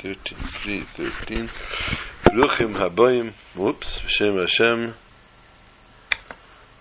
13, 0.00 0.38
3, 0.38 0.80
13. 0.80 1.48
Ruchim 2.26 2.76
haboim, 2.76 3.32
whoops, 3.56 3.98
Shem 4.06 4.36
Hashem, 4.36 4.94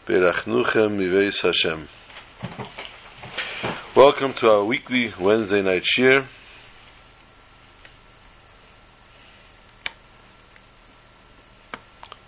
Berachnuchem 0.06 0.98
Miveis 0.98 1.42
Hashem. 1.42 1.90
Welcome 3.96 4.34
to 4.34 4.48
our 4.50 4.64
weekly 4.64 5.12
Wednesday 5.20 5.64
night 5.64 5.84
shir. 5.84 6.28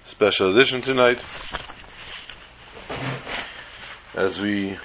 Special 0.06 0.58
edition 0.58 0.82
tonight. 0.82 1.24
As 4.16 4.42
we 4.42 4.76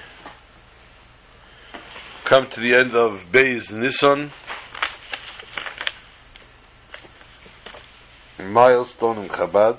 come 2.27 2.47
to 2.51 2.61
the 2.61 2.77
end 2.77 2.95
of 2.95 3.33
Beis 3.33 3.73
Nissan, 3.73 4.31
milestone 8.55 9.19
in 9.19 9.29
Chabad. 9.29 9.79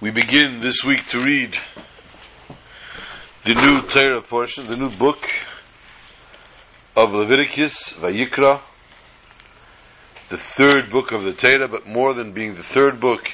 We 0.00 0.10
begin 0.10 0.60
this 0.62 0.82
week 0.82 1.06
to 1.08 1.22
read 1.22 1.58
the 3.44 3.52
new 3.52 3.82
Torah 3.82 4.22
portion, 4.22 4.66
the 4.66 4.78
new 4.78 4.88
book 4.88 5.18
of 6.96 7.12
Leviticus, 7.12 7.92
Vayikra, 8.00 8.62
the 10.30 10.38
third 10.38 10.88
book 10.90 11.12
of 11.12 11.24
the 11.24 11.34
Torah, 11.34 11.68
but 11.68 11.86
more 11.86 12.14
than 12.14 12.32
being 12.32 12.54
the 12.54 12.62
third 12.62 12.98
book, 13.00 13.26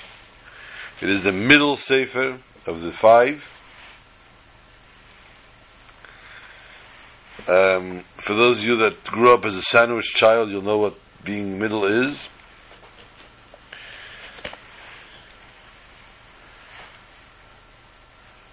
it 1.00 1.08
is 1.08 1.22
the 1.22 1.30
middle 1.30 1.76
sefer 1.76 2.40
of 2.66 2.82
the 2.82 2.90
five. 2.90 3.48
Um, 7.46 8.04
for 8.16 8.34
those 8.34 8.60
of 8.60 8.64
you 8.64 8.76
that 8.76 9.04
grew 9.04 9.34
up 9.34 9.44
as 9.44 9.54
a 9.54 9.62
sandwich 9.62 10.14
child, 10.14 10.50
you'll 10.50 10.62
know 10.62 10.78
what 10.78 10.96
being 11.24 11.58
middle 11.58 11.84
is. 11.84 12.28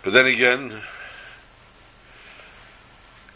But 0.03 0.13
then 0.13 0.25
again, 0.25 0.81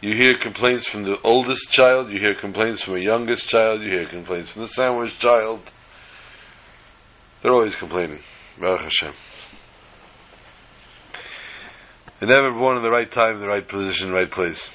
you 0.01 0.15
hear 0.15 0.33
complaints 0.37 0.87
from 0.87 1.03
the 1.03 1.19
oldest 1.21 1.71
child, 1.71 2.11
you 2.11 2.19
hear 2.19 2.35
complaints 2.35 2.81
from 2.83 2.95
the 2.95 3.03
youngest 3.03 3.47
child, 3.47 3.81
you 3.81 3.91
hear 3.91 4.05
complaints 4.05 4.49
from 4.49 4.63
the 4.63 4.67
sandwich 4.67 5.17
child. 5.19 5.61
They're 7.41 7.53
always 7.53 7.75
complaining. 7.75 8.19
Baruch 8.59 8.81
Hashem. 8.81 9.13
They're 12.19 12.29
never 12.29 12.51
born 12.51 12.77
in 12.77 12.83
the 12.83 12.89
right 12.89 13.11
time, 13.11 13.39
the 13.39 13.47
right 13.47 13.67
position, 13.67 14.09
the 14.09 14.15
right 14.15 14.31
place. 14.31 14.69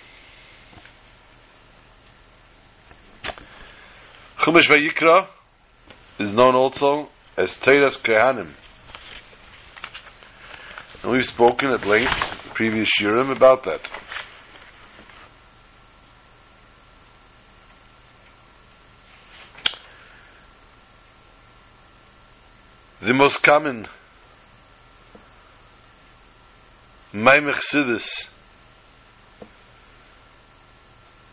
Chumash 4.41 4.70
Vayikra 4.70 5.27
is 6.19 6.33
known 6.33 6.55
also 6.55 7.10
as 7.36 7.52
Teiras 7.58 7.98
Kehanim. 7.98 8.48
And 11.02 11.12
we've 11.12 11.27
spoken 11.27 11.69
at 11.72 11.84
length 11.84 12.27
previous 12.55 12.88
shirim 12.98 13.36
about 13.36 13.64
that. 13.64 13.82
The 23.02 23.12
most 23.12 23.42
common 23.42 23.88
Maimer 27.12 27.52
Chassidus, 27.52 28.08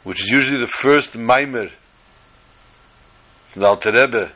which 0.03 0.21
is 0.23 0.30
usually 0.30 0.59
the 0.59 0.73
first 0.81 1.14
Maimer 1.14 1.71
the 3.58 3.66
Alter 3.66 3.91
Rebbe 3.91 4.31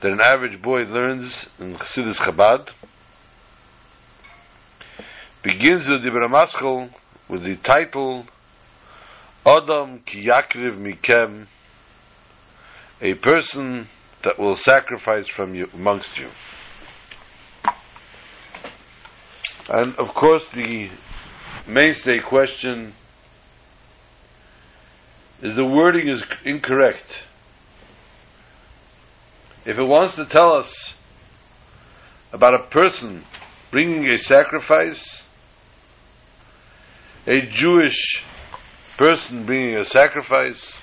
that 0.00 0.12
an 0.12 0.20
average 0.20 0.62
boy 0.62 0.82
learns 0.82 1.48
in 1.58 1.74
Chassidus 1.74 2.18
Chabad, 2.18 2.68
begins 5.42 5.88
with 5.88 6.02
the 6.02 6.10
Dibbur 6.10 6.28
Hamaschil 6.28 6.90
with 7.28 7.42
the 7.42 7.56
title 7.56 8.26
Adam 9.44 9.98
ki 10.06 10.26
yakriv 10.26 10.76
mikem, 10.76 11.46
a 13.02 13.14
person 13.14 13.88
that 14.22 14.38
will 14.38 14.56
sacrifice 14.56 15.26
from 15.26 15.56
you 15.56 15.68
amongst 15.74 16.18
you. 16.20 16.28
And 19.68 19.96
of 19.96 20.14
course, 20.14 20.48
the 20.50 20.90
mainstay 21.66 22.20
question 22.20 22.92
is 25.42 25.56
the 25.56 25.64
wording 25.64 26.08
is 26.08 26.22
incorrect. 26.44 27.24
If 29.66 29.78
it 29.78 29.84
wants 29.84 30.16
to 30.16 30.26
tell 30.26 30.52
us 30.52 30.94
about 32.32 32.54
a 32.54 32.64
person 32.64 33.24
bringing 33.70 34.06
a 34.10 34.18
sacrifice, 34.18 35.24
a 37.26 37.40
Jewish 37.40 38.22
person 38.98 39.46
bringing 39.46 39.76
a 39.76 39.84
sacrifice, 39.84 40.78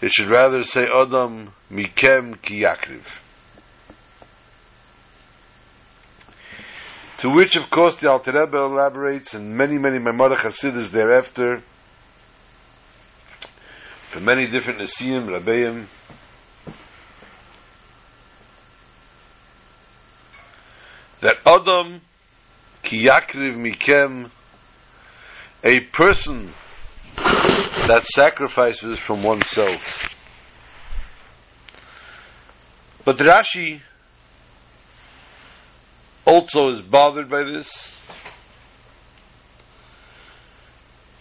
it 0.00 0.12
should 0.12 0.28
rather 0.28 0.64
say 0.64 0.88
Adam 0.88 1.52
Mikem 1.70 2.42
Ki 2.42 2.62
Yakriv. 2.62 3.04
To 7.18 7.30
which, 7.30 7.54
of 7.54 7.70
course, 7.70 7.94
the 7.96 8.10
Alter 8.10 8.32
Rebbe 8.32 8.56
elaborates, 8.56 9.34
and 9.34 9.56
many, 9.56 9.78
many 9.78 9.98
Maimonic 9.98 10.40
Hasidus 10.40 10.90
thereafter, 10.90 11.62
from 14.10 14.24
many 14.24 14.46
different 14.46 14.80
Nesiim, 14.80 15.28
Rabbeim, 15.28 15.86
that 21.24 21.36
Adam 21.46 22.02
Ki 22.82 23.06
Yakriv 23.06 23.56
Mikem, 23.56 24.30
a 25.64 25.80
person 25.80 26.52
that 27.16 28.04
sacrifices 28.14 28.98
from 28.98 29.22
oneself. 29.22 29.80
But 33.06 33.16
Rashi 33.16 33.80
also 36.26 36.68
is 36.68 36.82
bothered 36.82 37.30
by 37.30 37.44
this. 37.44 37.94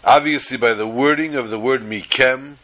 Obviously, 0.04 0.58
by 0.58 0.74
the 0.74 0.86
wording 0.86 1.36
of 1.36 1.50
the 1.50 1.58
word 1.58 1.82
mikem. 1.82 2.56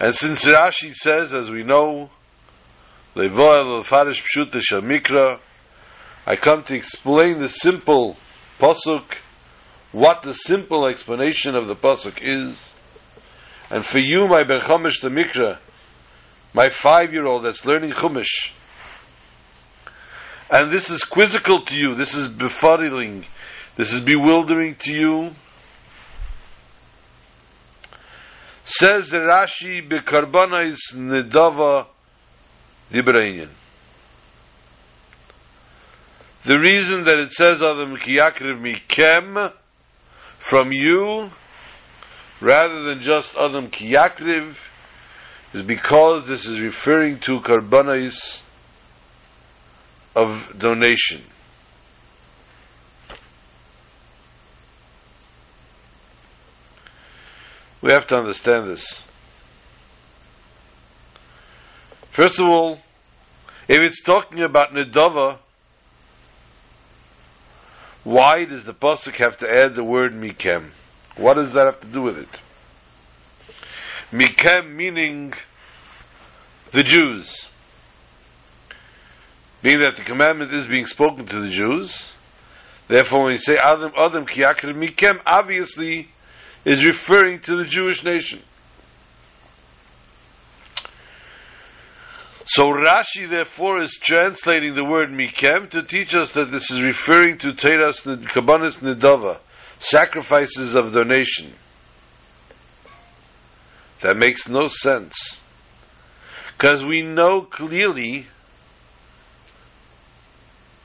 And 0.00 0.14
since 0.14 0.46
Rashi 0.46 0.94
says, 0.94 1.34
as 1.34 1.50
we 1.50 1.64
know, 1.64 2.08
I 3.16 3.28
come 6.36 6.62
to 6.64 6.74
explain 6.74 7.40
the 7.40 7.48
simple 7.48 8.16
pasuk, 8.58 9.16
what 9.92 10.22
the 10.22 10.34
simple 10.34 10.86
explanation 10.88 11.54
of 11.54 11.66
the 11.66 11.74
pasuk 11.74 12.18
is. 12.20 12.56
And 13.70 13.84
for 13.84 13.98
you, 13.98 14.28
my 14.28 14.44
Ben 14.44 14.60
Chumash 14.60 15.00
the 15.00 15.08
Mikra, 15.08 15.58
my 16.54 16.68
five-year-old 16.68 17.44
that's 17.44 17.64
learning 17.64 17.92
Chumash, 17.92 18.52
and 20.50 20.72
this 20.72 20.88
is 20.90 21.04
quizzical 21.04 21.62
to 21.66 21.76
you, 21.76 21.94
this 21.94 22.14
is 22.14 22.28
befuddling, 22.28 23.24
this 23.76 23.92
is 23.92 24.00
bewildering 24.00 24.76
to 24.76 24.92
you. 24.92 25.30
Says 28.64 29.10
Rashi, 29.10 29.86
Bekarbanais 29.88 30.78
Nedava 30.94 31.86
Dibrainian. 32.92 33.50
The 36.44 36.58
reason 36.58 37.04
that 37.04 37.18
it 37.18 37.32
says 37.32 37.62
Adam 37.62 37.96
Kiyakriv 37.96 38.60
Mikem 38.62 39.52
from 40.38 40.72
you, 40.72 41.30
rather 42.40 42.82
than 42.82 43.02
just 43.02 43.36
Adam 43.36 43.68
Kiyakriv, 43.68 44.56
is 45.52 45.62
because 45.62 46.26
this 46.26 46.46
is 46.46 46.60
referring 46.60 47.18
to 47.20 47.40
Karbanais 47.40 48.42
of 50.14 50.58
donation. 50.58 51.22
We 57.80 57.92
have 57.92 58.06
to 58.08 58.16
understand 58.16 58.68
this. 58.68 59.02
First 62.10 62.40
of 62.40 62.48
all, 62.48 62.78
if 63.68 63.78
it's 63.78 64.02
talking 64.02 64.40
about 64.40 64.72
Nedava, 64.72 65.38
why 68.04 68.44
does 68.46 68.64
the 68.64 68.72
Pasuk 68.72 69.16
have 69.16 69.38
to 69.38 69.48
add 69.48 69.74
the 69.74 69.84
word 69.84 70.12
Mikem? 70.14 70.70
What 71.16 71.34
does 71.34 71.52
that 71.52 71.66
have 71.66 71.80
to 71.80 71.86
do 71.86 72.00
with 72.00 72.18
it? 72.18 72.40
Mikem 74.10 74.74
meaning 74.74 75.34
the 76.72 76.82
Jews. 76.82 77.46
Being 79.60 79.80
that 79.80 79.96
the 79.96 80.04
commandment 80.04 80.52
is 80.54 80.66
being 80.66 80.86
spoken 80.86 81.26
to 81.26 81.40
the 81.40 81.50
Jews, 81.50 82.10
therefore 82.86 83.24
when 83.24 83.32
you 83.32 83.38
say 83.38 83.56
Adam 83.62 83.92
Adam 83.98 84.24
Kiyakir 84.24 84.72
Mikem, 84.74 85.20
obviously 85.26 86.08
is 86.64 86.84
referring 86.84 87.40
to 87.40 87.56
the 87.56 87.64
Jewish 87.64 88.04
nation. 88.04 88.40
So 92.48 92.64
Rashi 92.68 93.28
therefore 93.28 93.82
is 93.82 93.98
translating 94.02 94.74
the 94.74 94.84
word 94.84 95.10
mikem 95.10 95.68
to 95.68 95.82
teach 95.82 96.14
us 96.14 96.32
that 96.32 96.50
this 96.50 96.70
is 96.70 96.80
referring 96.80 97.36
to 97.38 97.52
Teras 97.52 98.00
Kabbanis 98.02 98.78
Nidava, 98.78 99.38
sacrifices 99.78 100.74
of 100.74 100.92
their 100.92 101.04
nation. 101.04 101.52
That 104.00 104.16
makes 104.16 104.48
no 104.48 104.68
sense. 104.68 105.38
Because 106.56 106.82
we 106.82 107.02
know 107.02 107.42
clearly, 107.42 108.28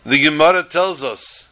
the 0.06 0.20
Gemara 0.20 0.66
tells 0.66 1.02
us, 1.02 1.46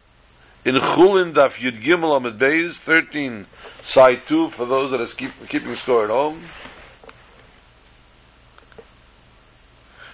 in 0.65 0.75
Chulin 0.75 1.33
Daf 1.33 1.53
Yud 1.53 1.81
Gimel 1.81 2.19
Amud 2.19 2.37
Beis, 2.37 2.75
13, 2.75 3.45
side 3.83 4.23
2, 4.27 4.49
for 4.49 4.65
those 4.65 4.91
that 4.91 4.99
are 4.99 5.05
keep, 5.05 5.31
keeping 5.47 5.75
score 5.75 6.03
at 6.03 6.09
home, 6.09 6.41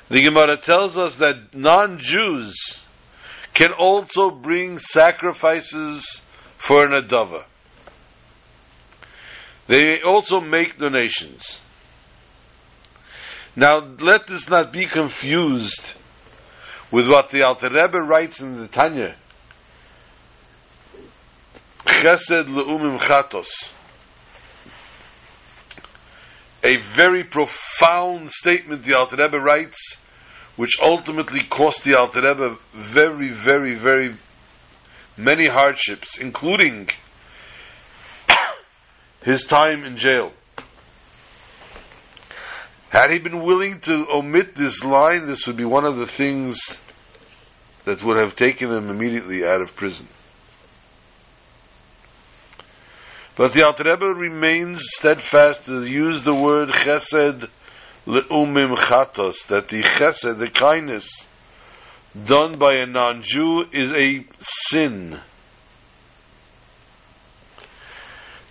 The 0.10 0.22
Gemara 0.22 0.58
tells 0.58 0.98
us 0.98 1.18
that 1.18 1.54
non-Jews 1.54 2.56
can 3.54 3.74
also 3.74 4.32
bring 4.32 4.80
sacrifices 4.80 6.22
for 6.58 6.84
an 6.88 7.04
adava. 7.04 7.44
They 9.68 10.02
also 10.02 10.40
make 10.40 10.78
donations. 10.78 11.62
Now, 13.56 13.80
let 13.80 14.28
this 14.28 14.48
not 14.48 14.72
be 14.72 14.86
confused 14.86 15.84
with 16.92 17.10
what 17.10 17.32
the 17.32 17.44
Alter 17.44 17.70
Rebbe 17.70 18.00
writes 18.00 18.40
in 18.40 18.58
the 18.62 18.68
Tanya. 18.68 19.16
Chesed 21.86 22.46
le'umim 22.46 23.00
chatos. 23.00 23.48
A 26.68 26.76
very 26.76 27.24
profound 27.24 28.30
statement 28.30 28.84
the 28.84 28.94
Alter 28.94 29.16
Rebbe 29.16 29.40
writes, 29.40 29.96
which 30.58 30.78
ultimately 30.82 31.40
cost 31.46 31.86
the 31.86 31.98
Alter 31.98 32.20
Rebbe 32.20 32.58
very, 32.74 33.30
very, 33.30 33.74
very 33.74 34.18
many 35.16 35.46
hardships, 35.46 36.18
including 36.18 36.90
his 39.24 39.46
time 39.46 39.86
in 39.86 39.96
jail. 39.96 40.34
Had 42.90 43.12
he 43.12 43.20
been 43.20 43.44
willing 43.44 43.80
to 43.82 44.06
omit 44.12 44.54
this 44.56 44.84
line, 44.84 45.26
this 45.26 45.48
would 45.48 45.56
be 45.56 45.64
one 45.64 45.86
of 45.86 45.96
the 45.96 46.08
things 46.08 46.60
that 47.86 48.04
would 48.04 48.18
have 48.18 48.36
taken 48.36 48.70
him 48.70 48.90
immediately 48.90 49.46
out 49.48 49.62
of 49.62 49.74
prison. 49.74 50.10
But 53.38 53.54
the 53.54 53.64
Alter 53.64 53.84
Rebbe 53.84 54.08
remains 54.16 54.82
steadfast 54.98 55.66
to 55.66 55.86
use 55.86 56.24
the 56.24 56.34
word 56.34 56.70
chesed 56.70 57.48
le'umim 58.08 58.76
chatos, 58.78 59.46
that 59.46 59.70
the 59.70 59.84
chesed, 59.84 60.40
the 60.40 60.50
kindness 60.50 61.28
done 62.26 62.58
by 62.58 62.78
a 62.78 62.88
non-Jew 62.88 63.68
is 63.72 63.92
a 63.92 64.26
sin. 64.40 65.20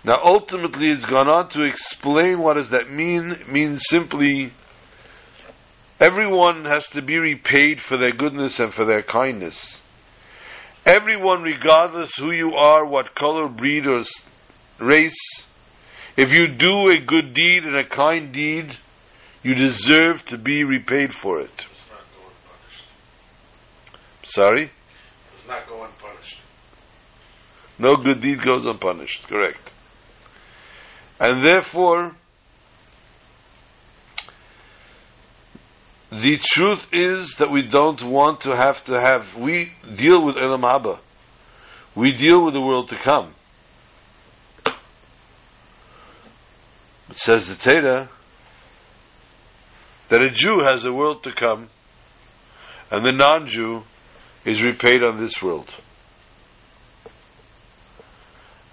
Now 0.05 0.21
ultimately 0.23 0.91
it's 0.91 1.05
gone 1.05 1.27
on 1.27 1.49
to 1.49 1.63
explain 1.63 2.39
what 2.39 2.55
does 2.55 2.69
that 2.69 2.89
mean. 2.89 3.31
It 3.31 3.51
means 3.51 3.83
simply 3.89 4.53
everyone 5.99 6.63
has 6.63 6.87
to 6.91 7.01
be 7.01 7.17
repaid 7.17 7.81
for 7.81 7.97
their 7.97 8.13
goodness 8.13 8.57
and 8.61 8.73
for 8.73 8.85
their 8.85 9.01
kindness. 9.01 9.81
Everyone, 10.85 11.41
regardless 11.41 12.15
who 12.15 12.31
you 12.31 12.55
are, 12.55 12.85
what 12.85 13.13
color, 13.13 13.49
breed, 13.49 13.85
or 13.85 14.05
race, 14.79 15.43
if 16.15 16.33
you 16.33 16.47
do 16.47 16.89
a 16.89 16.99
good 16.99 17.33
deed 17.33 17.65
and 17.65 17.75
a 17.75 17.83
kind 17.83 18.33
deed, 18.33 18.75
you 19.43 19.55
deserve 19.55 20.25
to 20.25 20.37
be 20.37 20.63
repaid 20.63 21.13
for 21.13 21.39
it. 21.39 21.67
Sorry? 24.23 24.71
Does 25.35 25.47
not 25.47 25.67
go 25.67 25.83
unpunished. 25.83 26.39
No 27.79 27.95
good 27.95 28.21
deed 28.21 28.41
goes 28.41 28.65
unpunished. 28.65 29.27
Correct. 29.27 29.71
And 31.19 31.45
therefore, 31.45 32.15
the 36.11 36.39
truth 36.41 36.87
is 36.91 37.35
that 37.35 37.49
we 37.49 37.61
don't 37.61 38.01
want 38.03 38.41
to 38.41 38.55
have 38.55 38.83
to 38.85 38.99
have, 38.99 39.35
we 39.35 39.71
deal 39.95 40.25
with 40.25 40.37
Elam 40.37 40.61
Haba. 40.61 40.99
We 41.95 42.11
deal 42.11 42.45
with 42.45 42.53
the 42.53 42.61
world 42.61 42.89
to 42.89 42.97
come. 42.97 43.33
It 47.09 47.17
says 47.17 47.47
the 47.47 47.55
Torah 47.55 48.09
that 50.09 50.21
a 50.21 50.29
Jew 50.29 50.59
has 50.59 50.85
a 50.85 50.93
world 50.93 51.23
to 51.23 51.31
come, 51.31 51.69
and 52.91 53.05
the 53.05 53.11
non-Jew 53.11 53.83
is 54.45 54.63
repaid 54.63 55.03
on 55.03 55.19
this 55.19 55.41
world. 55.41 55.69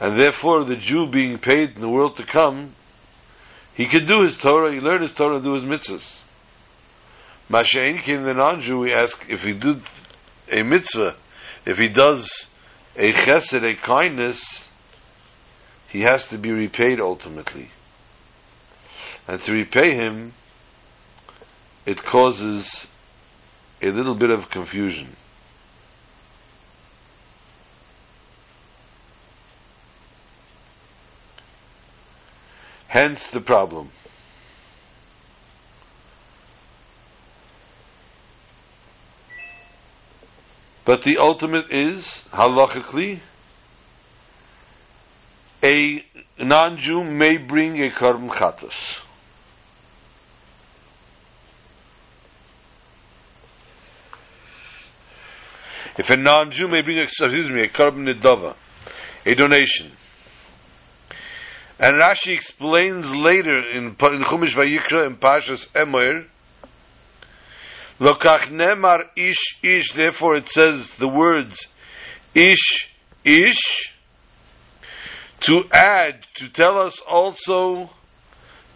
And 0.00 0.19
therefore, 0.19 0.64
the 0.64 0.76
Jew 0.76 1.08
being 1.10 1.38
paid 1.38 1.76
in 1.76 1.81
the 1.81 1.88
world 1.88 2.16
to 2.16 2.26
come, 2.26 2.75
he 3.75 3.86
can 3.86 4.06
do 4.06 4.22
his 4.22 4.37
Torah, 4.37 4.72
he 4.72 4.80
learn 4.80 5.02
his 5.02 5.12
Torah, 5.12 5.40
do 5.40 5.54
his 5.54 5.64
mitzvahs. 5.64 6.22
Masha'in 7.50 8.02
came 8.02 8.22
the 8.22 8.34
non-Jew, 8.34 8.78
we 8.78 8.92
ask 8.92 9.25
if 9.28 9.42
he 9.42 9.52
did 9.52 9.82
a 10.50 10.62
mitzvah, 10.62 11.16
if 11.66 11.78
he 11.78 11.88
does 11.88 12.46
a 12.96 13.12
chesed, 13.12 13.64
a 13.64 13.76
kindness, 13.76 14.69
he 15.88 16.00
has 16.02 16.28
to 16.28 16.38
be 16.38 16.52
repaid 16.52 17.00
ultimately. 17.00 17.70
And 19.26 19.41
to 19.43 19.53
repay 19.53 19.94
him, 19.94 20.35
it 21.87 22.03
causes 22.03 22.87
a 23.81 23.91
little 23.91 24.15
bit 24.15 24.31
of 24.31 24.50
confusion. 24.50 25.17
Hence 32.88 33.26
the 33.29 33.41
problem. 33.41 33.91
But 40.85 41.03
the 41.03 41.17
ultimate 41.19 41.71
is, 41.73 42.23
halachically, 42.31 43.21
a 45.62 46.05
non-Jew 46.38 47.05
may 47.05 47.38
bring 47.38 47.83
a 47.83 47.88
Karm 47.88 48.28
chatos. 48.28 48.99
If 55.96 56.10
a 56.10 56.16
non-Jew 56.16 56.68
may 56.68 56.82
bring, 56.82 56.98
a, 56.98 57.02
excuse 57.02 57.48
me, 57.48 57.62
a 57.62 57.68
korban 57.68 58.06
nidava, 58.08 58.56
a 59.24 59.34
donation. 59.34 59.92
And 61.78 62.00
Rashi 62.00 62.32
explains 62.32 63.14
later 63.14 63.70
in, 63.70 63.86
in 63.86 63.94
Chumash 63.94 64.54
Vayikra 64.54 65.06
in 65.06 65.16
Pashas 65.16 65.68
Emor, 65.72 66.26
Lokach 68.00 68.48
nemar 68.50 69.04
ish 69.16 69.58
ish, 69.62 69.92
therefore 69.92 70.36
it 70.36 70.48
says 70.48 70.90
the 70.92 71.08
words 71.08 71.68
ish 72.34 72.88
ish, 73.24 73.92
to 75.40 75.64
add, 75.72 76.26
to 76.34 76.48
tell 76.48 76.78
us 76.78 77.00
also 77.00 77.90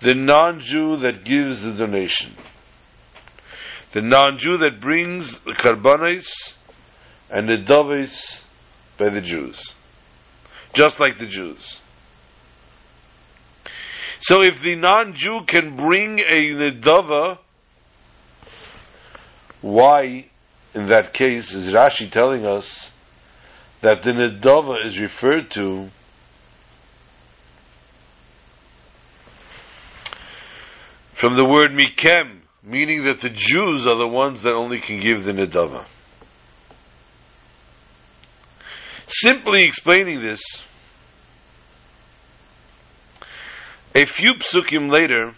the 0.00 0.14
non-Jew 0.14 0.98
that 0.98 1.24
gives 1.24 1.62
the 1.62 1.72
donation. 1.72 2.32
The 3.92 4.02
non-Jew 4.02 4.58
that 4.58 4.80
brings 4.80 5.38
the 5.40 5.52
karbanis, 5.52 6.54
and 7.30 7.48
the 7.48 7.58
doves 7.58 8.42
by 8.96 9.10
the 9.10 9.20
Jews. 9.20 9.74
Just 10.72 11.00
like 11.00 11.18
the 11.18 11.26
Jews. 11.26 11.80
So 14.20 14.42
if 14.42 14.60
the 14.60 14.74
non-Jew 14.74 15.42
can 15.46 15.76
bring 15.76 16.18
a 16.20 16.50
nedava, 16.50 17.38
why, 19.60 20.26
in 20.74 20.86
that 20.86 21.14
case, 21.14 21.52
is 21.52 21.72
Rashi 21.72 22.10
telling 22.10 22.44
us 22.44 22.90
that 23.80 24.02
the 24.02 24.10
nedava 24.10 24.84
is 24.84 24.98
referred 24.98 25.50
to 25.52 25.88
from 31.14 31.36
the 31.36 31.44
word 31.44 31.70
mikem, 31.70 32.40
meaning 32.62 33.04
that 33.04 33.20
the 33.20 33.30
Jews 33.30 33.86
are 33.86 33.96
the 33.96 34.08
ones 34.08 34.42
that 34.42 34.54
only 34.54 34.80
can 34.80 35.00
give 35.00 35.24
the 35.24 35.32
nedava. 35.32 35.84
Simply 39.08 39.64
explaining 39.64 40.20
this, 40.20 40.42
a 43.94 44.04
few 44.04 44.34
psukim 44.34 44.92
later, 44.92 45.32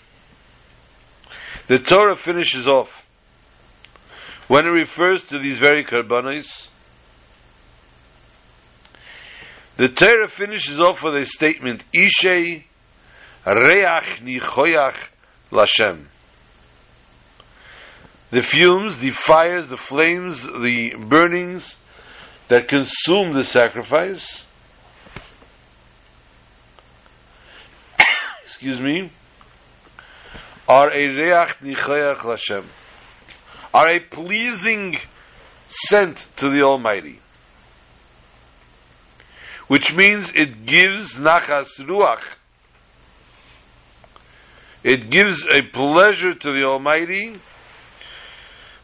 the 1.69 1.79
Torah 1.79 2.17
finishes 2.17 2.67
off. 2.67 3.07
When 4.49 4.67
it 4.67 4.71
refers 4.71 5.23
to 5.27 5.39
these 5.39 5.61
very 5.61 5.85
karbanis, 5.85 6.69
the 9.77 9.89
Torah 9.89 10.29
finishes 10.29 10.81
off 10.81 11.05
with 11.05 11.15
a 11.15 11.25
statement, 11.25 11.85
Ishei 11.95 12.65
reach 13.47 14.21
nichoyach 14.21 15.11
lashem. 15.53 16.07
The 18.33 18.43
fumes, 18.43 18.97
the 18.97 19.13
fires, 19.13 19.69
the 19.69 19.77
flames, 19.77 20.43
the 20.43 20.97
burnings 20.99 21.77
that 22.51 22.69
consume 22.69 23.33
the 23.33 23.45
sacrifice, 23.45 24.45
excuse 28.45 28.79
me, 28.79 29.11
are 30.69 30.93
a 30.93 31.07
reach 31.07 31.57
nichoyach 31.63 32.19
lashem, 32.19 32.65
are 33.73 33.89
a 33.89 34.01
pleasing 34.01 34.99
scent 35.71 36.29
to 36.37 36.51
the 36.51 36.61
Almighty 36.63 37.21
which 39.71 39.95
means 39.95 40.33
it 40.35 40.67
gives 40.67 41.15
nachas 41.15 41.79
ruach. 41.79 42.25
It 44.83 45.11
gives 45.11 45.47
a 45.47 45.63
pleasure 45.63 46.35
to 46.35 46.53
the 46.53 46.65
Almighty. 46.65 47.37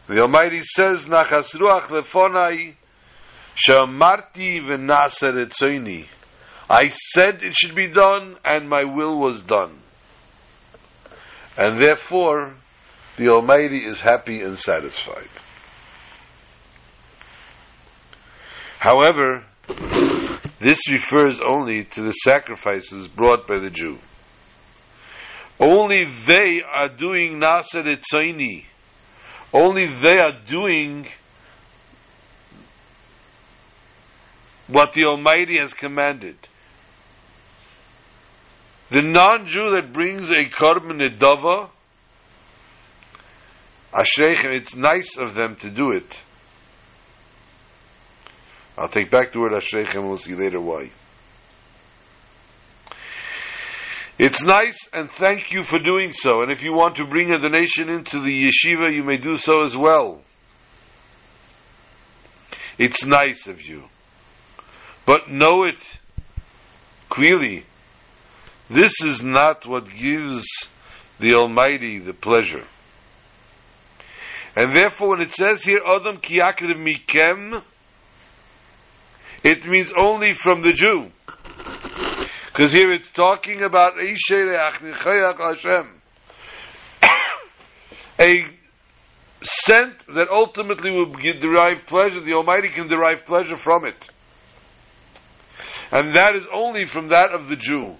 The 0.06 0.20
Almighty 0.20 0.62
says, 0.62 1.06
nachas 1.06 1.56
ruach 1.56 1.88
lefonai 1.88 2.76
shamarti 3.56 4.60
etzoini. 4.60 6.06
I 6.68 6.88
said 6.88 7.42
it 7.42 7.54
should 7.54 7.74
be 7.74 7.88
done, 7.88 8.36
and 8.44 8.68
my 8.68 8.84
will 8.84 9.18
was 9.18 9.42
done. 9.42 9.78
And 11.56 11.80
therefore, 11.80 12.54
the 13.16 13.28
Almighty 13.28 13.84
is 13.84 14.00
happy 14.00 14.42
and 14.42 14.58
satisfied. 14.58 15.28
However, 18.78 19.44
this 20.58 20.90
refers 20.90 21.40
only 21.40 21.84
to 21.84 22.02
the 22.02 22.12
sacrifices 22.12 23.08
brought 23.08 23.46
by 23.46 23.58
the 23.58 23.70
Jew. 23.70 23.98
Only 25.58 26.04
they 26.04 26.62
are 26.62 26.88
doing 26.88 27.38
Nasar 27.38 27.82
Etzaini. 27.82 28.64
Only 29.52 29.86
they 29.86 30.18
are 30.18 30.38
doing 30.46 31.08
what 34.68 34.92
the 34.92 35.04
Almighty 35.04 35.58
has 35.58 35.72
commanded. 35.72 36.36
The 38.90 39.02
non-Jew 39.02 39.70
that 39.72 39.92
brings 39.92 40.30
a 40.30 40.44
korban 40.44 41.00
nedava, 41.00 41.70
Ashreichem, 43.92 44.52
it's 44.52 44.76
nice 44.76 45.16
of 45.16 45.34
them 45.34 45.56
to 45.56 45.70
do 45.70 45.90
it. 45.90 46.22
I'll 48.78 48.88
take 48.88 49.10
back 49.10 49.32
the 49.32 49.40
word 49.40 49.52
Ashreichem 49.52 49.94
and 49.96 50.08
we'll 50.08 50.18
see 50.18 50.34
later 50.34 50.60
why. 50.60 50.90
It's 54.18 54.42
nice 54.42 54.88
and 54.92 55.10
thank 55.10 55.50
you 55.52 55.62
for 55.62 55.78
doing 55.78 56.12
so. 56.12 56.42
And 56.42 56.50
if 56.50 56.62
you 56.62 56.72
want 56.72 56.96
to 56.96 57.06
bring 57.06 57.32
a 57.32 57.38
donation 57.38 57.88
into 57.88 58.20
the 58.20 58.50
yeshiva, 58.50 58.94
you 58.94 59.02
may 59.02 59.18
do 59.18 59.36
so 59.36 59.64
as 59.64 59.76
well. 59.76 60.22
It's 62.78 63.04
nice 63.04 63.46
of 63.46 63.62
you. 63.62 63.84
But 65.06 65.30
know 65.30 65.62
it 65.64 65.78
clearly. 67.08 67.64
This 68.68 69.00
is 69.02 69.22
not 69.22 69.64
what 69.64 69.86
gives 69.88 70.44
the 71.20 71.34
Almighty 71.34 72.00
the 72.00 72.12
pleasure. 72.12 72.64
And 74.56 74.74
therefore, 74.74 75.10
when 75.10 75.20
it 75.20 75.32
says 75.32 75.62
here, 75.62 75.78
Adam 75.86 76.16
kiyakir 76.16 76.74
mikem, 76.76 77.62
it 79.44 79.64
means 79.66 79.92
only 79.96 80.32
from 80.32 80.62
the 80.62 80.72
Jew. 80.72 81.12
Because 82.46 82.72
here 82.72 82.90
it's 82.90 83.10
talking 83.10 83.62
about 83.62 83.92
Hashem. 85.38 85.88
a 88.18 88.46
scent 89.42 90.06
that 90.08 90.28
ultimately 90.30 90.90
will 90.90 91.12
derive 91.12 91.86
pleasure, 91.86 92.20
the 92.20 92.32
Almighty 92.32 92.68
can 92.68 92.88
derive 92.88 93.24
pleasure 93.26 93.58
from 93.58 93.84
it. 93.84 94.08
And 95.92 96.14
that 96.14 96.36
is 96.36 96.46
only 96.52 96.84
from 96.84 97.08
that 97.08 97.32
of 97.32 97.48
the 97.48 97.56
Jew. 97.56 97.96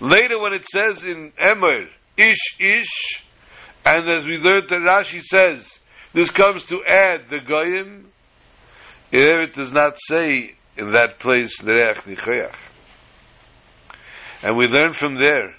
Later 0.00 0.40
when 0.40 0.52
it 0.52 0.66
says 0.66 1.04
in 1.04 1.32
Emor, 1.32 1.88
Ish 2.16 2.56
Ish, 2.58 3.22
and 3.84 4.08
as 4.08 4.26
we 4.26 4.36
learned 4.36 4.68
that 4.68 4.80
Rashi 4.80 5.22
says, 5.22 5.78
this 6.12 6.30
comes 6.30 6.64
to 6.66 6.84
add 6.84 7.28
the 7.28 7.40
Goyim, 7.40 8.10
here 9.10 9.42
it 9.42 9.54
does 9.54 9.72
not 9.72 9.98
say 10.08 10.54
in 10.76 10.92
that 10.92 11.18
place 11.18 11.60
Nereach 11.60 12.02
Nichoyach. 12.02 12.68
And 14.42 14.56
we 14.56 14.66
learn 14.66 14.92
from 14.92 15.16
there 15.16 15.54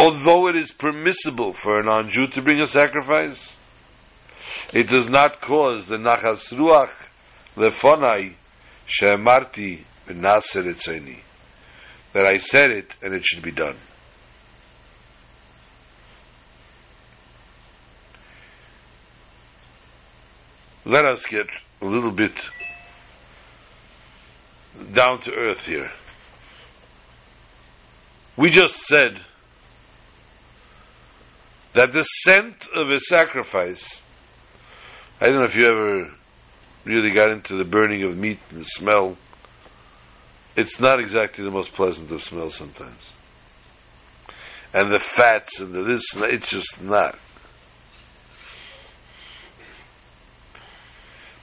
although 0.00 0.48
it 0.48 0.56
is 0.56 0.72
permissible 0.72 1.52
for 1.52 1.78
a 1.78 1.84
non-Jew 1.84 2.28
to 2.28 2.40
bring 2.40 2.62
a 2.62 2.66
sacrifice, 2.66 3.54
it 4.72 4.88
does 4.88 5.08
not 5.08 5.40
cause 5.40 5.86
the 5.86 5.96
nachas 5.96 6.48
ruach 6.52 6.94
lefonai 7.56 8.34
she'amarti 8.86 9.84
v'naser 10.06 10.72
etzeni 10.72 11.18
that 12.12 12.26
I 12.26 12.38
said 12.38 12.70
it 12.70 12.92
and 13.02 13.14
it 13.14 13.24
should 13.24 13.42
be 13.42 13.52
done. 13.52 13.76
let 20.90 21.04
us 21.04 21.24
get 21.26 21.46
a 21.80 21.84
little 21.84 22.10
bit 22.10 22.32
down 24.92 25.20
to 25.20 25.32
earth 25.32 25.64
here. 25.64 25.92
We 28.36 28.50
just 28.50 28.76
said 28.86 29.20
that 31.74 31.92
the 31.92 32.02
scent 32.02 32.66
of 32.74 32.90
a 32.90 32.98
sacrifice, 32.98 34.00
I 35.20 35.26
don't 35.26 35.40
know 35.40 35.44
if 35.44 35.54
you 35.54 35.66
ever 35.66 36.10
really 36.86 37.10
got 37.10 37.30
into 37.30 37.56
the 37.56 37.64
burning 37.64 38.02
of 38.04 38.16
meat 38.16 38.38
and 38.50 38.64
smell, 38.64 39.18
it's 40.56 40.80
not 40.80 40.98
exactly 40.98 41.44
the 41.44 41.50
most 41.50 41.74
pleasant 41.74 42.10
of 42.10 42.22
smells 42.22 42.54
sometimes. 42.54 43.12
And 44.72 44.90
the 44.90 44.98
fats 44.98 45.60
and 45.60 45.74
the 45.74 45.82
this, 45.82 46.02
it's 46.14 46.48
just 46.48 46.82
not. 46.82 47.18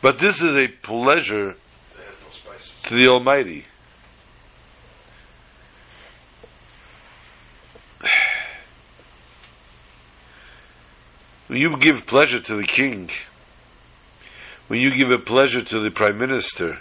But 0.01 0.17
this 0.17 0.41
is 0.41 0.55
a 0.55 0.67
pleasure 0.67 1.53
no 1.53 2.87
to 2.89 2.95
the 2.95 3.07
Almighty. 3.09 3.65
When 11.47 11.59
you 11.61 11.77
give 11.77 12.07
pleasure 12.07 12.39
to 12.39 12.55
the 12.55 12.65
king, 12.65 13.11
when 14.67 14.79
you 14.79 14.95
give 14.95 15.11
a 15.11 15.17
pleasure 15.23 15.63
to 15.63 15.79
the 15.81 15.91
prime 15.91 16.17
minister, 16.17 16.79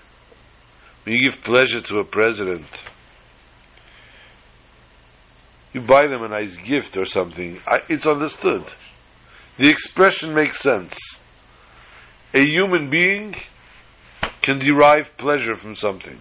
when 1.04 1.14
you 1.14 1.30
give 1.30 1.42
pleasure 1.42 1.80
to 1.80 1.98
a 1.98 2.04
president, 2.04 2.66
you 5.72 5.80
buy 5.80 6.06
them 6.06 6.22
a 6.22 6.28
nice 6.28 6.56
gift 6.56 6.96
or 6.96 7.04
something, 7.04 7.60
I, 7.66 7.82
it's 7.88 8.06
understood. 8.06 8.64
The 9.56 9.68
expression 9.68 10.34
makes 10.34 10.58
sense 10.58 10.98
a 12.34 12.44
human 12.44 12.90
being 12.90 13.34
can 14.42 14.58
derive 14.58 15.16
pleasure 15.16 15.54
from 15.54 15.74
something. 15.74 16.20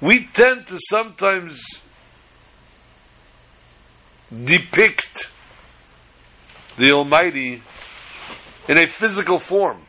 We 0.00 0.26
tend 0.26 0.66
to 0.68 0.78
sometimes 0.88 1.60
depict 4.44 5.28
the 6.78 6.92
Almighty 6.92 7.62
in 8.68 8.78
a 8.78 8.86
physical 8.86 9.38
form. 9.38 9.82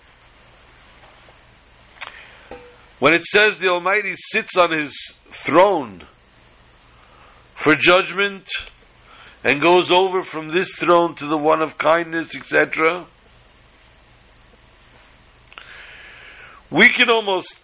When 3.00 3.13
it 3.13 3.25
says 3.25 3.57
the 3.57 3.67
Almighty 3.67 4.15
sits 4.15 4.57
on 4.57 4.77
his 4.77 4.93
throne 5.31 6.03
for 7.53 7.75
judgment 7.75 8.50
and 9.43 9.62
goes 9.62 9.91
over 9.91 10.24
from 10.24 10.50
this 10.50 10.71
throne 10.74 11.15
to 11.15 11.27
the 11.27 11.38
one 11.38 11.62
of 11.62 11.77
kindness, 11.77 12.36
etc., 12.36 13.05
we 16.69 16.89
can 16.89 17.09
almost 17.09 17.59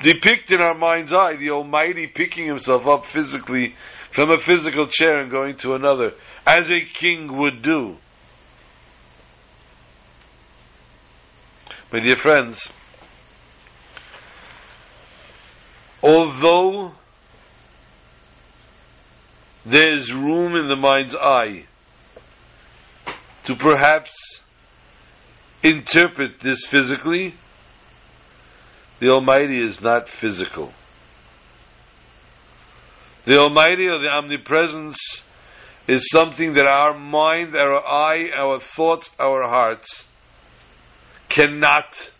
depict 0.00 0.50
in 0.50 0.60
our 0.60 0.74
mind's 0.74 1.12
eye 1.12 1.36
the 1.36 1.50
Almighty 1.50 2.06
picking 2.06 2.46
himself 2.46 2.86
up 2.86 3.04
physically 3.04 3.74
from 4.10 4.30
a 4.30 4.38
physical 4.38 4.86
chair 4.86 5.20
and 5.20 5.30
going 5.30 5.56
to 5.56 5.74
another, 5.74 6.14
as 6.46 6.70
a 6.70 6.80
king 6.80 7.36
would 7.36 7.62
do. 7.62 7.96
My 11.90 12.00
dear 12.00 12.16
friends, 12.16 12.68
although 16.02 16.92
there 19.64 19.96
is 19.96 20.12
room 20.12 20.54
in 20.54 20.68
the 20.68 20.76
mind's 20.76 21.14
eye 21.14 21.64
to 23.46 23.56
perhaps 23.56 24.12
interpret 25.62 26.40
this 26.42 26.66
physically, 26.66 27.36
the 29.00 29.08
Almighty 29.08 29.58
is 29.58 29.80
not 29.80 30.10
physical. 30.10 30.74
The 33.24 33.38
Almighty 33.38 33.88
or 33.88 33.96
the 33.98 34.10
omnipresence 34.10 35.22
is 35.86 36.06
something 36.10 36.52
that 36.52 36.66
our 36.66 36.98
mind, 36.98 37.56
our 37.56 37.82
eye, 37.82 38.30
our 38.36 38.60
thoughts, 38.60 39.08
our 39.18 39.48
hearts 39.48 40.04
cannot 41.28 42.10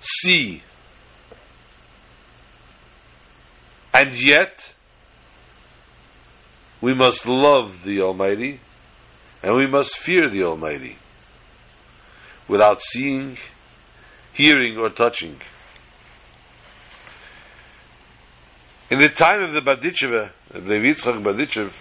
see. 0.00 0.62
And 3.92 4.16
yet, 4.16 4.74
we 6.80 6.94
must 6.94 7.26
love 7.26 7.82
the 7.84 8.00
Almighty 8.02 8.60
and 9.42 9.56
we 9.56 9.66
must 9.66 9.96
fear 9.96 10.28
the 10.28 10.44
Almighty 10.44 10.96
without 12.46 12.80
seeing, 12.80 13.36
hearing, 14.32 14.76
or 14.78 14.90
touching. 14.90 15.40
In 18.90 18.98
the 18.98 19.08
time 19.08 19.42
of 19.42 19.52
the 19.52 19.60
Berditchev, 19.60 20.30
of 20.54 20.64
the 20.64 20.74
Yitzchak 20.74 21.22
Berditchev, 21.22 21.78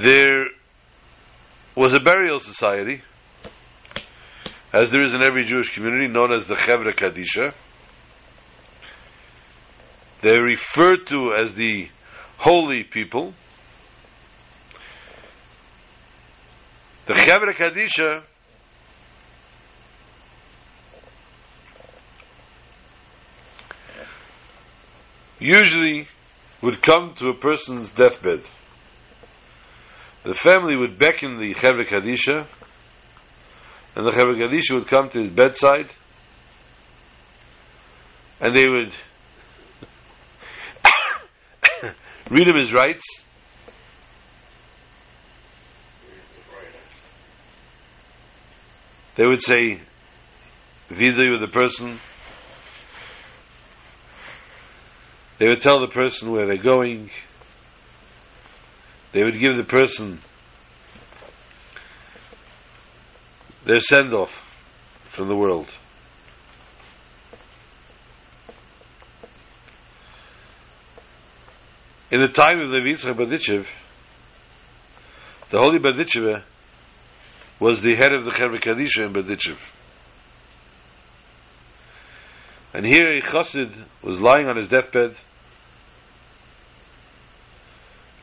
there 0.00 0.46
was 1.74 1.92
a 1.92 2.00
burial 2.00 2.40
society, 2.40 3.02
as 4.72 4.90
there 4.90 5.02
is 5.02 5.14
in 5.14 5.22
every 5.22 5.44
Jewish 5.44 5.74
community, 5.74 6.08
known 6.08 6.32
as 6.32 6.46
the 6.46 6.54
Chevra 6.54 6.94
Kadisha. 6.94 7.52
They're 10.22 10.42
referred 10.42 11.06
to 11.08 11.34
as 11.34 11.54
the 11.54 11.88
holy 12.38 12.82
people. 12.82 13.34
The 17.06 17.14
Chevra 17.14 17.52
Kadisha 17.52 18.22
usually 25.38 26.08
would 26.62 26.80
come 26.80 27.14
to 27.16 27.28
a 27.28 27.34
person's 27.34 27.90
deathbed. 27.92 28.42
The 30.22 30.34
family 30.34 30.76
would 30.76 30.98
beckon 30.98 31.38
the 31.38 31.54
Chevra 31.54 31.86
Kadisha, 31.86 32.46
and 33.96 34.06
the 34.06 34.10
Chevra 34.10 34.34
Kadisha 34.34 34.74
would 34.74 34.86
come 34.86 35.08
to 35.10 35.22
his 35.22 35.30
bedside, 35.30 35.88
and 38.38 38.54
they 38.54 38.68
would 38.68 38.94
read 42.30 42.48
him 42.48 42.56
his 42.56 42.72
rights. 42.74 43.04
They 49.16 49.26
would 49.26 49.42
say, 49.42 49.80
Viduy 50.90 51.30
with 51.30 51.40
the 51.40 51.48
person. 51.48 51.98
They 55.38 55.48
would 55.48 55.62
tell 55.62 55.80
the 55.80 55.88
person 55.88 56.30
where 56.30 56.46
they're 56.46 56.58
going. 56.58 57.10
They 59.12 59.24
would 59.24 59.38
give 59.38 59.56
the 59.56 59.64
person 59.64 60.20
their 63.64 63.80
send 63.80 64.14
off 64.14 64.30
from 65.10 65.28
the 65.28 65.36
world. 65.36 65.68
In 72.10 72.20
the 72.20 72.28
time 72.28 72.60
of 72.60 72.70
the 72.70 72.78
Yitzchak 72.78 73.16
Berditchev, 73.16 73.66
the 75.50 75.58
Holy 75.58 75.78
Berditchev 75.78 76.42
was 77.60 77.82
the 77.82 77.94
head 77.94 78.12
of 78.12 78.24
the 78.24 78.30
Chevra 78.30 78.60
Kadisha 78.60 79.06
in 79.06 79.12
Berditchev. 79.12 79.58
And 82.72 82.86
here 82.86 83.10
a 83.10 83.20
chassid 83.20 83.72
was 84.02 84.20
lying 84.20 84.48
on 84.48 84.56
his 84.56 84.68
deathbed, 84.68 85.16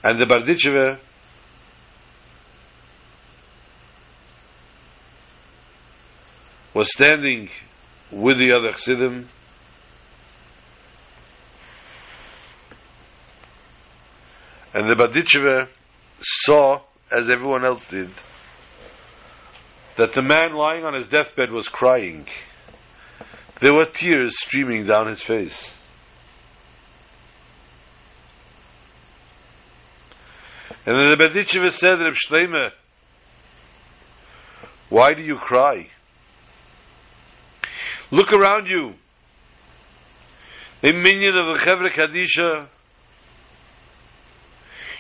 and 0.08 0.22
the 0.22 0.26
Barditchever 0.26 1.00
was 6.74 6.90
standing 6.94 7.50
with 8.10 8.38
the 8.38 8.54
other 8.54 8.72
chassidim, 8.72 9.28
and 14.74 14.90
the 14.90 14.96
Barditchever 14.96 15.68
saw, 16.22 16.80
as 17.12 17.30
everyone 17.30 17.66
else 17.66 17.86
did, 17.90 18.10
that 19.98 20.14
the 20.14 20.22
man 20.22 20.54
lying 20.54 20.86
on 20.86 20.94
his 20.94 21.08
deathbed 21.08 21.52
was 21.52 21.68
crying. 21.68 22.26
There 23.60 23.74
were 23.74 23.88
tears 23.88 24.40
streaming 24.40 24.86
down 24.86 25.08
his 25.08 25.22
face. 25.22 25.76
And 30.88 30.98
then 30.98 31.18
the 31.18 31.22
Berditchever 31.22 31.70
said, 31.70 32.00
Reb 32.00 32.14
Shleime, 32.14 32.72
why 34.88 35.14
do 35.16 35.22
you 35.22 35.36
cry? 35.36 35.90
Look 38.10 38.32
around 38.32 38.68
you. 38.68 38.94
A 40.82 40.94
minyan 40.94 41.36
of 41.36 41.48
the 41.48 41.60
Chevra 41.60 41.90
Kadisha, 41.90 42.68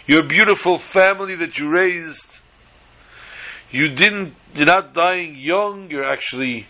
your 0.07 0.27
beautiful 0.27 0.77
family 0.77 1.35
that 1.35 1.57
you 1.57 1.69
raised, 1.71 2.37
you 3.71 3.87
didn't, 3.87 4.35
you're 4.53 4.65
not 4.65 4.93
dying 4.93 5.37
young, 5.37 5.89
you're 5.89 6.03
actually 6.03 6.67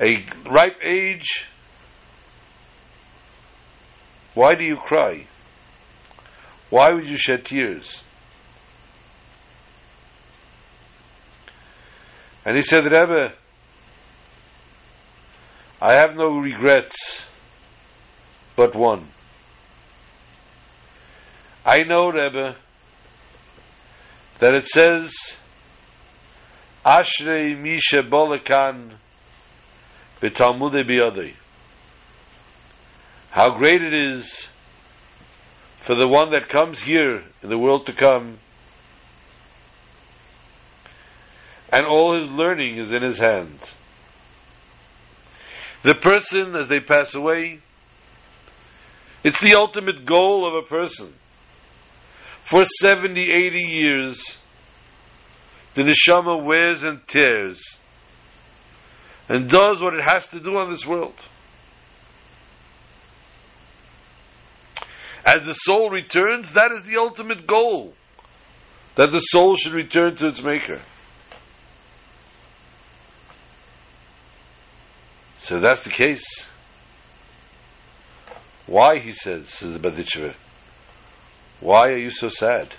a 0.00 0.24
ripe 0.50 0.78
age. 0.82 1.46
Why 4.32 4.54
do 4.54 4.64
you 4.64 4.76
cry? 4.76 5.26
Why 6.72 6.94
would 6.94 7.06
you 7.06 7.18
shed 7.18 7.44
tears? 7.44 8.02
And 12.46 12.56
he 12.56 12.62
said, 12.62 12.84
Rebbe, 12.84 13.34
I 15.82 15.96
have 15.96 16.16
no 16.16 16.38
regrets 16.38 17.20
but 18.56 18.74
one. 18.74 19.06
I 21.62 21.82
know, 21.82 22.06
Rebbe, 22.10 22.56
that 24.38 24.54
it 24.54 24.66
says, 24.66 25.12
Ashrei 26.86 27.54
Misha 27.54 28.00
Bolakan 28.00 28.94
B'Talmudei 30.22 30.88
Biyadei. 30.88 31.34
How 33.30 33.58
great 33.58 33.82
it 33.82 33.92
is 33.92 34.48
for 35.82 35.96
the 35.96 36.06
one 36.06 36.30
that 36.30 36.48
comes 36.48 36.80
here 36.80 37.24
in 37.42 37.50
the 37.50 37.58
world 37.58 37.86
to 37.86 37.92
come, 37.92 38.38
and 41.72 41.84
all 41.86 42.14
his 42.14 42.30
learning 42.30 42.78
is 42.78 42.92
in 42.92 43.02
his 43.02 43.18
hand. 43.18 43.58
The 45.82 45.94
person, 45.94 46.54
as 46.54 46.68
they 46.68 46.78
pass 46.78 47.14
away, 47.14 47.58
it's 49.24 49.40
the 49.40 49.54
ultimate 49.54 50.04
goal 50.04 50.46
of 50.46 50.64
a 50.64 50.66
person. 50.66 51.14
For 52.44 52.64
70, 52.64 53.30
80 53.30 53.58
years, 53.58 54.36
the 55.74 55.82
neshama 55.82 56.44
wears 56.44 56.84
and 56.84 57.04
tears 57.08 57.60
and 59.28 59.48
does 59.48 59.80
what 59.80 59.94
it 59.94 60.02
has 60.04 60.28
to 60.28 60.40
do 60.40 60.56
on 60.58 60.70
this 60.70 60.86
world. 60.86 61.14
As 65.24 65.46
the 65.46 65.54
soul 65.54 65.90
returns, 65.90 66.52
that 66.52 66.72
is 66.72 66.82
the 66.82 66.96
ultimate 66.96 67.46
goal. 67.46 67.94
That 68.96 69.10
the 69.12 69.20
soul 69.20 69.56
should 69.56 69.72
return 69.72 70.16
to 70.16 70.28
its 70.28 70.42
maker. 70.42 70.80
So 75.40 75.60
that's 75.60 75.82
the 75.84 75.90
case. 75.90 76.24
Why, 78.66 78.98
he 78.98 79.12
says, 79.12 79.48
says 79.48 79.72
the 79.72 79.78
Berditchever, 79.78 80.34
why 81.60 81.88
are 81.90 81.98
you 81.98 82.10
so 82.10 82.28
sad? 82.28 82.74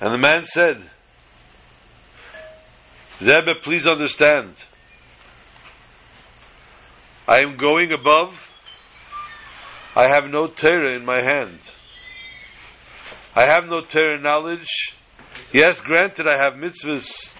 And 0.00 0.12
the 0.12 0.18
man 0.18 0.44
said, 0.44 0.80
Rebbe, 3.20 3.54
please 3.62 3.86
understand. 3.86 4.54
I 7.28 7.42
am 7.42 7.58
going 7.58 7.92
above. 7.92 8.32
I 9.94 10.08
have 10.08 10.30
no 10.30 10.46
Torah 10.46 10.92
in 10.92 11.04
my 11.04 11.20
hand. 11.20 11.58
I 13.36 13.44
have 13.44 13.66
no 13.66 13.82
Torah 13.82 14.18
knowledge. 14.18 14.94
Yes, 15.52 15.82
granted, 15.82 16.26
I 16.26 16.42
have 16.42 16.54
mitzvahs. 16.54 17.30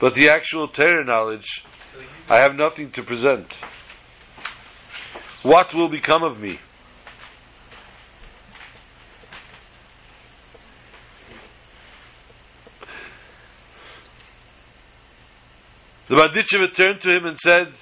But 0.00 0.14
the 0.14 0.30
actual 0.30 0.66
Torah 0.66 1.04
knowledge, 1.04 1.62
I 2.28 2.40
have 2.40 2.56
nothing 2.56 2.90
to 2.92 3.04
present. 3.04 3.56
what 5.44 5.72
will 5.72 5.88
become 5.88 6.24
of 6.24 6.40
me? 6.40 6.58
The 16.10 16.16
Berditchev 16.16 16.74
turned 16.74 17.00
to 17.02 17.10
him 17.12 17.24
and 17.24 17.38
said, 17.38 17.72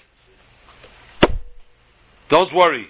Don't 2.28 2.52
worry. 2.52 2.86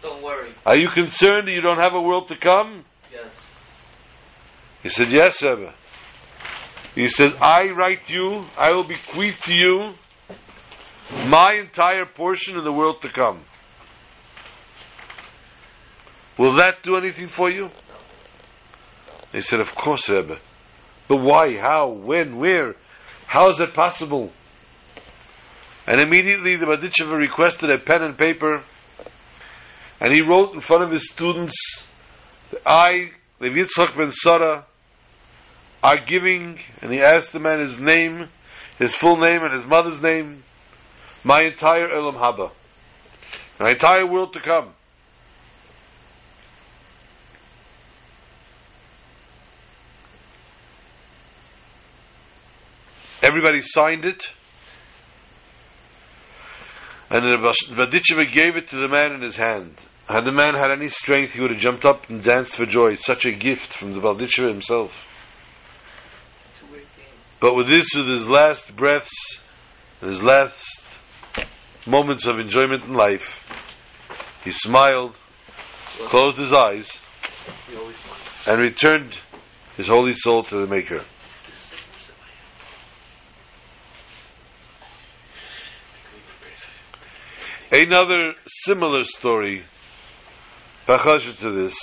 Don't 0.00 0.22
worry. 0.22 0.52
Are 0.64 0.74
you 0.74 0.88
concerned 0.88 1.46
that 1.46 1.52
you 1.52 1.60
don't 1.60 1.78
have 1.78 1.92
a 1.92 2.00
world 2.00 2.28
to 2.28 2.36
come? 2.38 2.86
Yes. 3.12 3.38
He 4.82 4.88
said, 4.88 5.12
Yes, 5.12 5.42
Rebbe. 5.42 5.74
He 6.94 7.08
says, 7.08 7.34
I 7.38 7.72
write 7.72 8.08
you, 8.08 8.46
I 8.56 8.72
will 8.72 8.84
bequeath 8.84 9.42
to 9.42 9.52
you 9.52 9.92
my 11.28 11.56
entire 11.60 12.06
portion 12.06 12.56
in 12.56 12.64
the 12.64 12.72
world 12.72 13.02
to 13.02 13.10
come. 13.10 13.42
Will 16.38 16.54
that 16.54 16.82
do 16.82 16.96
anything 16.96 17.28
for 17.28 17.50
you? 17.50 17.68
He 19.32 19.42
said, 19.42 19.60
Of 19.60 19.74
course, 19.74 20.08
Rebbe. 20.08 20.38
But 21.06 21.18
why? 21.18 21.58
How? 21.58 21.88
When? 21.88 22.38
Where? 22.38 22.76
How 23.26 23.50
is 23.50 23.58
that 23.58 23.74
possible? 23.74 24.32
And 25.86 26.00
immediately 26.00 26.56
the 26.56 26.66
Berditcheva 26.66 27.16
requested 27.16 27.70
a 27.70 27.78
pen 27.78 28.02
and 28.02 28.18
paper, 28.18 28.62
and 30.00 30.12
he 30.12 30.22
wrote 30.22 30.54
in 30.54 30.60
front 30.60 30.84
of 30.84 30.90
his 30.90 31.10
students, 31.10 31.86
I, 32.64 33.10
Lev 33.40 33.52
Yitzchak 33.52 33.96
ben 33.96 34.10
Sarah, 34.10 34.66
are 35.82 36.04
giving, 36.04 36.58
and 36.82 36.92
he 36.92 37.00
asked 37.00 37.32
the 37.32 37.38
man 37.38 37.60
his 37.60 37.78
name, 37.78 38.28
his 38.78 38.94
full 38.94 39.16
name 39.18 39.42
and 39.42 39.54
his 39.54 39.66
mother's 39.66 40.00
name, 40.00 40.42
my 41.22 41.42
entire 41.42 41.90
Elam 41.90 42.16
Haba, 42.16 42.50
my 43.58 43.70
entire 43.70 44.06
world 44.06 44.32
to 44.32 44.40
come. 44.40 44.72
Everybody 53.26 53.60
signed 53.60 54.04
it. 54.04 54.30
And 57.10 57.24
Berditcheva 57.24 58.30
gave 58.30 58.54
it 58.54 58.68
to 58.68 58.76
the 58.76 58.86
man 58.88 59.14
in 59.14 59.20
his 59.20 59.34
hand. 59.34 59.74
Had 60.08 60.24
the 60.24 60.30
man 60.30 60.54
had 60.54 60.70
any 60.70 60.90
strength, 60.90 61.32
he 61.32 61.40
would 61.40 61.50
have 61.50 61.58
jumped 61.58 61.84
up 61.84 62.08
and 62.08 62.22
danced 62.22 62.54
for 62.54 62.66
joy. 62.66 62.94
Such 62.94 63.24
a 63.24 63.32
gift 63.32 63.72
from 63.72 63.94
the 63.94 64.00
Berditcheva 64.00 64.46
himself. 64.46 65.12
But 67.40 67.54
with 67.54 67.66
this, 67.66 67.88
with 67.96 68.06
his 68.06 68.28
last 68.28 68.76
breaths, 68.76 69.40
his 70.00 70.22
last 70.22 70.86
moments 71.84 72.26
of 72.26 72.38
enjoyment 72.38 72.84
in 72.84 72.94
life, 72.94 73.44
he 74.44 74.52
smiled, 74.52 75.16
closed 76.10 76.38
his 76.38 76.54
eyes, 76.54 76.96
and 78.46 78.60
returned 78.60 79.18
his 79.76 79.88
holy 79.88 80.12
soul 80.12 80.44
to 80.44 80.58
the 80.58 80.66
Maker. 80.68 81.02
Another 87.76 88.32
similar 88.46 89.04
story, 89.04 89.62
Pachasha 90.86 91.38
to 91.40 91.50
this, 91.50 91.76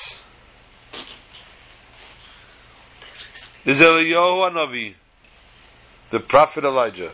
is 3.64 3.80
Eliyahu 3.80 4.50
Hanavi, 4.50 4.96
the 6.10 6.20
prophet 6.20 6.64
Elijah, 6.64 7.12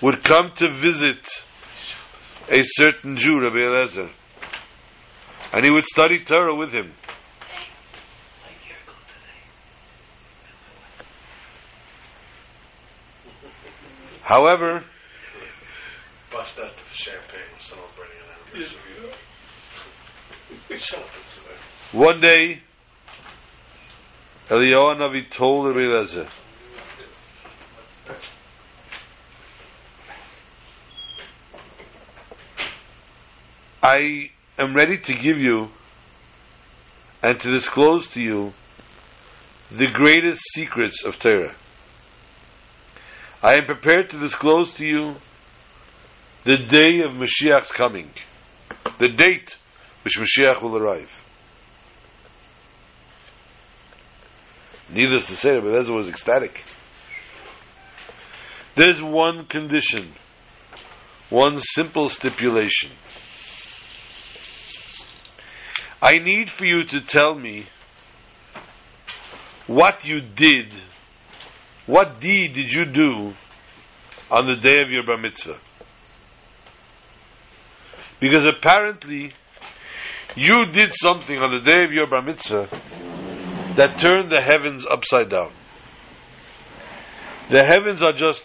would 0.00 0.22
come 0.22 0.52
to 0.58 0.70
visit 0.70 1.44
a 2.48 2.62
certain 2.62 3.16
Jew, 3.16 3.40
Rabbi 3.40 3.66
Eliezer, 3.66 4.10
and 5.52 5.64
he 5.64 5.72
would 5.72 5.86
study 5.86 6.20
Torah 6.20 6.54
with 6.54 6.70
him. 6.70 6.92
However, 14.22 14.84
Bust 16.38 16.60
out 16.60 16.70
the 16.76 16.94
champagne. 16.94 17.40
We're 17.52 17.64
celebrating 17.64 18.16
an 18.22 18.30
anniversary. 18.54 18.78
Shut 20.78 21.00
up 21.00 21.06
and 21.16 21.26
sit 21.26 21.42
one 21.90 22.20
day, 22.20 22.60
Eliyahu 24.48 25.00
Hanavi 25.00 25.28
told 25.30 25.66
Rabbi 25.66 25.80
Eliezer, 25.80 26.28
I 33.82 34.30
am 34.58 34.74
ready 34.74 34.98
to 34.98 35.14
give 35.14 35.38
you 35.38 35.70
and 37.20 37.40
to 37.40 37.50
disclose 37.50 38.06
to 38.10 38.20
you 38.20 38.52
the 39.72 39.88
greatest 39.88 40.42
secrets 40.52 41.02
of 41.04 41.18
Torah. 41.18 41.56
I 43.42 43.54
am 43.54 43.64
prepared 43.64 44.10
to 44.10 44.20
disclose 44.20 44.70
to 44.74 44.86
you 44.86 45.16
the 46.44 46.56
day 46.56 47.00
of 47.00 47.12
Mashiach's 47.12 47.72
coming, 47.72 48.10
the 48.98 49.08
date 49.08 49.56
which 50.02 50.18
Mashiach 50.18 50.62
will 50.62 50.76
arrive. 50.76 51.22
Needless 54.90 55.26
to 55.26 55.36
say, 55.36 55.52
Rabbi 55.52 55.90
was 55.90 56.08
ecstatic. 56.08 56.64
There's 58.74 59.02
one 59.02 59.44
condition, 59.46 60.12
one 61.30 61.58
simple 61.58 62.08
stipulation. 62.08 62.92
I 66.00 66.18
need 66.18 66.48
for 66.48 66.64
you 66.64 66.84
to 66.84 67.00
tell 67.00 67.34
me 67.34 67.66
what 69.66 70.06
you 70.06 70.20
did, 70.20 70.72
what 71.86 72.20
deed 72.20 72.54
did 72.54 72.72
you 72.72 72.84
do 72.84 73.34
on 74.30 74.46
the 74.46 74.56
day 74.56 74.80
of 74.80 74.90
your 74.90 75.04
bar 75.04 75.18
mitzvah. 75.18 75.58
Because 78.20 78.44
apparently 78.44 79.32
you 80.34 80.66
did 80.72 80.92
something 80.94 81.38
on 81.38 81.52
the 81.52 81.60
day 81.60 81.84
of 81.84 81.92
your 81.92 82.06
bar 82.06 82.22
mitzvah 82.22 82.68
that 83.76 83.98
turned 83.98 84.30
the 84.30 84.40
heavens 84.40 84.84
upside 84.88 85.30
down. 85.30 85.52
The 87.50 87.64
heavens 87.64 88.02
are 88.02 88.12
just 88.12 88.44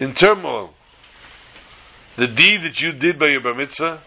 in 0.00 0.14
turmoil. 0.14 0.74
The 2.16 2.26
deed 2.26 2.62
that 2.64 2.80
you 2.80 2.92
did 2.92 3.18
by 3.18 3.28
your 3.28 3.42
bar 3.42 3.54
mitzvah, 3.54 4.00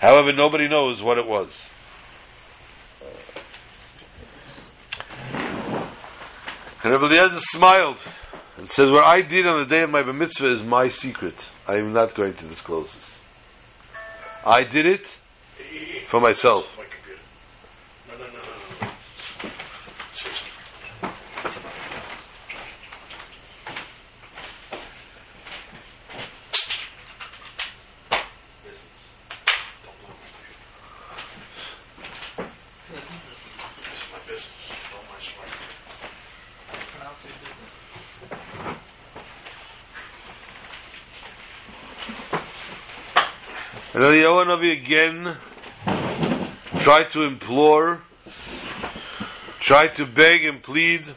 however, 0.00 0.32
nobody 0.32 0.68
knows 0.68 1.02
what 1.02 1.18
it 1.18 1.26
was. 1.26 1.56
And 6.84 6.92
Eliezer 6.92 7.38
smiled 7.38 7.98
and 8.62 8.70
says, 8.70 8.88
What 8.90 9.04
I 9.04 9.22
did 9.22 9.44
on 9.48 9.58
the 9.58 9.66
day 9.66 9.82
of 9.82 9.90
my 9.90 10.04
bar 10.04 10.12
mitzvah 10.12 10.52
is 10.52 10.62
my 10.62 10.88
secret. 10.88 11.34
I 11.66 11.78
am 11.78 11.92
not 11.92 12.14
going 12.14 12.34
to 12.34 12.44
disclose 12.44 12.94
this. 12.94 13.20
I 14.46 14.62
did 14.62 14.86
it 14.86 15.04
for 16.06 16.20
myself. 16.20 16.78
My 16.78 16.84
computer. 16.84 17.20
No, 18.08 18.14
no, 18.18 18.26
no, 18.26 18.38
no, 18.38 18.86
no. 18.86 18.92
Seriously. 20.14 20.50
Business. 28.62 29.02
Don't 29.84 29.98
blow 29.98 30.14
my 30.14 30.14
computer. 30.38 30.62
This 33.90 33.98
is 33.98 34.06
my 34.12 34.20
business. 34.30 34.62
Don't 34.92 35.06
mind 35.10 35.24
smart. 35.26 35.50
Pronounce 36.94 37.24
your 37.24 37.34
business. 37.42 37.76
And 43.94 44.02
Eliyahu 44.02 44.46
Navi 44.46 44.72
again 44.82 45.36
tried 46.78 47.10
to 47.10 47.24
implore, 47.24 48.00
tried 49.60 49.96
to 49.96 50.06
beg 50.06 50.46
and 50.46 50.62
plead. 50.62 51.14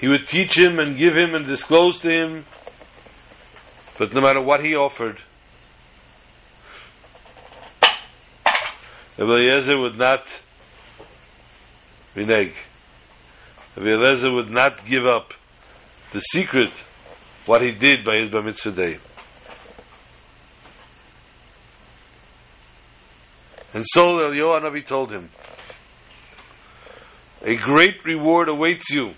He 0.00 0.08
would 0.08 0.26
teach 0.26 0.56
him 0.56 0.78
and 0.78 0.96
give 0.96 1.14
him 1.14 1.34
and 1.34 1.46
disclose 1.46 2.00
to 2.00 2.08
him, 2.08 2.46
but 3.98 4.14
no 4.14 4.22
matter 4.22 4.40
what 4.40 4.62
he 4.62 4.74
offered, 4.74 5.20
Eliezer 9.18 9.78
would 9.78 9.98
not. 9.98 10.26
Rabbi 12.16 12.54
Eliezer 13.76 14.32
would 14.32 14.50
not 14.50 14.86
give 14.86 15.04
up 15.04 15.34
the 16.12 16.20
secret, 16.20 16.70
what 17.44 17.60
he 17.60 17.72
did 17.72 18.06
by 18.06 18.16
his 18.16 18.30
bar 18.30 18.40
mitzvah 18.42 18.72
day. 18.72 18.98
And 23.74 23.84
so 23.88 24.18
Eliyahu 24.18 24.60
Hanavi 24.60 24.86
told 24.86 25.10
him, 25.10 25.28
A 27.42 27.56
great 27.56 28.04
reward 28.04 28.48
awaits 28.48 28.88
you. 28.88 29.14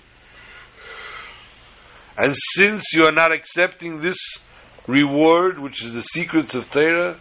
And 2.16 2.34
since 2.54 2.94
you 2.94 3.04
are 3.04 3.12
not 3.12 3.32
accepting 3.32 4.00
this 4.00 4.16
reward, 4.86 5.58
which 5.58 5.84
is 5.84 5.92
the 5.92 6.00
secrets 6.00 6.54
of 6.54 6.70
Torah, 6.70 7.18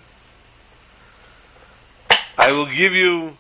I 2.38 2.52
will 2.52 2.68
give 2.68 2.94
you 2.94 3.38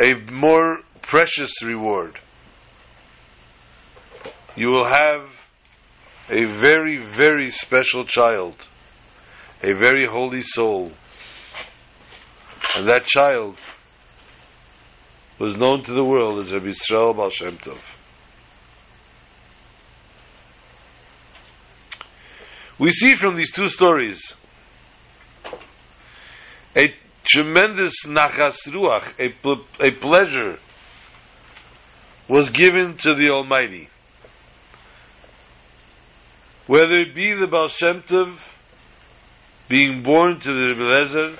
a 0.00 0.14
more 0.14 0.80
precious 1.02 1.62
reward. 1.62 2.18
You 4.56 4.68
will 4.68 4.88
have 4.88 5.28
a 6.28 6.44
very, 6.44 6.96
very 6.96 7.50
special 7.50 8.04
child, 8.04 8.54
a 9.62 9.74
very 9.74 10.06
holy 10.06 10.42
soul. 10.42 10.92
And 12.76 12.88
that 12.88 13.04
child 13.04 13.56
was 15.38 15.56
known 15.56 15.82
to 15.84 15.92
the 15.92 16.04
world 16.04 16.38
as 16.40 16.52
Rabbi 16.52 16.66
Yisrael 16.66 17.16
Baal 17.16 17.30
Shem 17.30 17.56
Tov. 17.58 17.78
We 22.78 22.90
see 22.90 23.14
from 23.14 23.36
these 23.36 23.50
two 23.50 23.68
stories 23.68 24.34
a 26.76 26.94
tremendous 27.24 28.04
nachas 28.06 28.56
ruach, 28.66 29.18
a, 29.18 29.30
pl- 29.30 29.64
a 29.80 29.90
pleasure 29.90 30.58
was 32.28 32.50
given 32.50 32.96
to 32.98 33.14
the 33.14 33.30
Almighty. 33.30 33.88
Whether 36.66 37.00
it 37.00 37.14
be 37.14 37.34
the 37.34 37.48
Baal 37.48 37.68
Shem 37.68 38.02
Tov 38.02 38.38
being 39.68 40.02
born 40.02 40.38
to 40.38 40.46
the 40.46 40.66
Rebbe 40.68 41.36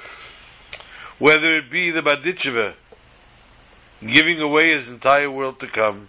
whether 1.20 1.52
it 1.52 1.70
be 1.70 1.90
the 1.90 2.00
Berditcheva 2.00 2.74
giving 4.00 4.40
away 4.40 4.72
his 4.72 4.88
entire 4.88 5.30
world 5.30 5.60
to 5.60 5.68
come, 5.68 6.08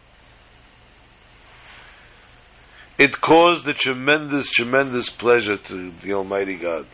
it 2.97 3.19
caused 3.19 3.67
a 3.67 3.73
tremendous, 3.73 4.49
tremendous 4.49 5.09
pleasure 5.09 5.57
to 5.57 5.91
the 6.01 6.13
Almighty 6.13 6.55
God. 6.55 6.85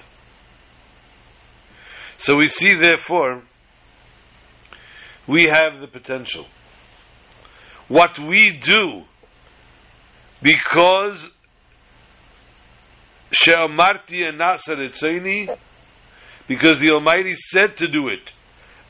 So 2.17 2.35
we 2.37 2.47
see, 2.47 2.73
therefore, 2.73 3.43
we 5.27 5.43
have 5.43 5.79
the 5.79 5.87
potential. 5.87 6.47
What 7.87 8.17
we 8.17 8.51
do, 8.51 9.03
because 10.41 11.29
She'amarti 13.31 14.27
and 14.27 14.39
Etzaini, 14.39 15.55
because 16.47 16.79
the 16.79 16.91
Almighty 16.91 17.33
said 17.33 17.77
to 17.77 17.87
do 17.87 18.07
it, 18.07 18.31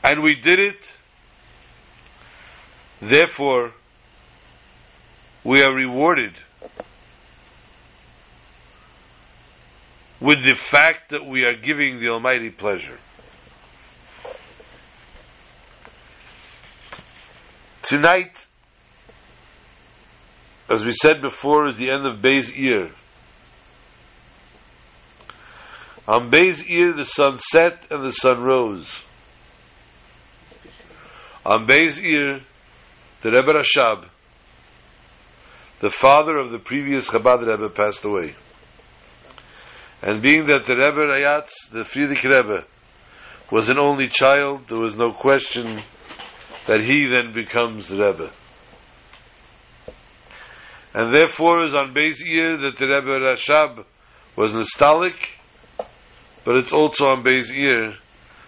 and 0.02 0.22
we 0.22 0.36
did 0.36 0.58
it, 0.58 0.92
therefore, 3.00 3.72
we 5.44 5.62
are 5.62 5.74
rewarded 5.74 6.32
with 10.20 10.44
the 10.44 10.54
fact 10.54 11.10
that 11.10 11.24
we 11.24 11.44
are 11.44 11.54
giving 11.54 12.00
the 12.00 12.08
Almighty 12.08 12.50
pleasure. 12.50 12.98
Tonight, 17.82 18.46
as 20.68 20.84
we 20.84 20.92
said 20.92 21.22
before, 21.22 21.68
is 21.68 21.76
the 21.76 21.90
end 21.90 22.04
of 22.04 22.20
Bay's 22.20 22.54
year. 22.54 22.90
On 26.08 26.30
Bay's 26.30 26.64
ear, 26.64 26.94
the 26.94 27.04
sun 27.04 27.38
set 27.38 27.78
and 27.90 28.02
the 28.02 28.12
sun 28.12 28.40
rose. 28.40 28.90
On 31.44 31.66
Bay's 31.66 32.02
ear, 32.02 32.40
the 33.20 33.30
Rebbe 33.30 33.52
Rashab, 33.52 34.06
the 35.80 35.90
father 35.90 36.38
of 36.38 36.50
the 36.50 36.58
previous 36.58 37.08
Chabad 37.08 37.46
Rebbe, 37.46 37.68
passed 37.68 38.06
away. 38.06 38.34
And 40.00 40.22
being 40.22 40.46
that 40.46 40.64
the 40.64 40.76
Rebbe 40.76 41.12
Rayatz, 41.12 41.70
the 41.70 41.80
Frierdiker 41.80 42.24
Rebbe, 42.24 42.64
was 43.50 43.68
an 43.68 43.78
only 43.78 44.08
child, 44.08 44.68
there 44.68 44.78
was 44.78 44.96
no 44.96 45.12
question 45.12 45.82
that 46.66 46.82
he 46.82 47.04
then 47.04 47.34
becomes 47.34 47.88
the 47.88 47.96
Rebbe. 47.96 48.30
And 50.94 51.14
therefore, 51.14 51.64
is 51.64 51.74
on 51.74 51.92
Bay's 51.92 52.22
ear 52.22 52.56
that 52.56 52.78
the 52.78 52.86
Rebbe 52.86 53.18
Rashab 53.18 53.84
was 54.36 54.54
nistalek, 54.54 55.16
but 56.44 56.56
it's 56.56 56.72
also 56.72 57.06
on 57.06 57.22
Bay's 57.22 57.54
ear 57.54 57.94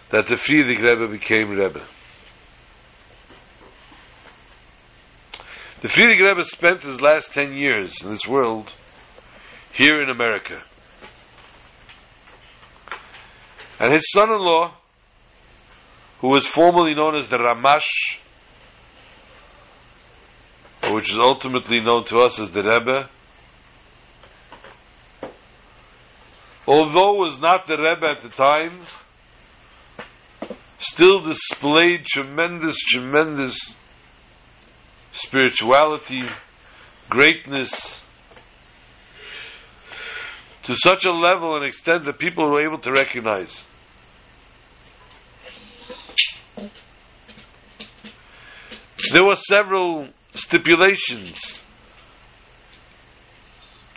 that 0.09 0.27
the 0.27 0.35
Frierdiker 0.35 0.81
Rebbe 0.81 1.07
became 1.07 1.49
Rebbe. 1.49 1.83
The 5.81 5.87
Frierdiker 5.87 6.29
Rebbe 6.29 6.45
spent 6.45 6.83
his 6.83 7.01
last 7.01 7.33
ten 7.33 7.57
years 7.57 8.01
in 8.03 8.11
this 8.11 8.27
world 8.27 8.73
here 9.73 10.01
in 10.01 10.09
America. 10.09 10.61
And 13.79 13.91
his 13.91 14.11
son-in-law, 14.11 14.73
who 16.19 16.27
was 16.27 16.45
formerly 16.45 16.93
known 16.93 17.15
as 17.15 17.29
the 17.29 17.39
Ramash, 17.39 18.19
which 20.91 21.11
is 21.11 21.17
ultimately 21.17 21.79
known 21.79 22.05
to 22.05 22.19
us 22.19 22.39
as 22.39 22.51
the 22.51 22.63
Rebbe, 22.63 23.09
although 26.71 27.15
was 27.15 27.37
not 27.41 27.67
the 27.67 27.75
Rebbe 27.75 28.07
at 28.07 28.21
the 28.21 28.29
time, 28.29 28.79
still 30.79 31.19
displayed 31.19 32.05
tremendous, 32.05 32.77
tremendous 32.77 33.75
spirituality, 35.11 36.23
greatness, 37.09 37.99
to 40.63 40.73
such 40.75 41.03
a 41.03 41.11
level 41.11 41.57
and 41.57 41.65
extent 41.65 42.05
that 42.05 42.17
people 42.17 42.49
were 42.49 42.61
able 42.61 42.77
to 42.77 42.91
recognize. 42.91 43.65
There 49.11 49.25
were 49.25 49.35
several 49.35 50.07
stipulations 50.35 51.37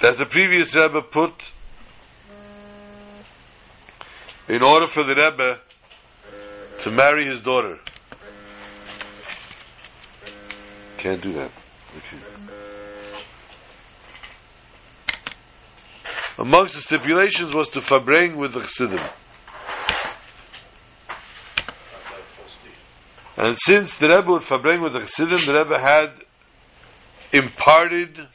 that 0.00 0.18
the 0.18 0.26
previous 0.26 0.74
Rebbe 0.74 1.02
put 1.02 1.53
in 4.48 4.62
order 4.62 4.86
for 4.86 5.04
the 5.04 5.14
Rebbe 5.14 5.60
to 6.82 6.90
marry 6.90 7.24
his 7.24 7.42
daughter. 7.42 7.78
Can't 10.98 11.20
do 11.22 11.32
that. 11.32 11.50
Amongst 16.38 16.74
the 16.74 16.80
stipulations 16.80 17.54
was 17.54 17.68
to 17.70 17.80
fabring 17.80 18.36
with 18.36 18.52
the 18.52 18.60
Chassidim. 18.60 19.00
And 23.36 23.56
since 23.58 23.94
the 23.94 24.08
Rebbe 24.08 24.30
would 24.30 24.42
fabring 24.42 24.80
with 24.80 24.92
the 24.92 25.00
Chassidim, 25.00 25.46
the 25.46 25.54
Rebbe 25.54 25.78
had 25.78 26.10
imparted 27.32 28.28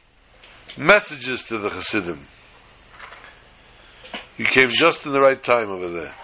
messages 0.76 1.44
to 1.44 1.58
the 1.58 1.70
Chassidim. 1.70 2.26
He 4.40 4.46
came 4.46 4.70
just 4.70 5.04
in 5.04 5.12
the 5.12 5.20
right 5.20 5.42
time 5.42 5.68
over 5.68 5.90
there. 5.90 6.14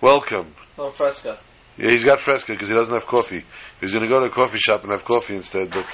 Welcome. 0.00 0.54
No 0.78 0.90
fresca. 0.90 1.38
Yeah, 1.76 1.90
he's 1.90 2.02
got 2.02 2.18
fresca 2.18 2.52
because 2.52 2.70
he 2.70 2.74
doesn't 2.74 2.94
have 2.94 3.04
coffee. 3.04 3.40
He 3.40 3.84
was 3.84 3.92
going 3.92 4.04
to 4.04 4.08
go 4.08 4.20
to 4.20 4.24
a 4.24 4.30
coffee 4.30 4.56
shop 4.56 4.84
and 4.84 4.90
have 4.90 5.04
coffee 5.04 5.36
instead, 5.36 5.68
but 5.70 5.84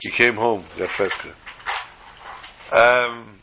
he 0.00 0.10
came 0.10 0.36
home, 0.36 0.64
got 0.76 0.90
fresca. 0.90 1.30
Um, 2.70 3.40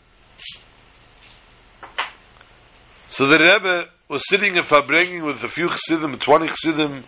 so 3.10 3.28
the 3.28 3.40
Rebbe 3.40 3.90
was 4.08 4.24
sitting 4.30 4.56
in 4.56 4.64
Farbrengen 4.64 5.26
with 5.26 5.44
a 5.44 5.50
few 5.50 5.68
Chassidim, 5.68 6.18
20 6.18 6.48
Chassidim, 6.48 7.04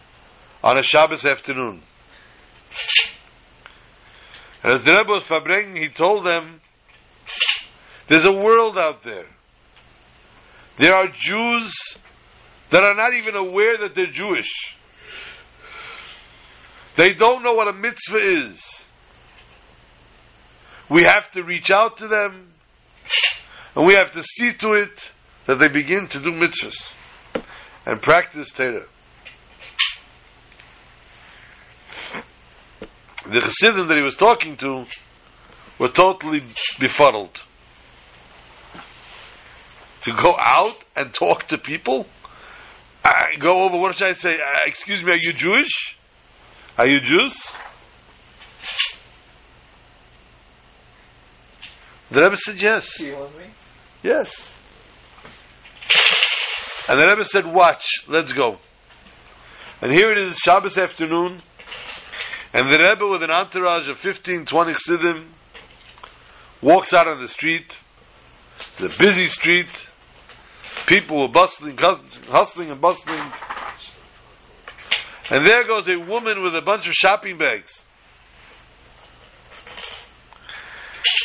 on 0.65 0.77
a 0.77 0.81
Shabbos 0.81 1.25
afternoon. 1.25 1.81
And 4.63 4.73
as 4.73 4.83
the 4.83 4.91
Rebbe 4.91 5.11
was 5.11 5.23
Farbrengen, 5.23 5.77
he 5.77 5.87
told 5.87 6.25
them, 6.25 6.59
there's 8.07 8.25
a 8.25 8.33
world 8.33 8.77
out 8.77 9.03
there. 9.03 9.27
There 10.77 10.93
are 10.93 11.07
Jews 11.07 11.73
that 12.69 12.83
are 12.83 12.93
not 12.93 13.13
even 13.13 13.35
aware 13.35 13.77
that 13.79 13.95
they're 13.95 14.05
Jewish. 14.07 14.75
They 16.95 17.13
don't 17.13 17.43
know 17.43 17.53
what 17.53 17.67
a 17.67 17.73
mitzvah 17.73 18.17
is. 18.17 18.85
We 20.89 21.03
have 21.03 21.29
to 21.31 21.43
reach 21.43 21.69
out 21.71 21.97
to 21.97 22.07
them, 22.07 22.47
and 23.75 23.85
we 23.85 23.93
have 23.93 24.11
to 24.11 24.23
see 24.23 24.53
to 24.53 24.73
it 24.73 25.11
that 25.45 25.59
they 25.59 25.67
begin 25.67 26.07
to 26.07 26.19
do 26.19 26.31
mitzvahs 26.31 26.93
and 27.85 28.01
practice 28.01 28.51
Torah. 28.51 28.85
The 33.25 33.41
Chassidim 33.41 33.87
that 33.87 33.97
he 33.97 34.03
was 34.03 34.15
talking 34.15 34.55
to 34.57 34.85
were 35.79 35.89
totally 35.89 36.43
befuddled. 36.79 37.41
To 40.07 40.13
go 40.13 40.37
out 40.39 40.77
and 40.95 41.13
talk 41.13 41.49
to 41.49 41.57
people? 41.57 42.05
Uh, 43.03 43.11
go 43.39 43.63
over, 43.63 43.77
what 43.77 43.93
should 43.97 44.07
I 44.07 44.13
say? 44.13 44.35
Uh, 44.35 44.59
excuse 44.65 45.03
me, 45.03 45.11
are 45.11 45.17
you 45.17 45.33
Jewish? 45.33 45.97
Are 46.77 46.87
you 46.87 47.01
Jews? 47.01 47.35
The 52.09 52.21
Rebbe 52.21 52.37
said 52.37 52.55
yes. 52.55 52.97
Do 52.97 53.05
you 53.05 53.15
want 53.17 53.37
me? 53.37 53.43
Yes. 54.01 54.57
And 56.87 57.01
the 57.01 57.05
Rebbe 57.05 57.25
said, 57.25 57.45
watch, 57.45 57.83
let's 58.07 58.31
go. 58.31 58.59
And 59.81 59.91
here 59.91 60.09
it 60.13 60.19
is, 60.19 60.37
Shabbos 60.37 60.77
afternoon, 60.77 61.39
and 62.53 62.71
the 62.71 62.77
Rebbe 62.77 63.05
with 63.05 63.23
an 63.23 63.31
entourage 63.31 63.89
of 63.89 63.97
15, 63.97 64.45
20 64.45 64.73
Chassidim 64.73 65.33
walks 66.61 66.93
out 66.93 67.09
on 67.09 67.19
the 67.19 67.27
street. 67.27 67.75
A 68.79 68.83
busy 68.97 69.25
street. 69.25 69.67
People 70.87 71.19
were 71.19 71.27
bustling, 71.27 71.77
hustling 71.77 72.71
and 72.71 72.79
bustling. 72.79 73.21
And 75.29 75.45
there 75.45 75.65
goes 75.67 75.87
a 75.89 75.97
woman 75.97 76.41
with 76.41 76.55
a 76.55 76.61
bunch 76.61 76.87
of 76.87 76.93
shopping 76.93 77.37
bags. 77.37 77.83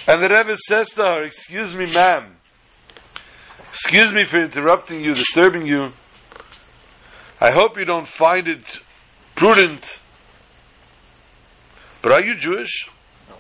And 0.08 0.20
the 0.20 0.28
Rebbe 0.28 0.56
says 0.56 0.90
to 0.90 1.02
her, 1.02 1.22
Excuse 1.22 1.76
me, 1.76 1.86
ma'am. 1.86 2.34
Excuse 3.70 4.12
me 4.12 4.24
for 4.26 4.40
interrupting 4.40 5.00
you, 5.00 5.14
disturbing 5.14 5.64
you. 5.64 5.90
I 7.40 7.52
hope 7.52 7.78
you 7.78 7.84
don't 7.84 8.08
find 8.08 8.48
it 8.48 8.64
prudent. 9.36 10.00
But 12.02 12.14
are 12.14 12.20
you 12.20 12.36
Jewish? 12.36 12.88
No. 13.28 13.36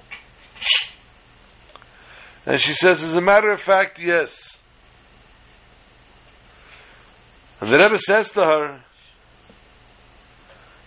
And 2.46 2.60
she 2.60 2.74
says, 2.74 3.02
As 3.02 3.16
a 3.16 3.20
matter 3.20 3.50
of 3.50 3.60
fact, 3.60 3.98
yes. 3.98 4.51
And 7.62 7.72
the 7.72 7.78
Rebbe 7.78 7.96
says 7.96 8.28
to 8.30 8.40
her, 8.40 8.80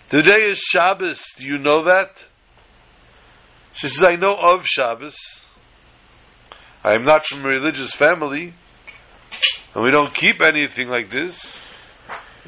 Today 0.10 0.50
is 0.50 0.58
Shabbos. 0.58 1.24
Do 1.38 1.46
you 1.46 1.58
know 1.58 1.86
that? 1.86 2.10
She 3.76 3.88
says, 3.88 4.04
I 4.04 4.18
know 4.18 4.36
of 4.36 4.66
Shabbos. 4.66 5.16
I 6.84 6.96
am 6.96 7.04
not 7.04 7.26
from 7.26 7.46
a 7.46 7.48
religious 7.48 7.92
family, 7.92 8.54
and 9.74 9.84
we 9.86 9.90
don't 9.90 10.14
keep 10.14 10.42
anything 10.42 10.90
like 10.90 11.10
this, 11.10 11.58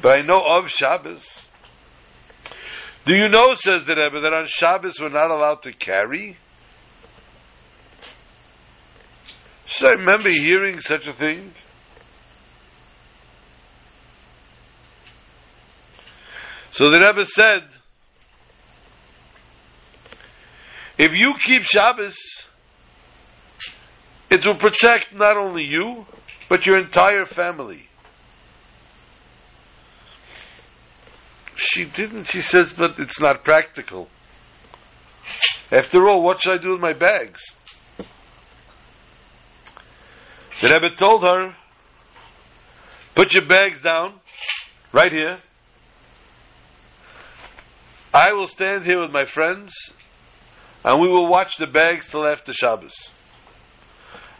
but 0.02 0.18
I 0.18 0.20
know 0.20 0.44
of 0.46 0.68
Shabbos. 0.68 1.48
Do 3.06 3.14
you 3.14 3.30
know, 3.30 3.54
says 3.54 3.86
the 3.86 3.96
Rebbe, 3.96 4.20
that 4.20 4.34
on 4.34 4.44
Shabbos 4.46 5.00
we're 5.00 5.08
not 5.08 5.30
allowed 5.30 5.62
to 5.62 5.72
carry? 5.72 6.36
She 9.64 9.78
says, 9.78 9.88
I 9.88 9.92
remember 9.92 10.28
hearing 10.28 10.80
such 10.80 11.08
a 11.08 11.14
thing. 11.14 11.52
So 16.78 16.90
the 16.90 17.00
Rebbe 17.00 17.26
said, 17.26 17.64
if 20.96 21.12
you 21.12 21.34
keep 21.44 21.64
Shabbos, 21.64 22.16
it 24.30 24.46
will 24.46 24.54
protect 24.54 25.12
not 25.12 25.36
only 25.36 25.64
you, 25.64 26.06
but 26.48 26.66
your 26.66 26.78
entire 26.78 27.24
family. 27.24 27.88
She 31.56 31.84
didn't, 31.84 32.28
she 32.28 32.42
says, 32.42 32.72
but 32.72 32.96
it's 33.00 33.20
not 33.20 33.42
practical. 33.42 34.08
After 35.72 36.06
all, 36.06 36.22
what 36.22 36.40
should 36.40 36.60
I 36.60 36.62
do 36.62 36.70
with 36.70 36.80
my 36.80 36.92
bags? 36.92 37.40
The 40.60 40.68
Rebbe 40.68 40.90
told 40.94 41.24
her, 41.24 41.56
put 43.16 43.34
your 43.34 43.48
bags 43.48 43.80
down, 43.80 44.20
right 44.92 45.10
here. 45.10 45.40
I 48.18 48.32
will 48.32 48.48
stand 48.48 48.84
here 48.84 48.98
with 49.00 49.12
my 49.12 49.26
friends, 49.26 49.72
and 50.84 51.00
we 51.00 51.06
will 51.06 51.28
watch 51.28 51.56
the 51.56 51.68
bags 51.68 52.08
till 52.08 52.26
after 52.26 52.52
Shabbos. 52.52 53.12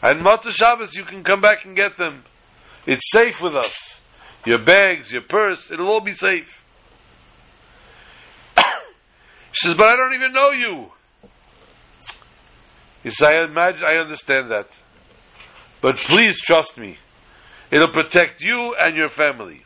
And 0.01 0.19
Motzei 0.19 0.51
Shabbos, 0.51 0.95
you 0.95 1.05
can 1.05 1.23
come 1.23 1.39
back 1.39 1.63
and 1.63 1.77
get 1.77 1.97
them. 1.97 2.25
It's 2.85 3.09
safe 3.09 3.35
with 3.41 3.55
us. 3.55 4.01
Your 4.45 4.61
bags, 4.65 5.13
your 5.13 5.21
purse, 5.21 5.71
it'll 5.71 5.87
all 5.87 6.01
be 6.01 6.11
safe. 6.11 6.61
she 9.53 9.67
says, 9.67 9.75
but 9.75 9.93
I 9.93 9.95
don't 9.95 10.13
even 10.13 10.33
know 10.33 10.49
you. 10.49 10.91
He 13.03 13.11
says, 13.11 13.29
I 13.29 13.43
imagine, 13.45 13.85
I 13.87 13.95
understand 13.95 14.51
that. 14.51 14.67
But 15.79 15.95
please 15.95 16.41
trust 16.41 16.77
me. 16.77 16.97
It'll 17.71 17.93
protect 17.93 18.41
you 18.41 18.75
and 18.77 18.97
your 18.97 19.09
family. 19.09 19.63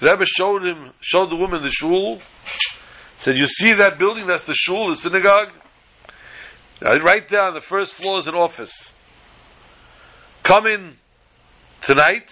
The 0.00 0.06
Rebbe 0.06 0.24
showed 0.24 0.62
him, 0.62 0.92
showed 1.00 1.30
the 1.30 1.36
woman 1.36 1.62
the 1.62 1.70
shul, 1.70 2.20
said, 3.18 3.36
you 3.36 3.46
see 3.46 3.72
that 3.74 3.98
building? 3.98 4.26
That's 4.26 4.44
the 4.44 4.54
shul, 4.54 4.90
the 4.90 4.96
synagogue? 4.96 5.50
Right 6.80 7.28
there 7.28 7.42
on 7.42 7.54
the 7.54 7.60
first 7.60 7.94
floor 7.94 8.20
is 8.20 8.28
an 8.28 8.34
office. 8.34 8.94
Come 10.44 10.66
in 10.66 10.96
tonight, 11.82 12.30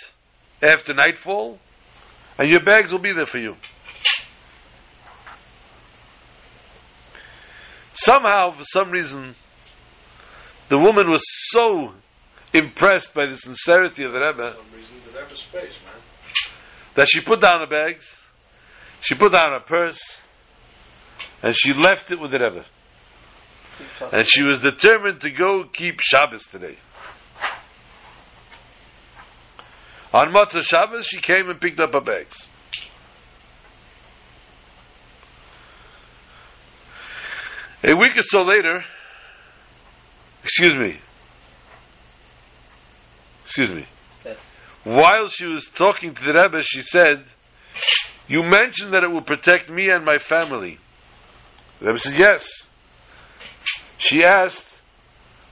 after 0.62 0.94
nightfall, 0.94 1.58
and 2.38 2.48
your 2.48 2.62
bags 2.62 2.92
will 2.92 3.00
be 3.00 3.12
there 3.12 3.26
for 3.26 3.38
you. 3.38 3.56
Somehow, 7.92 8.52
for 8.52 8.62
some 8.62 8.90
reason, 8.90 9.34
the 10.68 10.78
woman 10.78 11.08
was 11.08 11.22
so 11.50 11.94
impressed 12.52 13.12
by 13.14 13.26
the 13.26 13.36
sincerity 13.36 14.04
of 14.04 14.12
the 14.12 14.20
Rebbe 14.20 14.50
For 14.50 14.56
some 14.56 14.76
reason, 14.76 14.96
the 15.12 15.18
Rebbe's 15.20 15.42
face, 15.42 15.78
man. 15.84 15.95
That 16.96 17.08
she 17.08 17.20
put 17.20 17.40
down 17.40 17.60
her 17.60 17.66
bags, 17.66 18.06
she 19.02 19.14
put 19.14 19.32
down 19.32 19.52
her 19.52 19.60
purse, 19.60 20.00
and 21.42 21.54
she 21.54 21.72
left 21.72 22.10
it 22.10 22.18
with 22.20 22.32
the 22.32 22.38
Rebbe. 22.38 22.64
And 24.12 24.26
she 24.26 24.42
was 24.42 24.60
determined 24.62 25.20
to 25.20 25.30
go 25.30 25.64
keep 25.64 26.00
Shabbos 26.00 26.44
today. 26.46 26.76
On 30.14 30.32
Motzei 30.32 30.62
Shabbos, 30.62 31.06
she 31.06 31.20
came 31.20 31.50
and 31.50 31.60
picked 31.60 31.78
up 31.78 31.92
her 31.92 32.00
bags. 32.00 32.46
A 37.84 37.94
week 37.94 38.16
or 38.16 38.22
so 38.22 38.40
later, 38.40 38.82
excuse 40.42 40.74
me, 40.74 40.98
excuse 43.44 43.70
me. 43.70 43.86
While 44.86 45.26
she 45.26 45.46
was 45.46 45.66
talking 45.66 46.14
to 46.14 46.22
the 46.22 46.32
Rebbe, 46.32 46.62
she 46.62 46.80
said, 46.82 47.24
You 48.28 48.44
mentioned 48.44 48.94
that 48.94 49.02
it 49.02 49.10
will 49.10 49.20
protect 49.20 49.68
me 49.68 49.90
and 49.90 50.04
my 50.04 50.18
family. 50.18 50.78
The 51.80 51.86
Rebbe 51.86 51.98
said, 51.98 52.16
Yes. 52.16 52.48
She 53.98 54.22
asked, 54.22 54.64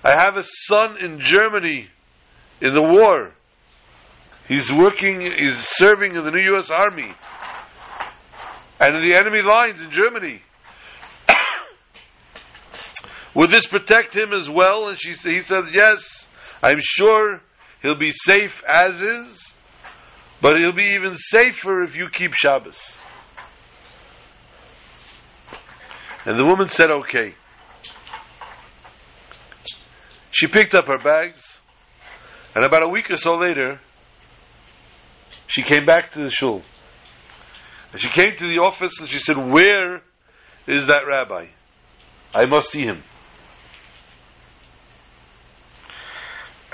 I 0.04 0.12
have 0.12 0.36
a 0.36 0.44
son 0.44 0.98
in 0.98 1.18
Germany 1.18 1.88
in 2.60 2.74
the 2.74 2.82
war. 2.82 3.32
He's 4.46 4.72
working, 4.72 5.22
he's 5.22 5.58
serving 5.58 6.14
in 6.14 6.24
the 6.24 6.30
new 6.30 6.52
U.S. 6.52 6.70
Army 6.70 7.12
and 8.78 8.94
in 8.94 9.02
the 9.02 9.16
enemy 9.16 9.42
lines 9.42 9.80
in 9.80 9.90
Germany. 9.90 10.42
Would 13.34 13.50
this 13.50 13.66
protect 13.66 14.14
him 14.14 14.32
as 14.32 14.48
well? 14.48 14.86
And 14.86 14.96
she, 14.96 15.12
he 15.12 15.40
said, 15.40 15.64
Yes, 15.72 16.24
I'm 16.62 16.78
sure 16.80 17.40
he'll 17.84 17.94
be 17.94 18.12
safe 18.12 18.64
as 18.64 19.00
is, 19.00 19.52
but 20.40 20.56
he'll 20.58 20.72
be 20.72 20.94
even 20.94 21.16
safer 21.16 21.82
if 21.82 21.94
you 21.94 22.08
keep 22.08 22.34
Shabbos. 22.34 22.96
And 26.26 26.38
the 26.38 26.44
woman 26.44 26.68
said, 26.68 26.90
Okay. 26.90 27.34
She 30.32 30.48
picked 30.48 30.74
up 30.74 30.86
her 30.86 30.98
bags, 30.98 31.60
and 32.56 32.64
about 32.64 32.82
a 32.82 32.88
week 32.88 33.08
or 33.10 33.16
so 33.16 33.34
later, 33.34 33.78
she 35.46 35.62
came 35.62 35.86
back 35.86 36.12
to 36.12 36.24
the 36.24 36.30
shul. 36.30 36.62
And 37.92 38.00
she 38.00 38.08
came 38.08 38.36
to 38.38 38.46
the 38.48 38.58
office 38.58 39.00
and 39.00 39.08
she 39.08 39.20
said, 39.20 39.36
Where 39.36 40.02
is 40.66 40.86
that 40.86 41.06
rabbi? 41.06 41.46
I 42.34 42.46
must 42.46 42.70
see 42.70 42.82
him. 42.82 43.04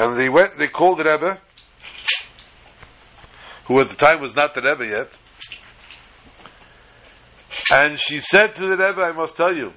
And 0.00 0.16
they 0.16 0.30
went, 0.30 0.56
they 0.56 0.66
called 0.66 0.96
the 0.96 1.04
Rebbe, 1.04 1.38
who 3.66 3.78
at 3.80 3.90
the 3.90 3.96
time 3.96 4.22
was 4.22 4.34
not 4.34 4.54
the 4.54 4.62
Rebbe 4.62 4.88
yet. 4.88 5.12
And 7.70 7.98
she 7.98 8.18
said 8.18 8.54
to 8.54 8.62
the 8.62 8.78
Rebbe, 8.78 9.02
I 9.02 9.12
must 9.12 9.36
tell 9.36 9.54
you, 9.54 9.74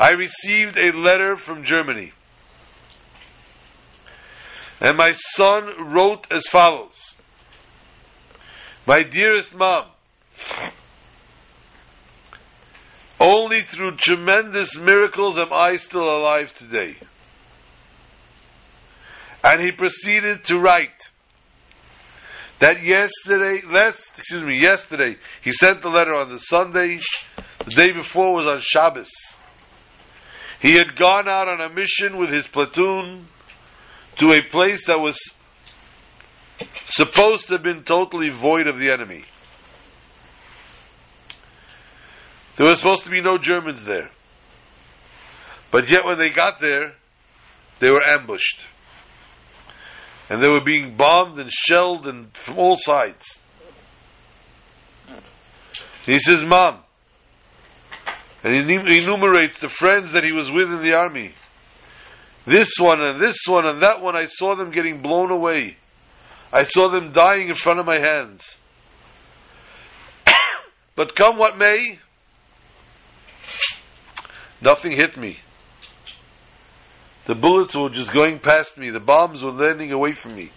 I 0.00 0.12
received 0.12 0.78
a 0.78 0.90
letter 0.92 1.36
from 1.36 1.62
Germany. 1.62 2.12
And 4.80 4.96
my 4.96 5.10
son 5.10 5.92
wrote 5.92 6.26
as 6.30 6.46
follows 6.46 7.14
My 8.86 9.02
dearest 9.02 9.54
mom, 9.54 9.84
only 13.20 13.60
through 13.60 13.96
tremendous 13.96 14.78
miracles 14.78 15.36
am 15.36 15.52
I 15.52 15.76
still 15.76 16.08
alive 16.08 16.56
today. 16.56 16.96
And 19.42 19.60
he 19.60 19.72
proceeded 19.72 20.44
to 20.44 20.58
write 20.58 21.10
that 22.58 22.82
yesterday, 22.82 23.62
last, 23.66 24.18
excuse 24.18 24.44
me, 24.44 24.58
yesterday, 24.60 25.16
he 25.42 25.50
sent 25.50 25.80
the 25.80 25.88
letter 25.88 26.14
on 26.14 26.30
the 26.30 26.38
Sunday. 26.38 27.00
The 27.64 27.70
day 27.70 27.92
before 27.92 28.34
was 28.34 28.46
on 28.46 28.60
Shabbos. 28.60 29.10
He 30.60 30.74
had 30.74 30.94
gone 30.94 31.26
out 31.26 31.48
on 31.48 31.62
a 31.62 31.70
mission 31.70 32.18
with 32.18 32.28
his 32.28 32.46
platoon 32.46 33.28
to 34.16 34.32
a 34.32 34.42
place 34.50 34.86
that 34.86 35.00
was 35.00 35.16
supposed 36.90 37.46
to 37.46 37.54
have 37.54 37.62
been 37.62 37.82
totally 37.84 38.28
void 38.28 38.66
of 38.66 38.78
the 38.78 38.92
enemy. 38.92 39.24
There 42.56 42.66
was 42.66 42.78
supposed 42.78 43.04
to 43.04 43.10
be 43.10 43.22
no 43.22 43.38
Germans 43.38 43.84
there. 43.84 44.10
But 45.70 45.88
yet 45.88 46.04
when 46.04 46.18
they 46.18 46.28
got 46.28 46.60
there, 46.60 46.92
they 47.78 47.90
were 47.90 48.06
ambushed. 48.06 48.60
And 50.30 50.40
they 50.40 50.48
were 50.48 50.60
being 50.60 50.96
bombed 50.96 51.40
and 51.40 51.50
shelled 51.50 52.06
and 52.06 52.34
from 52.36 52.56
all 52.56 52.76
sides. 52.76 53.40
He 56.06 56.20
says, 56.20 56.44
Mom, 56.44 56.78
and 58.42 58.54
he 58.54 58.98
enumerates 58.98 59.58
the 59.58 59.68
friends 59.68 60.12
that 60.12 60.24
he 60.24 60.32
was 60.32 60.50
with 60.50 60.70
in 60.70 60.82
the 60.82 60.94
army. 60.94 61.34
This 62.46 62.78
one 62.78 63.00
and 63.02 63.20
this 63.20 63.36
one 63.46 63.66
and 63.66 63.82
that 63.82 64.00
one, 64.00 64.16
I 64.16 64.26
saw 64.26 64.54
them 64.54 64.70
getting 64.70 65.02
blown 65.02 65.30
away. 65.30 65.76
I 66.52 66.62
saw 66.62 66.88
them 66.88 67.12
dying 67.12 67.48
in 67.48 67.54
front 67.54 67.80
of 67.80 67.86
my 67.86 67.98
hands. 67.98 68.42
but 70.96 71.14
come 71.14 71.36
what 71.36 71.58
may, 71.58 71.98
nothing 74.62 74.96
hit 74.96 75.16
me. 75.16 75.40
The 77.30 77.36
bullets 77.36 77.76
were 77.76 77.90
just 77.90 78.12
going 78.12 78.40
past 78.40 78.76
me. 78.76 78.90
The 78.90 78.98
bombs 78.98 79.40
were 79.40 79.52
landing 79.52 79.92
away 79.92 80.10
from 80.14 80.34
me. 80.34 80.50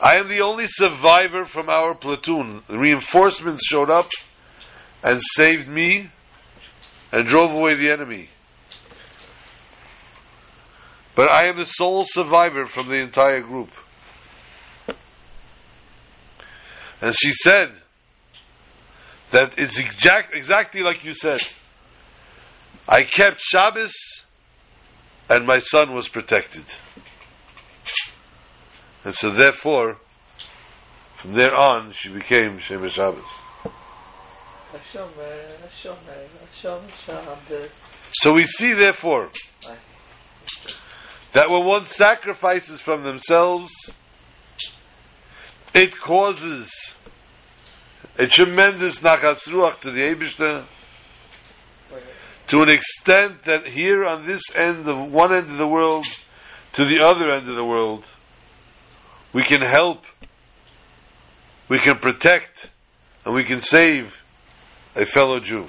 I 0.00 0.16
am 0.16 0.26
the 0.26 0.40
only 0.40 0.64
survivor 0.66 1.44
from 1.44 1.68
our 1.68 1.94
platoon. 1.94 2.64
The 2.66 2.80
reinforcements 2.80 3.64
showed 3.64 3.90
up 3.90 4.10
and 5.04 5.20
saved 5.36 5.68
me 5.68 6.10
and 7.12 7.28
drove 7.28 7.52
away 7.52 7.76
the 7.76 7.92
enemy. 7.92 8.28
But 11.14 11.30
I 11.30 11.46
am 11.46 11.56
the 11.56 11.64
sole 11.64 12.02
survivor 12.04 12.66
from 12.66 12.88
the 12.88 12.98
entire 12.98 13.40
group. 13.40 13.70
And 17.00 17.14
she 17.14 17.32
said 17.34 17.70
that 19.30 19.52
it's 19.58 19.78
exact, 19.78 20.34
exactly 20.34 20.80
like 20.80 21.04
you 21.04 21.14
said. 21.14 21.40
I 22.92 23.04
kept 23.04 23.40
Shabbos 23.40 23.94
and 25.30 25.46
my 25.46 25.60
son 25.60 25.94
was 25.94 26.08
protected. 26.08 26.64
And 29.02 29.14
so 29.14 29.30
therefore, 29.30 29.96
from 31.16 31.32
there 31.32 31.54
on, 31.54 31.92
she 31.92 32.10
became 32.10 32.58
Shomer 32.58 32.90
Shabbos. 32.90 33.24
So 38.20 38.34
we 38.34 38.44
see 38.44 38.74
therefore 38.74 39.30
that 41.32 41.48
when 41.48 41.64
one 41.64 41.86
sacrifices 41.86 42.82
from 42.82 43.04
themselves, 43.04 43.72
it 45.74 45.98
causes 45.98 46.70
a 48.18 48.26
tremendous 48.26 48.98
nachas 48.98 49.48
ruach 49.48 49.80
to 49.80 49.90
the 49.90 50.00
Eibishter, 50.00 50.66
to 52.48 52.60
an 52.60 52.68
extent 52.68 53.44
that 53.44 53.66
here 53.66 54.04
on 54.04 54.26
this 54.26 54.42
end 54.54 54.86
of 54.88 55.10
one 55.10 55.32
end 55.32 55.50
of 55.50 55.56
the 55.56 55.66
world 55.66 56.04
to 56.74 56.84
the 56.84 57.00
other 57.00 57.30
end 57.30 57.48
of 57.48 57.56
the 57.56 57.64
world, 57.64 58.04
we 59.32 59.42
can 59.42 59.62
help, 59.62 60.04
we 61.68 61.78
can 61.78 61.98
protect, 61.98 62.68
and 63.24 63.34
we 63.34 63.44
can 63.44 63.60
save 63.60 64.16
a 64.94 65.06
fellow 65.06 65.40
Jew. 65.40 65.66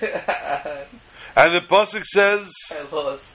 and 0.00 1.54
the 1.54 1.60
pasuk 1.68 2.04
says, 2.04 2.50
I 2.70 2.94
lost. 2.94 3.34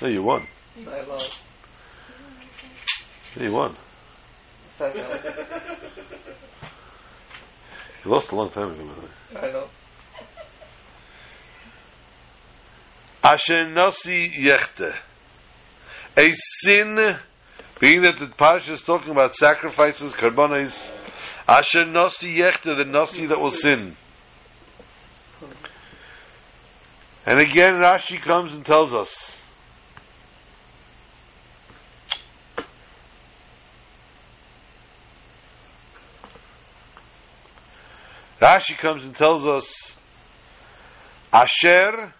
"No, 0.00 0.08
you 0.08 0.22
won. 0.22 0.46
I 0.88 1.02
lost. 1.02 1.42
No, 3.36 3.44
you 3.44 3.52
won. 3.52 3.76
You 8.04 8.10
lost 8.10 8.32
a 8.32 8.34
long 8.34 8.50
time 8.50 8.70
ago." 8.70 8.84
by 9.32 9.40
the 9.40 9.46
way. 9.48 9.48
I 9.48 9.52
know. 9.52 9.68
Asher 13.22 13.68
nasi 13.68 14.30
yechte. 14.30 14.96
A 16.16 16.32
sin, 16.32 17.16
being 17.78 18.02
that 18.02 18.18
the 18.18 18.26
parasha 18.26 18.72
is 18.72 18.82
talking 18.82 19.10
about 19.10 19.34
sacrifices, 19.34 20.14
karbonis, 20.14 20.90
Asher 21.46 21.84
nasi 21.84 22.38
yechte, 22.38 22.74
the 22.76 22.84
nasi 22.84 23.26
that 23.26 23.38
will 23.38 23.50
sin. 23.50 23.96
And 27.26 27.38
again, 27.38 27.74
Rashi 27.74 28.20
comes 28.20 28.54
and 28.54 28.64
tells 28.64 28.94
us. 28.94 29.39
Rashi 38.40 38.76
comes 38.78 39.04
and 39.04 39.14
tells 39.14 39.46
us, 39.46 39.94
Asher, 41.32 42.14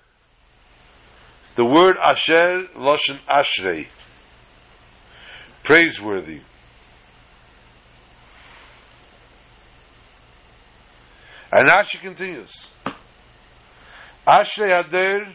the 1.57 1.65
word 1.65 1.97
Asher, 1.97 2.67
Loshen 2.77 3.19
Ashrei, 3.27 3.87
praiseworthy. 5.65 6.41
And 11.51 11.69
Rashi 11.69 11.99
continues, 12.01 12.69
Ashrei 14.27 14.85
Ader, 14.85 15.27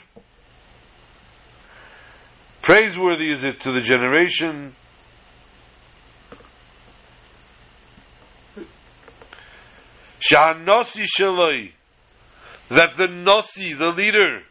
praiseworthy 2.61 3.31
is 3.31 3.43
it 3.43 3.61
to 3.61 3.71
the 3.71 3.81
generation 3.81 4.75
Sha'anosi 10.19 11.05
Shaloi, 11.05 11.71
that 12.69 12.97
the 12.97 13.07
Nasi, 13.07 13.73
the 13.73 13.89
leader, 13.89 14.41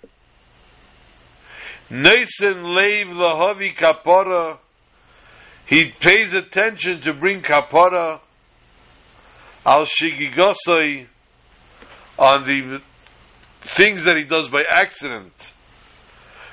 Nason 1.90 2.62
Leiv 2.62 3.06
Lahavi 3.12 3.74
Kapara, 3.74 4.58
he 5.66 5.90
pays 6.00 6.32
attention 6.32 7.00
to 7.00 7.14
bring 7.14 7.42
Kapara 7.42 8.20
al 9.64 9.86
Shigigosoi 9.86 11.06
on 12.18 12.46
the 12.46 12.80
things 13.76 14.04
that 14.04 14.16
he 14.16 14.24
does 14.24 14.48
by 14.50 14.62
accident. 14.68 15.32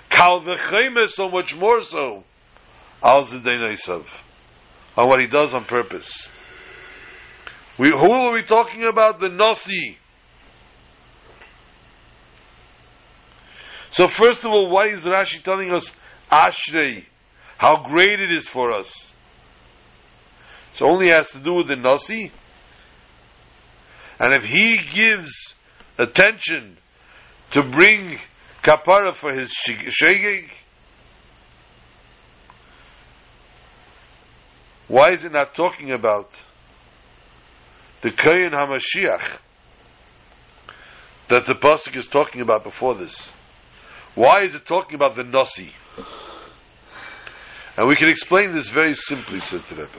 Kal 0.09 0.41
v'chayme 0.41 1.07
so 1.09 1.30
much 1.30 1.55
more 1.55 1.82
so 1.82 2.24
al 3.03 3.26
Zidainaisav, 3.26 4.05
on 4.97 5.07
what 5.07 5.20
he 5.20 5.28
does 5.28 5.53
on 5.53 5.66
purpose. 5.66 6.28
We, 7.82 7.89
who 7.89 8.11
are 8.11 8.34
we 8.34 8.43
talking 8.43 8.84
about? 8.84 9.19
The 9.19 9.29
Nasi. 9.29 9.97
So 13.89 14.07
first 14.07 14.41
of 14.45 14.51
all, 14.51 14.69
why 14.69 14.89
is 14.89 15.03
Rashi 15.03 15.41
telling 15.41 15.73
us 15.73 15.91
Ashrei? 16.32 17.05
How 17.57 17.82
great 17.82 18.19
it 18.19 18.32
is 18.32 18.47
for 18.47 18.71
us. 18.71 19.15
So 20.75 20.88
only 20.88 21.07
has 21.07 21.32
to 21.32 21.39
do 21.39 21.55
with 21.55 21.69
the 21.69 21.75
Nasi. 21.75 22.32
And 24.19 24.36
if 24.36 24.43
he 24.43 24.77
gives 24.77 25.55
attention 25.97 26.77
to 27.49 27.63
bring 27.63 28.19
kapara 28.63 29.15
for 29.15 29.34
his 29.34 29.51
shegeg, 29.51 30.51
why 34.88 35.13
is 35.13 35.25
it 35.25 35.32
not 35.32 35.55
talking 35.55 35.91
about 35.91 36.43
the 38.01 38.11
Kohen 38.11 38.51
HaMashiach 38.51 39.39
that 41.29 41.45
the 41.45 41.53
Pasuk 41.53 41.95
is 41.95 42.07
talking 42.07 42.41
about 42.41 42.63
before 42.63 42.95
this? 42.95 43.31
Why 44.15 44.41
is 44.41 44.55
it 44.55 44.65
talking 44.65 44.95
about 44.95 45.15
the 45.15 45.23
Nasi? 45.23 45.71
And 47.77 47.87
we 47.87 47.95
can 47.95 48.09
explain 48.09 48.53
this 48.53 48.69
very 48.69 48.93
simply, 48.93 49.39
says 49.39 49.63
the 49.65 49.75
Rebbe. 49.75 49.89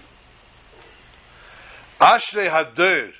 Ashrei 2.00 2.50
Hader, 2.50 3.12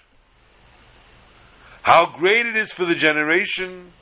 how 1.82 2.06
great 2.16 2.46
it 2.46 2.56
is 2.56 2.72
for 2.72 2.84
the 2.84 2.94
generation. 2.94 3.92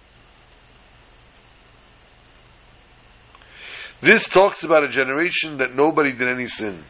This 4.01 4.29
talks 4.29 4.65
about 4.65 4.83
a 4.83 4.89
generation 4.89 5.59
that 5.59 5.75
nobody 5.75 6.13
did 6.13 6.29
any 6.29 6.47
sin. 6.47 6.83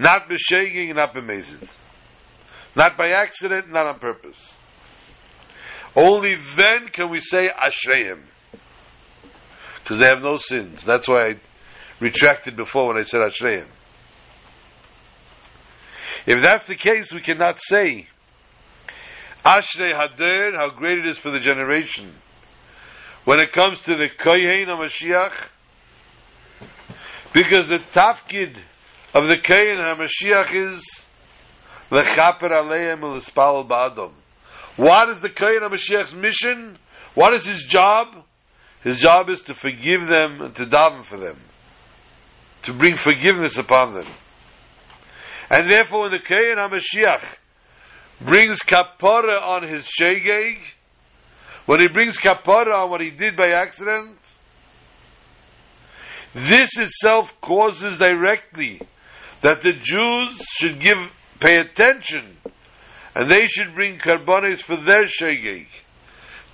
Not 0.00 0.30
b'sheging, 0.30 0.94
not 0.94 1.14
b'mezid. 1.14 1.68
Not 2.74 2.96
by 2.96 3.10
accident, 3.10 3.70
not 3.70 3.86
on 3.86 3.98
purpose. 3.98 4.56
Only 5.94 6.36
then 6.56 6.88
can 6.88 7.10
we 7.10 7.20
say 7.20 7.50
Ashreim. 7.50 8.22
Because 9.82 9.98
they 9.98 10.06
have 10.06 10.22
no 10.22 10.38
sins. 10.38 10.84
That's 10.84 11.06
why 11.06 11.26
I 11.26 11.36
retracted 12.00 12.56
before 12.56 12.88
when 12.88 12.98
I 12.98 13.02
said 13.02 13.20
Ashreim. 13.20 13.66
If 16.24 16.42
that's 16.42 16.66
the 16.66 16.76
case, 16.76 17.12
we 17.12 17.20
cannot 17.20 17.60
say 17.60 18.08
Ashrei 19.44 19.92
Hader, 19.92 20.56
how 20.56 20.70
great 20.70 20.96
it 20.96 21.06
is 21.10 21.18
for 21.18 21.30
the 21.30 21.40
generation. 21.40 22.10
When 23.26 23.38
it 23.38 23.52
comes 23.52 23.82
to 23.82 23.96
the 23.96 24.08
Kohen 24.08 24.66
HaMashiach, 24.66 25.48
because 27.34 27.68
the 27.68 27.80
tafkid 27.92 28.56
of 29.12 29.26
the 29.26 29.38
Kohen 29.38 29.78
HaMashiach 29.78 30.54
is 30.54 30.84
Lechaper 31.90 32.50
Aleim 32.50 33.00
U'Lespal 33.00 33.66
Ba'adam. 33.66 34.12
What 34.76 35.08
is 35.08 35.20
the 35.20 35.30
Kohen 35.30 35.62
HaMashiach's 35.62 36.14
mission? 36.14 36.78
What 37.14 37.34
is 37.34 37.44
his 37.44 37.64
job? 37.64 38.06
His 38.82 39.00
job 39.00 39.28
is 39.28 39.40
to 39.42 39.54
forgive 39.54 40.06
them 40.08 40.40
and 40.40 40.54
to 40.54 40.64
daven 40.64 41.04
for 41.04 41.16
them. 41.16 41.38
To 42.64 42.72
bring 42.72 42.96
forgiveness 42.96 43.58
upon 43.58 43.94
them. 43.94 44.06
And 45.50 45.68
therefore 45.68 46.02
when 46.02 46.12
the 46.12 46.20
Kohen 46.20 46.56
HaMashiach 46.56 47.24
brings 48.20 48.60
kapara 48.60 49.42
on 49.42 49.64
his 49.64 49.88
shegeg, 49.88 50.58
when 51.66 51.80
he 51.80 51.88
brings 51.88 52.18
kapara 52.18 52.84
on 52.84 52.90
what 52.90 53.00
he 53.00 53.10
did 53.10 53.36
by 53.36 53.48
accident, 53.48 54.16
this 56.32 56.78
itself 56.78 57.40
causes 57.40 57.98
directly 57.98 58.80
that 59.42 59.62
the 59.62 59.72
Jews 59.72 60.42
should 60.58 60.80
give 60.80 60.98
pay 61.38 61.58
attention 61.58 62.36
and 63.14 63.30
they 63.30 63.46
should 63.46 63.74
bring 63.74 63.98
karbonis 63.98 64.60
for 64.60 64.76
their 64.76 65.04
shegeg, 65.04 65.66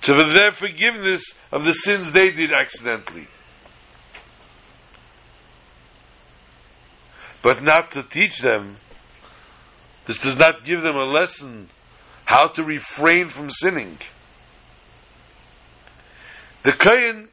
to 0.01 0.13
for 0.13 0.33
their 0.33 0.51
forgiveness 0.51 1.33
of 1.51 1.65
the 1.65 1.73
sins 1.73 2.11
they 2.11 2.31
did 2.31 2.51
accidentally. 2.51 3.27
But 7.41 7.61
not 7.61 7.91
to 7.91 8.03
teach 8.03 8.39
them 8.39 8.77
this 10.07 10.19
does 10.19 10.37
not 10.37 10.63
give 10.63 10.81
them 10.81 10.95
a 10.95 11.03
lesson 11.03 11.69
how 12.25 12.47
to 12.47 12.63
refrain 12.63 13.27
from 13.27 13.49
sinning. 13.49 13.97
The 16.63 16.71
Kohen 16.71 17.27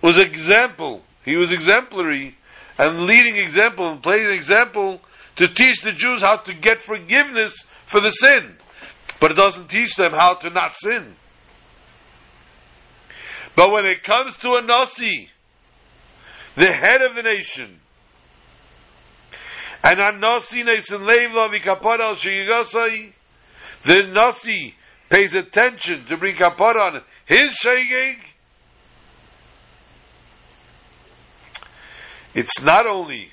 was 0.00 0.16
example. 0.16 1.02
He 1.24 1.36
was 1.36 1.52
exemplary 1.52 2.36
and 2.78 2.98
leading 3.00 3.36
example 3.36 3.88
and 3.88 4.02
playing 4.02 4.30
example 4.30 5.00
to 5.36 5.48
teach 5.48 5.82
the 5.82 5.92
Jews 5.92 6.22
how 6.22 6.38
to 6.38 6.54
get 6.54 6.82
forgiveness 6.82 7.64
for 7.86 8.00
the 8.00 8.10
sin. 8.10 8.56
But 9.20 9.32
it 9.32 9.34
doesn't 9.34 9.68
teach 9.68 9.96
them 9.96 10.12
how 10.12 10.34
to 10.34 10.50
not 10.50 10.74
sin. 10.76 11.14
But 13.54 13.70
when 13.70 13.86
it 13.86 14.02
comes 14.02 14.36
to 14.38 14.54
a 14.56 14.62
Nasi, 14.62 15.30
the 16.56 16.72
head 16.72 17.00
of 17.02 17.16
the 17.16 17.22
nation, 17.22 17.80
and 19.82 20.00
a 20.00 20.18
Nasi 20.18 20.62
Neisen 20.62 21.08
Leivla 21.08 21.52
Vikapara 21.52 22.14
Shigasai, 22.16 23.12
the 23.84 24.02
Nasi 24.12 24.74
pays 25.08 25.34
attention 25.34 26.04
to 26.06 26.16
bring 26.16 26.34
kapara 26.34 26.92
on 26.94 27.02
his 27.24 27.52
shegeg. 27.52 28.18
It's 32.36 32.62
not 32.62 32.86
only 32.86 33.30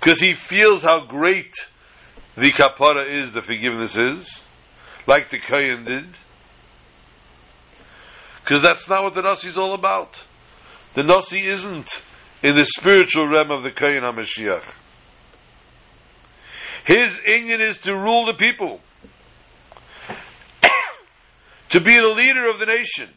because 0.00 0.18
he 0.18 0.34
feels 0.34 0.82
how 0.82 1.06
great 1.06 1.54
the 2.36 2.50
kapara 2.50 3.08
is, 3.08 3.30
the 3.30 3.42
forgiveness 3.42 3.96
is, 3.96 4.44
like 5.06 5.30
the 5.30 5.38
Kohen 5.38 5.84
did. 5.84 6.06
Because 8.42 8.60
that's 8.60 8.88
not 8.88 9.04
what 9.04 9.14
the 9.14 9.22
Nasi 9.22 9.46
is 9.46 9.56
all 9.56 9.72
about. 9.72 10.24
The 10.94 11.04
Nasi 11.04 11.42
isn't 11.42 12.02
in 12.42 12.56
the 12.56 12.64
spiritual 12.64 13.28
realm 13.28 13.52
of 13.52 13.62
the 13.62 13.70
Kohen 13.70 14.02
HaMashiach. 14.02 14.64
His 16.86 17.20
inyan 17.20 17.60
is 17.60 17.78
to 17.82 17.94
rule 17.94 18.26
the 18.26 18.34
people, 18.34 18.80
to 21.68 21.80
be 21.80 21.96
the 21.96 22.08
leader 22.08 22.50
of 22.50 22.58
the 22.58 22.66
nation, 22.66 23.10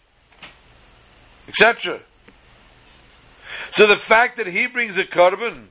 etc. 1.47 2.03
So 3.72 3.88
the 3.88 3.97
fact 3.97 4.38
that 4.38 4.47
he 4.47 4.68
brings 4.68 4.97
a 4.97 5.03
korban, 5.03 5.65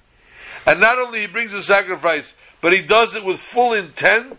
and 0.67 0.81
not 0.81 0.99
only 0.99 1.21
he 1.21 1.27
brings 1.27 1.53
a 1.53 1.63
sacrifice, 1.63 2.33
but 2.61 2.73
he 2.73 2.83
does 2.83 3.15
it 3.15 3.25
with 3.25 3.39
full 3.39 3.73
intent, 3.73 4.39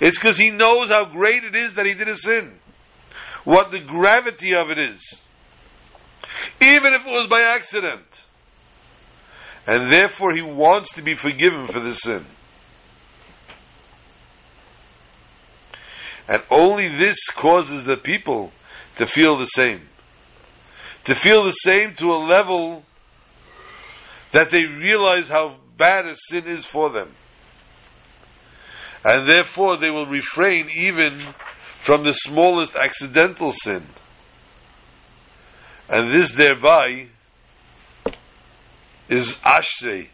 it's 0.00 0.18
because 0.18 0.38
he 0.38 0.50
knows 0.50 0.88
how 0.88 1.04
great 1.04 1.44
it 1.44 1.54
is 1.54 1.74
that 1.74 1.86
he 1.86 1.94
did 1.94 2.08
a 2.08 2.16
sin, 2.16 2.52
what 3.44 3.70
the 3.70 3.80
gravity 3.80 4.54
of 4.54 4.70
it 4.70 4.78
is, 4.78 5.20
even 6.60 6.94
if 6.94 7.06
it 7.06 7.10
was 7.10 7.26
by 7.26 7.42
accident 7.42 8.04
and 9.66 9.92
therefore 9.92 10.34
he 10.34 10.42
wants 10.42 10.94
to 10.94 11.02
be 11.02 11.14
forgiven 11.14 11.66
for 11.66 11.80
the 11.80 11.94
sin. 11.94 12.24
And 16.28 16.42
only 16.50 16.88
this 16.88 17.26
causes 17.28 17.84
the 17.84 17.96
people 17.96 18.52
to 18.96 19.06
feel 19.06 19.38
the 19.38 19.46
same. 19.46 19.88
To 21.10 21.16
feel 21.16 21.42
the 21.42 21.50
same 21.50 21.94
to 21.94 22.12
a 22.12 22.22
level 22.24 22.84
that 24.30 24.52
they 24.52 24.64
realize 24.64 25.26
how 25.26 25.56
bad 25.76 26.06
a 26.06 26.14
sin 26.14 26.46
is 26.46 26.64
for 26.64 26.88
them. 26.88 27.10
And 29.04 29.28
therefore 29.28 29.76
they 29.76 29.90
will 29.90 30.06
refrain 30.06 30.70
even 30.72 31.18
from 31.80 32.04
the 32.04 32.12
smallest 32.12 32.76
accidental 32.76 33.50
sin. 33.50 33.84
And 35.88 36.12
this 36.12 36.30
thereby 36.30 37.08
is 39.08 39.34
Ashrei. 39.38 40.10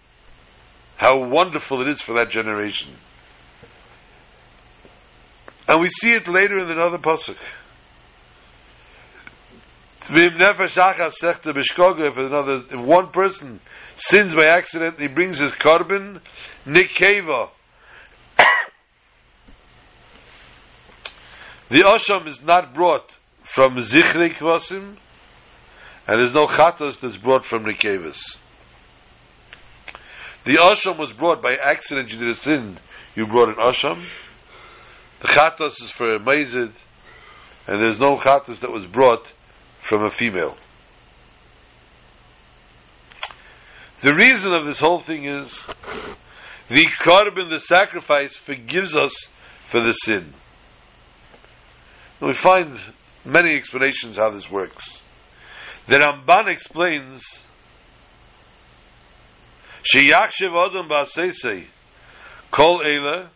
How 0.97 1.26
wonderful 1.26 1.82
it 1.82 1.88
is 1.90 2.01
for 2.01 2.14
that 2.14 2.30
generation. 2.30 2.94
And 5.68 5.78
we 5.78 5.90
see 5.90 6.14
it 6.14 6.26
later 6.26 6.59
in 6.59 6.70
another 6.70 6.97
pasuk. 6.97 7.36
If 10.09 10.32
another, 12.16 12.62
if 12.70 12.80
one 12.80 13.09
person 13.09 13.61
sins 13.96 14.34
by 14.34 14.44
accident, 14.44 15.00
he 15.00 15.09
brings 15.09 15.38
his 15.38 15.50
korban, 15.52 16.20
nikeva. 16.64 17.50
the 21.68 21.78
asham 21.78 22.28
is 22.28 22.40
not 22.42 22.72
brought 22.72 23.18
from 23.42 23.76
zichrei 23.76 24.32
kvasim, 24.34 24.96
and 26.07 26.20
there's 26.20 26.34
no 26.34 26.46
chatos 26.46 27.00
that's 27.00 27.16
brought 27.16 27.44
from 27.44 27.64
nikevas. 27.64 28.36
The 30.44 30.59
asham 30.59 30.98
was 30.98 31.12
brought 31.12 31.42
by 31.42 31.54
accident. 31.54 32.12
You 32.12 32.20
did 32.20 32.28
a 32.28 32.34
sin. 32.34 32.78
You 33.16 33.26
brought 33.26 33.48
an 33.48 33.57
asham. 33.57 34.04
The 35.20 35.26
chatos 35.28 35.82
is 35.82 35.90
for 35.90 36.14
a 36.14 36.20
mazid, 36.20 36.70
and 37.66 37.82
there's 37.82 37.98
no 37.98 38.16
chatos 38.16 38.61
that 38.61 38.70
was 38.70 38.86
brought 38.86 39.32
from 39.87 40.05
a 40.05 40.11
female. 40.11 40.57
The 44.01 44.14
reason 44.14 44.53
of 44.53 44.66
this 44.66 44.80
whole 44.80 44.99
thing 44.99 45.24
is 45.24 45.64
the 46.68 46.87
korban, 47.01 47.51
the 47.51 47.61
sacrifice, 47.61 48.34
forgives 48.37 48.97
us 48.97 49.12
for 49.64 49.80
the 49.80 49.93
sin. 49.93 50.34
We 52.20 52.34
find 52.34 52.78
many 53.24 53.55
explanations 53.55 54.16
how 54.16 54.30
this 54.30 54.51
works. 54.51 55.03
The 55.87 55.99
Ramban 55.99 56.49
explains 56.49 57.22
Sheyakshiv 59.84 60.51
Adam 60.51 60.89
Basese 60.89 61.66
Kol 62.51 62.80
Eila 62.80 63.28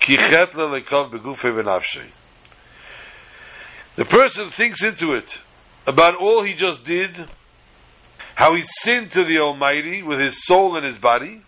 Ki 0.00 0.16
Lekov 0.16 1.12
Begufe 1.12 2.10
The 3.94 4.04
person 4.04 4.50
thinks 4.50 4.82
into 4.82 5.12
it 5.12 5.38
about 5.86 6.14
all 6.16 6.42
he 6.42 6.54
just 6.54 6.84
did, 6.84 7.28
how 8.34 8.54
he 8.54 8.62
sinned 8.62 9.10
to 9.12 9.24
the 9.24 9.38
Almighty 9.38 10.02
with 10.02 10.20
his 10.20 10.44
soul 10.44 10.76
and 10.76 10.86
his 10.86 10.98
body, 10.98 11.42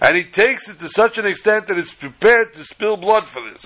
and 0.00 0.16
he 0.16 0.24
takes 0.24 0.68
it 0.68 0.78
to 0.80 0.88
such 0.88 1.18
an 1.18 1.26
extent 1.26 1.68
that 1.68 1.78
it's 1.78 1.94
prepared 1.94 2.54
to 2.54 2.64
spill 2.64 2.96
blood 2.96 3.28
for 3.28 3.40
this. 3.48 3.64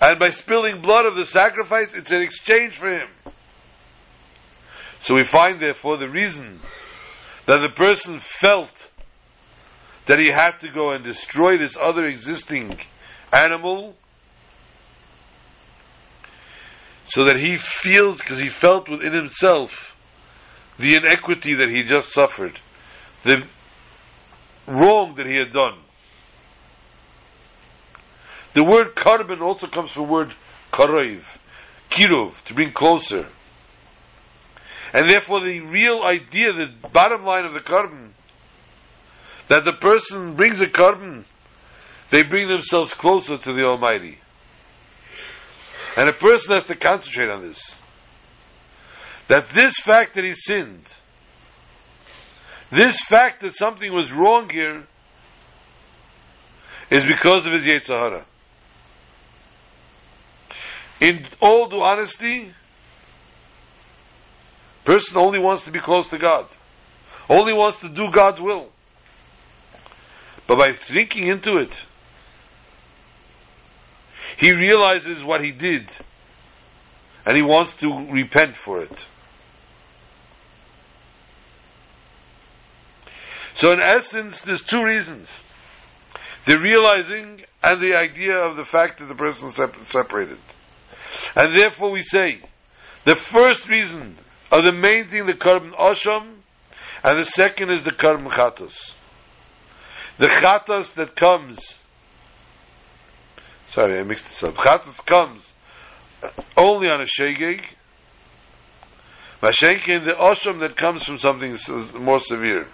And 0.00 0.20
by 0.20 0.30
spilling 0.30 0.80
blood 0.80 1.06
of 1.06 1.16
the 1.16 1.26
sacrifice, 1.26 1.92
it's 1.92 2.12
an 2.12 2.22
exchange 2.22 2.76
for 2.76 2.88
him. 2.88 3.08
So 5.00 5.14
we 5.14 5.24
find, 5.24 5.58
therefore, 5.58 5.96
the 5.96 6.08
reason 6.08 6.60
that 7.46 7.58
the 7.58 7.70
person 7.70 8.20
felt 8.20 8.88
that 10.06 10.20
he 10.20 10.28
had 10.28 10.58
to 10.60 10.68
go 10.68 10.92
and 10.92 11.02
destroy 11.02 11.58
this 11.58 11.76
other 11.76 12.04
existing 12.04 12.78
animal 13.32 13.96
so 17.08 17.24
that 17.24 17.36
he 17.36 17.56
feels, 17.58 18.18
because 18.18 18.38
he 18.38 18.50
felt 18.50 18.88
within 18.88 19.14
himself 19.14 19.96
the 20.78 20.94
inequity 20.94 21.54
that 21.54 21.70
he 21.70 21.82
just 21.82 22.12
suffered, 22.12 22.58
the 23.24 23.42
wrong 24.66 25.14
that 25.16 25.26
he 25.26 25.36
had 25.36 25.52
done. 25.52 25.78
The 28.54 28.64
word 28.64 28.94
korban 28.94 29.40
also 29.40 29.66
comes 29.66 29.90
from 29.90 30.06
the 30.06 30.12
word 30.12 30.34
karoiv, 30.72 31.24
kirov, 31.90 32.42
to 32.44 32.54
bring 32.54 32.72
closer. 32.72 33.26
And 34.92 35.08
therefore 35.08 35.40
the 35.40 35.60
real 35.60 36.02
idea, 36.02 36.52
the 36.52 36.72
bottom 36.92 37.24
line 37.24 37.44
of 37.44 37.54
the 37.54 37.60
korban, 37.60 38.10
that 39.48 39.64
the 39.64 39.72
person 39.72 40.34
brings 40.34 40.60
a 40.60 40.66
korban, 40.66 41.24
they 42.10 42.22
bring 42.22 42.48
themselves 42.48 42.94
closer 42.94 43.38
to 43.38 43.52
the 43.52 43.64
Almighty. 43.64 44.18
And 45.96 46.08
a 46.08 46.12
person 46.12 46.52
has 46.52 46.64
to 46.64 46.76
concentrate 46.76 47.30
on 47.30 47.42
this. 47.42 47.76
That 49.28 49.50
this 49.54 49.74
fact 49.78 50.14
that 50.14 50.24
he 50.24 50.32
sinned, 50.32 50.86
this 52.70 53.00
fact 53.00 53.42
that 53.42 53.56
something 53.56 53.92
was 53.92 54.12
wrong 54.12 54.48
here, 54.48 54.86
is 56.90 57.04
because 57.04 57.46
of 57.46 57.52
his 57.52 57.66
Yetzirah. 57.66 58.24
In 61.00 61.26
all 61.40 61.68
due 61.68 61.82
honesty, 61.82 62.52
person 64.84 65.18
only 65.18 65.38
wants 65.38 65.64
to 65.64 65.70
be 65.70 65.78
close 65.78 66.08
to 66.08 66.18
God, 66.18 66.46
only 67.28 67.52
wants 67.52 67.80
to 67.80 67.88
do 67.88 68.10
God's 68.10 68.40
will. 68.40 68.70
But 70.46 70.56
by 70.56 70.72
thinking 70.72 71.28
into 71.28 71.58
it, 71.58 71.82
he 74.38 74.54
realizes 74.54 75.24
what 75.24 75.42
he 75.42 75.50
did, 75.50 75.90
and 77.26 77.36
he 77.36 77.42
wants 77.42 77.76
to 77.78 77.88
repent 78.10 78.56
for 78.56 78.80
it. 78.80 79.06
So, 83.54 83.72
in 83.72 83.80
essence, 83.82 84.40
there's 84.42 84.62
two 84.62 84.82
reasons 84.82 85.28
the 86.44 86.58
realizing 86.60 87.42
and 87.62 87.82
the 87.82 87.94
idea 87.96 88.36
of 88.36 88.56
the 88.56 88.64
fact 88.64 89.00
that 89.00 89.06
the 89.06 89.14
person 89.14 89.50
separated. 89.50 90.38
And 91.34 91.54
therefore, 91.54 91.90
we 91.90 92.02
say 92.02 92.38
the 93.04 93.16
first 93.16 93.68
reason, 93.68 94.16
or 94.52 94.62
the 94.62 94.72
main 94.72 95.06
thing, 95.06 95.26
the 95.26 95.34
karm 95.34 95.72
asham, 95.72 96.36
and 97.02 97.18
the 97.18 97.24
second 97.24 97.70
is 97.70 97.82
the 97.82 97.90
karm 97.90 98.28
chatos. 98.28 98.94
The 100.18 100.28
chatos 100.28 100.94
that 100.94 101.16
comes, 101.16 101.74
sorry, 103.68 103.98
I 103.98 104.02
mixed 104.02 104.24
this 104.24 104.42
up. 104.42 104.54
Chatos 104.54 105.04
comes 105.04 105.52
only 106.56 106.88
on 106.88 107.00
a 107.00 107.04
shegeg. 107.04 107.64
Mashenkin, 109.42 110.06
the 110.06 110.14
asham 110.18 110.60
that 110.60 110.76
comes 110.76 111.04
from 111.04 111.18
something 111.18 111.56
more 112.00 112.18
severe. 112.18 112.66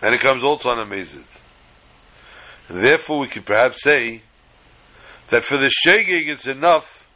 And 0.00 0.14
it 0.14 0.20
comes 0.20 0.42
also 0.42 0.70
on 0.70 0.78
a 0.78 0.86
mezid. 0.86 1.24
And 2.68 2.82
therefore, 2.82 3.20
we 3.20 3.28
could 3.28 3.44
perhaps 3.44 3.82
say 3.82 4.22
that 5.28 5.44
for 5.44 5.58
the 5.58 5.70
shegeg, 5.86 6.28
it's 6.28 6.46
enough 6.46 7.06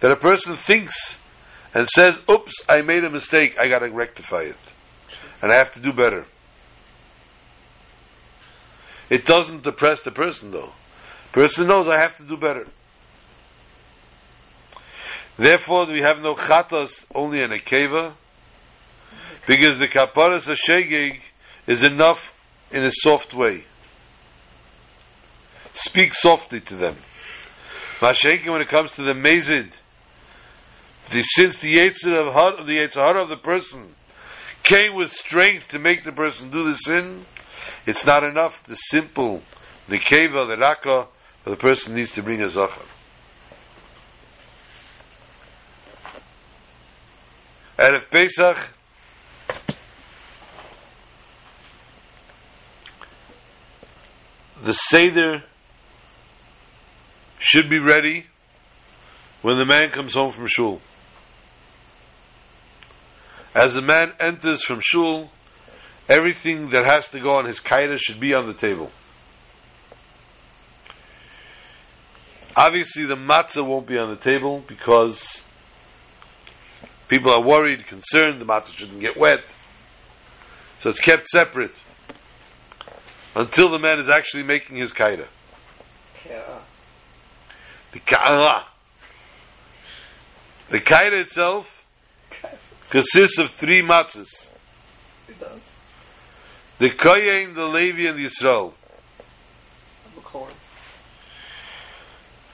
that 0.00 0.10
a 0.10 0.16
person 0.16 0.56
thinks 0.56 1.18
and 1.72 1.88
says, 1.88 2.20
"Oops, 2.28 2.52
I 2.68 2.82
made 2.82 3.04
a 3.04 3.10
mistake. 3.10 3.56
I 3.58 3.68
got 3.68 3.78
to 3.78 3.90
rectify 3.90 4.42
it, 4.42 4.56
and 5.40 5.52
I 5.52 5.56
have 5.56 5.72
to 5.74 5.80
do 5.80 5.92
better." 5.92 6.26
It 9.08 9.24
doesn't 9.24 9.62
depress 9.62 10.02
the 10.02 10.10
person, 10.10 10.50
though. 10.50 10.72
Person 11.32 11.68
knows 11.68 11.86
I 11.86 12.00
have 12.00 12.16
to 12.16 12.24
do 12.24 12.36
better. 12.36 12.66
Therefore, 15.36 15.86
we 15.86 16.00
have 16.00 16.20
no 16.20 16.34
chatos 16.34 17.04
only 17.14 17.42
in 17.42 17.52
a 17.52 17.58
keva, 17.58 18.14
because 19.46 19.78
the 19.78 19.86
kaparas 19.86 20.48
of 20.48 20.58
shegeg 20.58 21.20
is 21.66 21.84
enough 21.84 22.32
in 22.70 22.82
a 22.82 22.90
soft 22.90 23.34
way. 23.34 23.64
Speak 25.74 26.14
softly 26.14 26.60
to 26.62 26.74
them. 26.74 26.96
Mashenkin, 28.00 28.50
when 28.50 28.62
it 28.62 28.68
comes 28.68 28.92
to 28.92 29.02
the 29.02 29.12
mezid, 29.12 29.72
the, 31.10 31.22
since 31.22 31.56
the 31.56 31.76
Yetzir 31.76 32.16
of 32.18 32.66
the 32.66 32.78
Yetzir 32.78 32.94
heart 32.94 33.16
of 33.16 33.28
the 33.28 33.36
person 33.36 33.94
came 34.64 34.94
with 34.94 35.12
strength 35.12 35.68
to 35.68 35.78
make 35.78 36.02
the 36.02 36.12
person 36.12 36.50
do 36.50 36.64
the 36.64 36.74
sin, 36.74 37.24
it's 37.86 38.04
not 38.04 38.24
enough. 38.24 38.64
The 38.64 38.74
simple, 38.74 39.42
the 39.88 39.98
keva, 39.98 40.48
the 40.48 40.56
raka, 40.58 41.06
the 41.44 41.56
person 41.56 41.94
needs 41.94 42.12
to 42.12 42.22
bring 42.22 42.42
a 42.42 42.48
zachar. 42.48 42.82
Erev 47.78 48.10
Pesach, 48.10 48.72
the 54.62 54.72
Seder 54.72 55.44
should 57.38 57.68
be 57.68 57.78
ready 57.78 58.26
when 59.42 59.58
the 59.58 59.66
man 59.66 59.90
comes 59.90 60.14
home 60.14 60.32
from 60.32 60.46
shul. 60.48 60.80
As 63.54 63.74
the 63.74 63.82
man 63.82 64.12
enters 64.18 64.64
from 64.64 64.80
shul, 64.82 65.30
everything 66.08 66.70
that 66.70 66.84
has 66.84 67.08
to 67.08 67.20
go 67.20 67.38
on 67.38 67.46
his 67.46 67.60
kaida 67.60 67.98
should 67.98 68.20
be 68.20 68.34
on 68.34 68.46
the 68.46 68.54
table. 68.54 68.90
Obviously, 72.54 73.04
the 73.04 73.16
matzah 73.16 73.66
won't 73.66 73.86
be 73.86 73.98
on 73.98 74.08
the 74.08 74.16
table 74.16 74.64
because 74.66 75.42
people 77.08 77.30
are 77.30 77.42
worried, 77.42 77.86
concerned, 77.86 78.40
the 78.40 78.46
matzah 78.46 78.72
shouldn't 78.72 79.00
get 79.00 79.16
wet. 79.16 79.40
So 80.80 80.90
it's 80.90 81.00
kept 81.00 81.26
separate 81.26 81.74
until 83.34 83.70
the 83.70 83.78
man 83.78 83.98
is 83.98 84.08
actually 84.08 84.44
making 84.44 84.76
his 84.76 84.92
kaida. 84.92 85.26
Yeah. 86.26 86.60
The 87.92 87.98
ka'ara. 88.00 88.64
The 90.70 90.80
kaida 90.80 91.20
itself 91.20 91.84
consists 92.90 93.38
of 93.38 93.50
three 93.50 93.82
matzahs. 93.82 94.50
The 96.78 96.90
kohen, 96.90 97.54
the 97.54 97.66
Levi, 97.66 98.08
and 98.08 98.18
the 98.18 98.26
Yisrael. 98.26 98.72
I'm 100.12 100.18
a 100.18 100.20
corn. 100.20 100.52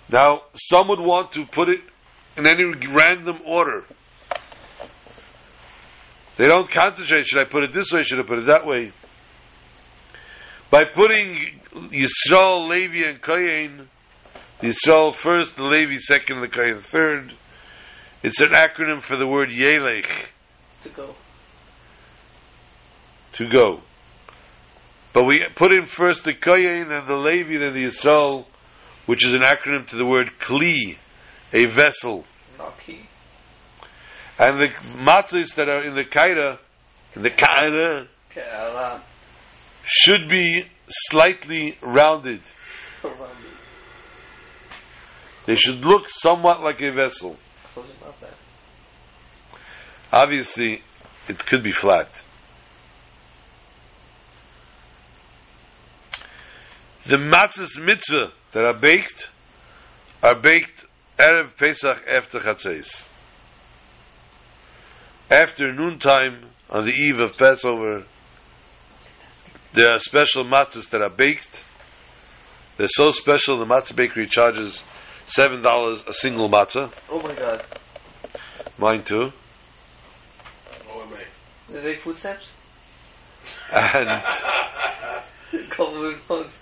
Now, 0.09 0.43
some 0.55 0.89
would 0.89 1.01
want 1.01 1.33
to 1.33 1.47
put 1.47 1.69
it 1.69 1.81
in 2.37 2.47
any 2.47 2.65
random 2.95 3.41
order. 3.45 3.85
They 6.37 6.47
don't 6.47 6.71
concentrate, 6.71 7.27
should 7.27 7.41
I 7.41 7.45
put 7.45 7.65
it 7.65 7.73
this 7.73 7.93
way, 7.93 8.05
should 8.05 8.19
I 8.21 8.23
put 8.23 8.39
it 8.39 8.47
that 8.47 8.67
way? 8.67 8.93
By 10.71 10.85
putting 10.85 11.61
Yisrael, 11.91 12.69
Levi, 12.69 13.07
and 13.09 13.21
Kohen, 13.21 13.89
Yisrael 14.61 15.15
first, 15.15 15.57
the 15.57 15.65
Levi 15.65 15.99
second, 15.99 16.41
the 16.41 16.49
Kohen 16.49 16.81
third, 16.81 17.35
it's 18.23 18.41
an 18.41 18.51
acronym 18.51 19.03
for 19.03 19.17
the 19.17 19.27
word 19.27 19.51
Yelech, 19.51 20.07
To 20.85 20.89
go. 20.91 21.15
to 23.35 23.49
go. 23.49 23.81
But 25.13 25.25
we 25.25 25.45
put 25.55 25.73
in 25.73 25.87
first 25.87 26.25
the 26.25 26.33
Kohen 26.33 26.91
and 26.91 27.07
the 27.07 27.17
Levi 27.17 27.63
and 27.65 27.77
the 27.77 27.85
Yisrael, 27.87 28.47
which 29.07 29.27
is 29.27 29.35
an 29.35 29.43
acronym 29.43 29.87
to 29.89 29.97
the 29.97 30.07
word 30.07 30.31
Kli, 30.41 30.97
a 31.53 31.67
vessel. 31.67 32.25
And 34.39 34.61
the 34.61 34.69
matzahs 34.69 35.55
that 35.57 35.69
are 35.69 35.83
in 35.83 35.95
the 35.95 36.05
kaida, 36.05 36.59
in 37.15 37.23
the 37.23 37.31
kaida, 37.31 38.09
Ke'ala. 38.35 39.01
should 39.85 40.29
be 40.29 40.65
slightly 40.89 41.77
rounded. 41.83 42.41
They 45.45 45.57
should 45.57 45.85
look 45.85 46.09
somewhat 46.09 46.63
like 46.63 46.81
a 46.81 46.93
vessel. 46.93 47.37
Obviously, 50.13 50.83
it 51.29 51.39
could 51.47 51.63
be 51.63 51.73
flat. 51.73 52.09
The 57.05 57.17
matzahs 57.17 57.83
mitzvah 57.85 58.33
that 58.53 58.65
are 58.65 58.75
baked 58.75 59.29
are 60.23 60.37
baked 60.37 60.85
Erev 61.19 61.57
Pesach 61.57 62.05
after 62.09 62.39
Chatzos. 62.39 63.09
After 65.29 65.73
noontime 65.73 66.45
on 66.71 66.87
the 66.87 66.93
eve 66.93 67.19
of 67.19 67.37
Passover, 67.37 68.05
there 69.73 69.93
are 69.93 69.99
special 69.99 70.45
matzahs 70.45 70.89
that 70.91 71.03
are 71.03 71.11
baked. 71.11 71.65
They're 72.77 72.87
so 72.89 73.11
special, 73.11 73.59
the 73.59 73.65
matzah 73.65 73.97
bakery 73.97 74.27
charges 74.27 74.83
seven 75.27 75.63
dollars 75.63 76.07
a 76.07 76.15
single 76.15 76.49
matzah. 76.49 76.93
Oh 77.11 77.21
my 77.21 77.35
god. 77.35 77.65
Mine 78.79 79.03
too. 79.03 79.33
Oh, 80.89 81.07
mate. 81.07 81.27
Do 81.67 81.75
they 81.75 81.83
make 81.83 82.01
food 82.01 82.19
stamps? 82.19 82.53
And 83.73 84.23
Couple 85.71 86.07
of 86.07 86.29
months. 86.29 86.53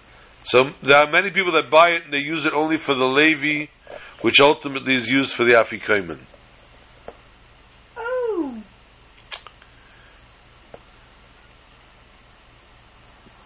So 0.50 0.72
there 0.82 0.96
are 0.96 1.08
many 1.08 1.30
people 1.30 1.52
that 1.52 1.70
buy 1.70 1.90
it 1.90 2.06
and 2.06 2.12
they 2.12 2.18
use 2.18 2.44
it 2.44 2.52
only 2.52 2.76
for 2.76 2.92
the 2.92 3.04
Levi, 3.04 3.66
which 4.20 4.40
ultimately 4.40 4.96
is 4.96 5.08
used 5.08 5.32
for 5.32 5.44
the 5.44 5.52
Afikomen. 5.52 6.18
Oh. 7.96 8.60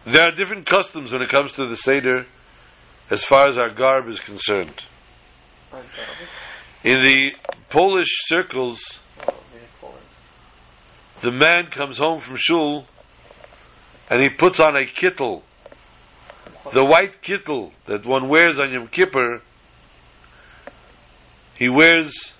there 0.06 0.22
are 0.22 0.30
different 0.30 0.64
customs 0.64 1.12
when 1.12 1.20
it 1.20 1.28
comes 1.28 1.52
to 1.52 1.68
the 1.68 1.76
Seder 1.76 2.24
as 3.10 3.22
far 3.22 3.50
as 3.50 3.58
our 3.58 3.68
garb 3.68 4.08
is 4.08 4.18
concerned. 4.20 4.86
In 6.84 7.02
the 7.02 7.34
Polish 7.68 8.22
circles, 8.28 8.80
the 11.20 11.30
man 11.30 11.66
comes 11.66 11.98
home 11.98 12.20
from 12.20 12.36
shul 12.38 12.86
and 14.08 14.22
he 14.22 14.30
puts 14.30 14.58
on 14.58 14.74
a 14.74 14.86
kittel. 14.86 15.42
The 16.72 16.84
white 16.84 17.22
kittel 17.22 17.72
that 17.86 18.06
one 18.06 18.28
wears 18.28 18.58
on 18.58 18.72
Yom 18.72 18.88
Kippur, 18.88 19.42
he 21.56 21.68
wears 21.68 22.32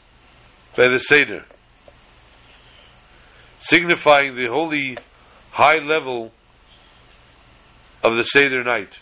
by 0.76 0.88
the 0.88 0.98
Seder, 0.98 1.44
signifying 3.60 4.34
the 4.34 4.46
holy 4.46 4.96
high 5.50 5.78
level 5.78 6.32
of 8.02 8.16
the 8.16 8.22
Seder 8.22 8.64
night. 8.64 8.98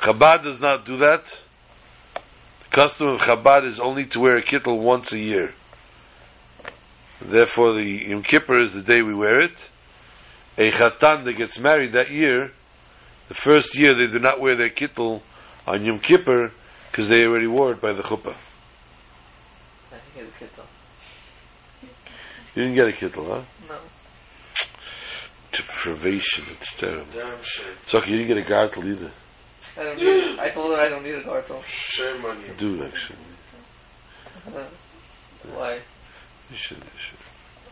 Chabad 0.00 0.44
does 0.44 0.60
not 0.60 0.84
do 0.84 0.98
that. 0.98 1.24
The 2.14 2.70
custom 2.70 3.08
of 3.08 3.20
Chabad 3.20 3.64
is 3.64 3.80
only 3.80 4.04
to 4.06 4.20
wear 4.20 4.36
a 4.36 4.42
kittel 4.42 4.78
once 4.78 5.12
a 5.12 5.18
year. 5.18 5.54
Therefore, 7.24 7.72
the 7.74 7.84
Yom 7.84 8.22
Kippur 8.22 8.62
is 8.62 8.72
the 8.72 8.82
day 8.82 9.02
we 9.02 9.14
wear 9.14 9.40
it. 9.40 9.70
A 10.58 10.70
chatan 10.70 11.24
that 11.24 11.32
gets 11.36 11.58
married 11.58 11.92
that 11.92 12.10
year, 12.10 12.52
the 13.28 13.34
first 13.34 13.76
year 13.76 13.94
they 13.96 14.06
do 14.06 14.18
not 14.18 14.40
wear 14.40 14.56
their 14.56 14.68
kittel 14.68 15.22
on 15.66 15.84
Yom 15.84 15.98
Kippur 15.98 16.52
because 16.90 17.08
they 17.08 17.24
already 17.24 17.46
wore 17.46 17.72
it 17.72 17.80
by 17.80 17.92
the 17.92 18.02
chuppah. 18.02 18.34
I 19.90 19.96
think 19.96 20.28
it's 20.28 20.36
a 20.36 20.38
kid 20.38 20.50
though. 20.56 21.88
You 22.54 22.62
didn't 22.62 22.74
get 22.74 22.88
a 22.88 22.92
kittel, 22.92 23.26
huh? 23.26 23.42
No. 23.68 23.78
Deprivation, 25.50 26.44
it's 26.50 26.74
terrible. 26.74 27.06
Damn 27.12 27.42
shame. 27.42 27.66
It's 27.82 27.94
okay, 27.94 28.10
you 28.10 28.18
didn't 28.18 28.36
get 28.36 28.46
a 28.46 28.48
gartel 28.48 28.84
either. 28.84 29.10
I 29.76 29.82
don't 29.82 29.96
need 29.96 30.06
it. 30.06 30.38
I 30.38 30.50
told 30.50 30.70
her 30.70 30.80
I 30.80 30.88
don't 30.88 31.02
need 31.02 31.14
a 31.14 31.22
gartel. 31.22 31.62
Shame 31.64 32.24
on 32.24 32.40
you. 32.40 32.46
You 32.48 32.54
do, 32.54 32.84
actually. 32.84 33.18
Uh, 34.46 34.64
why? 35.54 35.80
You 36.50 36.56
should, 36.56 36.78
you 36.78 36.84
should. 36.96 37.13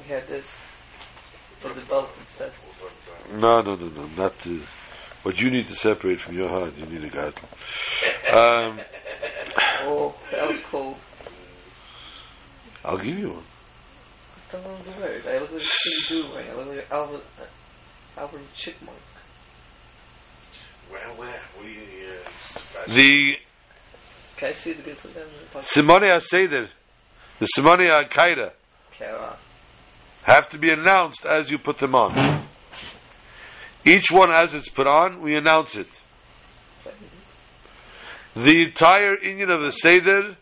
We 0.02 0.14
had 0.14 0.26
this. 0.26 0.46
With 1.62 1.76
the 1.76 1.82
belt 1.82 2.10
instead. 2.20 2.52
We'll 2.64 2.88
talk 2.88 2.96
about 3.06 3.62
it. 3.62 3.66
No, 3.66 3.76
no, 3.76 3.76
no, 3.76 4.02
no, 4.02 4.06
not 4.16 4.38
to. 4.40 4.62
What 5.22 5.40
you 5.40 5.50
need 5.50 5.68
to 5.68 5.74
separate 5.74 6.18
from 6.20 6.36
your 6.36 6.48
heart, 6.48 6.72
you 6.76 6.86
need 6.86 7.04
a 7.04 7.08
gartel. 7.08 7.48
Um, 8.32 8.80
Oh, 9.84 10.14
that 10.30 10.48
was 10.48 10.60
cold. 10.62 10.96
I'll 12.84 12.98
give 12.98 13.18
you 13.18 13.30
one. 13.30 13.44
I 14.48 14.52
don't 14.52 14.64
know 14.64 14.92
the 14.92 15.00
word. 15.00 15.26
I 15.26 15.38
look 15.38 15.52
like 15.52 15.62
a 15.62 15.64
Scooby 15.64 16.08
Doo 16.08 16.34
right 16.34 16.46
now. 16.46 16.52
I 16.52 16.56
look 16.56 16.76
like 16.76 16.90
Alvin, 16.92 17.20
uh, 17.40 18.20
Alvin 18.20 18.40
Chipmunk. 18.54 18.98
Where, 20.88 21.00
where? 21.16 21.40
What 21.56 21.64
do 21.66 21.70
you, 21.72 21.80
uh, 21.80 22.28
it's. 22.86 22.94
The 22.94 23.36
Can 24.36 24.48
I 24.48 24.52
see 24.52 24.72
the 24.72 24.82
good 24.82 24.96
of 24.96 25.14
them? 25.14 25.28
Simone 25.62 26.02
HaSeder, 26.02 26.68
the 27.38 27.46
Simone 27.46 27.78
HaKaida, 27.80 28.52
Kara. 28.92 29.36
Have 30.22 30.48
to 30.50 30.58
be 30.58 30.70
announced 30.70 31.24
as 31.26 31.50
you 31.50 31.58
put 31.58 31.78
them 31.78 31.94
on. 31.94 32.46
Each 33.84 34.10
one 34.10 34.32
as 34.32 34.54
it's 34.54 34.68
put 34.68 34.86
on, 34.86 35.20
we 35.20 35.34
announce 35.34 35.74
it. 35.74 35.88
The 38.34 38.62
entire 38.62 39.16
inyan 39.16 39.52
of 39.52 39.62
the 39.62 39.72
Seder 39.72 40.36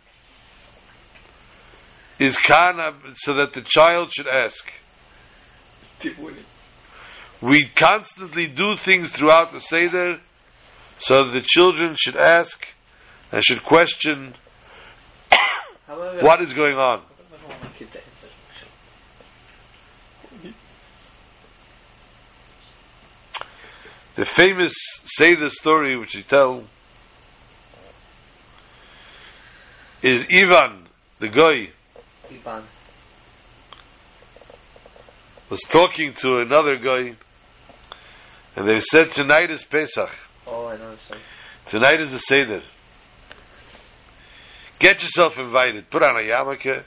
is 2.18 2.37
kana, 2.37 2.93
so 3.14 3.35
that 3.35 3.55
the 3.55 3.62
child 3.62 4.12
should 4.12 4.28
ask. 4.28 4.70
We 7.41 7.66
constantly 7.74 8.47
do 8.47 8.76
things 8.76 9.11
throughout 9.11 9.53
the 9.53 9.61
Seder 9.61 10.20
so 10.99 11.24
that 11.24 11.33
the 11.33 11.41
children 11.41 11.97
should 11.99 12.16
ask 12.16 12.66
and 13.33 13.43
should 13.43 13.62
question 13.64 14.35
How 15.87 15.97
about 15.97 16.18
I- 16.20 16.22
what 16.22 16.43
is 16.43 16.53
going 16.53 16.76
on. 16.76 16.99
I 17.33 17.37
don't 17.39 17.49
want 17.49 17.62
my 17.62 17.68
kid 17.78 17.91
to 17.93 17.99
answer. 17.99 18.28
The 24.21 24.27
famous 24.27 24.75
Seder 25.07 25.49
story 25.49 25.97
which 25.97 26.14
we 26.14 26.23
tell 26.23 26.64
is 30.03 30.27
Ivan, 30.31 30.89
the 31.21 31.29
guy, 31.29 31.71
Ivan. 32.31 32.64
was 35.49 35.61
talking 35.62 36.12
to 36.16 36.37
another 36.37 36.77
guy, 36.77 37.14
and 38.57 38.68
they 38.68 38.83
said, 38.83 39.11
Tonight 39.11 39.49
is 39.49 39.64
Pesach. 39.64 40.11
Oh, 40.47 40.66
I 40.66 40.77
know. 40.77 40.97
Sorry. 41.09 41.21
Tonight 41.71 42.01
is 42.01 42.11
the 42.11 42.18
Seder. 42.18 42.62
Get 44.79 45.01
yourself 45.01 45.39
invited. 45.39 45.89
Put 45.89 46.03
on 46.03 46.16
a 46.16 46.29
yarmulke. 46.29 46.85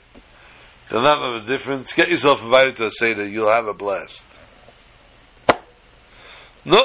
There'll 0.88 1.02
not 1.02 1.20
have 1.20 1.42
a 1.42 1.46
difference. 1.48 1.92
Get 1.94 2.10
yourself 2.10 2.42
invited 2.42 2.76
to 2.76 2.86
a 2.86 2.90
Seder. 2.92 3.26
You'll 3.26 3.50
have 3.50 3.66
a 3.66 3.74
blast. 3.74 4.22
No. 6.64 6.78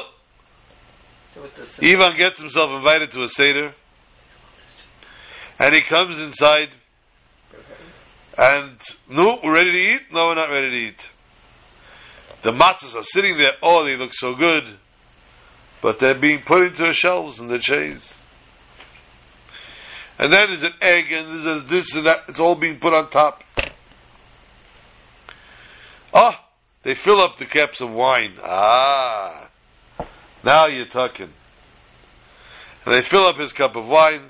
Ivan 1.82 2.16
gets 2.16 2.40
himself 2.40 2.70
invited 2.70 3.12
to 3.12 3.22
a 3.22 3.28
Seder. 3.28 3.74
And 5.58 5.74
he 5.74 5.82
comes 5.82 6.18
inside. 6.18 6.70
And, 8.36 8.80
no, 9.08 9.38
we're 9.42 9.54
ready 9.54 9.72
to 9.72 9.78
eat? 9.78 10.00
No, 10.12 10.28
we're 10.28 10.34
not 10.34 10.50
ready 10.50 10.70
to 10.70 10.76
eat. 10.76 11.10
The 12.42 12.52
matzahs 12.52 12.96
are 12.96 13.04
sitting 13.04 13.36
there. 13.36 13.52
Oh, 13.62 13.84
they 13.84 13.96
look 13.96 14.14
so 14.14 14.34
good. 14.34 14.64
But 15.82 15.98
they're 15.98 16.18
being 16.18 16.40
put 16.42 16.62
into 16.62 16.84
the 16.84 16.92
shelves 16.92 17.38
and 17.38 17.50
the 17.50 17.58
trays. 17.58 18.18
And 20.18 20.32
then 20.32 20.48
there's 20.48 20.64
an 20.64 20.74
egg 20.80 21.12
and 21.12 21.44
there's 21.44 21.64
this 21.64 21.94
and 21.94 22.06
that. 22.06 22.20
It's 22.28 22.40
all 22.40 22.54
being 22.54 22.78
put 22.78 22.94
on 22.94 23.10
top. 23.10 23.42
Oh, 26.12 26.32
they 26.82 26.94
fill 26.94 27.20
up 27.20 27.36
the 27.36 27.46
caps 27.46 27.80
of 27.80 27.90
wine. 27.90 28.36
Ah, 28.42 29.49
now 30.44 30.66
you're 30.66 30.86
talking. 30.86 31.30
And 32.86 32.94
they 32.94 33.02
fill 33.02 33.26
up 33.26 33.36
his 33.36 33.52
cup 33.52 33.76
of 33.76 33.86
wine. 33.86 34.22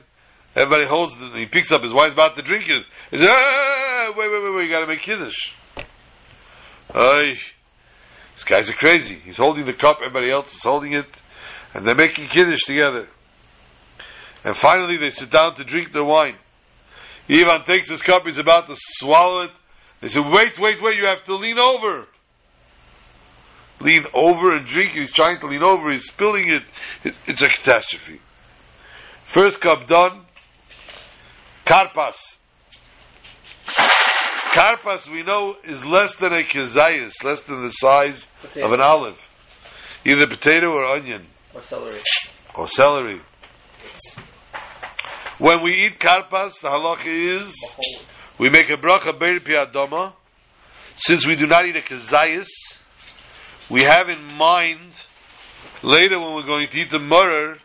Everybody 0.56 0.86
holds 0.86 1.14
it. 1.16 1.36
He 1.36 1.46
picks 1.46 1.70
up 1.70 1.82
his 1.82 1.92
wine. 1.92 2.12
About 2.12 2.36
to 2.36 2.42
drink 2.42 2.68
it. 2.68 2.84
He 3.10 3.18
says, 3.18 3.28
ah, 3.30 4.12
wait, 4.16 4.30
wait, 4.30 4.42
wait, 4.42 4.54
wait. 4.54 4.64
You 4.64 4.70
got 4.70 4.80
to 4.80 4.86
make 4.86 5.02
kiddush. 5.02 5.52
Ay, 6.92 7.38
these 8.34 8.44
guys 8.44 8.68
are 8.68 8.74
crazy. 8.74 9.14
He's 9.14 9.36
holding 9.36 9.66
the 9.66 9.72
cup. 9.72 9.98
Everybody 10.00 10.30
else 10.30 10.54
is 10.54 10.62
holding 10.62 10.94
it. 10.94 11.06
And 11.72 11.86
they're 11.86 11.94
making 11.94 12.26
kiddush 12.26 12.64
together. 12.64 13.06
And 14.44 14.56
finally 14.56 14.96
they 14.96 15.10
sit 15.10 15.30
down 15.30 15.54
to 15.56 15.64
drink 15.64 15.92
their 15.92 16.04
wine. 16.04 16.36
Ivan 17.28 17.64
takes 17.64 17.88
his 17.88 18.02
cup. 18.02 18.26
He's 18.26 18.38
about 18.38 18.66
to 18.66 18.74
swallow 18.76 19.42
it. 19.42 19.50
They 20.00 20.08
say, 20.08 20.20
wait, 20.20 20.58
wait, 20.58 20.82
wait. 20.82 20.96
You 20.96 21.06
have 21.06 21.22
to 21.24 21.36
lean 21.36 21.58
over. 21.58 22.06
Lean 23.80 24.04
over 24.14 24.54
and 24.56 24.66
drink. 24.66 24.92
He's 24.92 25.10
trying 25.12 25.40
to 25.40 25.46
lean 25.46 25.62
over. 25.62 25.90
He's 25.90 26.04
spilling 26.06 26.48
it. 26.48 26.62
it 27.04 27.14
it's 27.26 27.42
a 27.42 27.48
catastrophe. 27.48 28.20
First 29.24 29.60
cup 29.60 29.86
done. 29.86 30.22
Karpas. 31.66 32.16
Karpas, 34.52 35.08
we 35.10 35.22
know, 35.22 35.56
is 35.64 35.84
less 35.84 36.16
than 36.16 36.32
a 36.32 36.42
kezayis, 36.42 37.22
less 37.22 37.42
than 37.42 37.62
the 37.62 37.70
size 37.70 38.26
Potato. 38.42 38.66
of 38.66 38.72
an 38.72 38.80
olive. 38.82 39.18
Either 40.04 40.26
potato 40.26 40.72
or 40.72 40.84
onion, 40.86 41.26
Or 41.54 41.62
celery. 41.62 42.00
or 42.56 42.66
celery. 42.68 43.20
When 45.38 45.62
we 45.62 45.74
eat 45.86 46.00
karpas, 46.00 46.60
the 46.60 46.68
halacha 46.68 47.06
is, 47.06 47.54
we 48.38 48.50
make 48.50 48.70
a 48.70 48.76
bracha 48.76 49.16
beir 49.18 49.38
piadoma. 49.38 50.14
Since 50.96 51.26
we 51.26 51.36
do 51.36 51.46
not 51.46 51.64
eat 51.66 51.76
a 51.76 51.80
kezayis, 51.80 52.48
we 53.70 53.82
have 53.82 54.08
in 54.08 54.22
mind, 54.36 54.92
later 55.82 56.20
when 56.20 56.34
we're 56.34 56.46
going 56.46 56.68
to 56.68 56.78
eat 56.78 56.90
the 56.90 56.98
murer, 56.98 57.56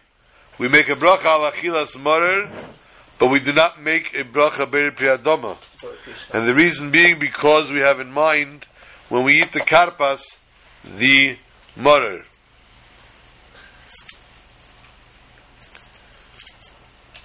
we 0.60 0.70
make 0.70 0.88
a 0.88 0.96
bracha 0.96 1.26
al 1.26 1.52
achilas 1.52 2.02
murer, 2.02 2.70
but 3.18 3.32
we 3.32 3.40
do 3.40 3.52
not 3.52 3.82
make 3.82 4.14
a 4.14 4.24
bracha 4.24 4.70
beir 4.70 4.92
piadoma. 4.92 5.58
For 5.78 5.92
And 6.32 6.48
the 6.48 6.54
reason 6.54 6.92
being 6.92 7.20
because 7.20 7.72
we 7.72 7.80
have 7.80 8.00
in 8.00 8.12
mind 8.12 8.66
when 9.10 9.24
we 9.24 9.42
eat 9.42 9.52
the 9.52 9.62
karpas, 9.62 10.22
the 10.84 11.38
mutter. 11.76 12.24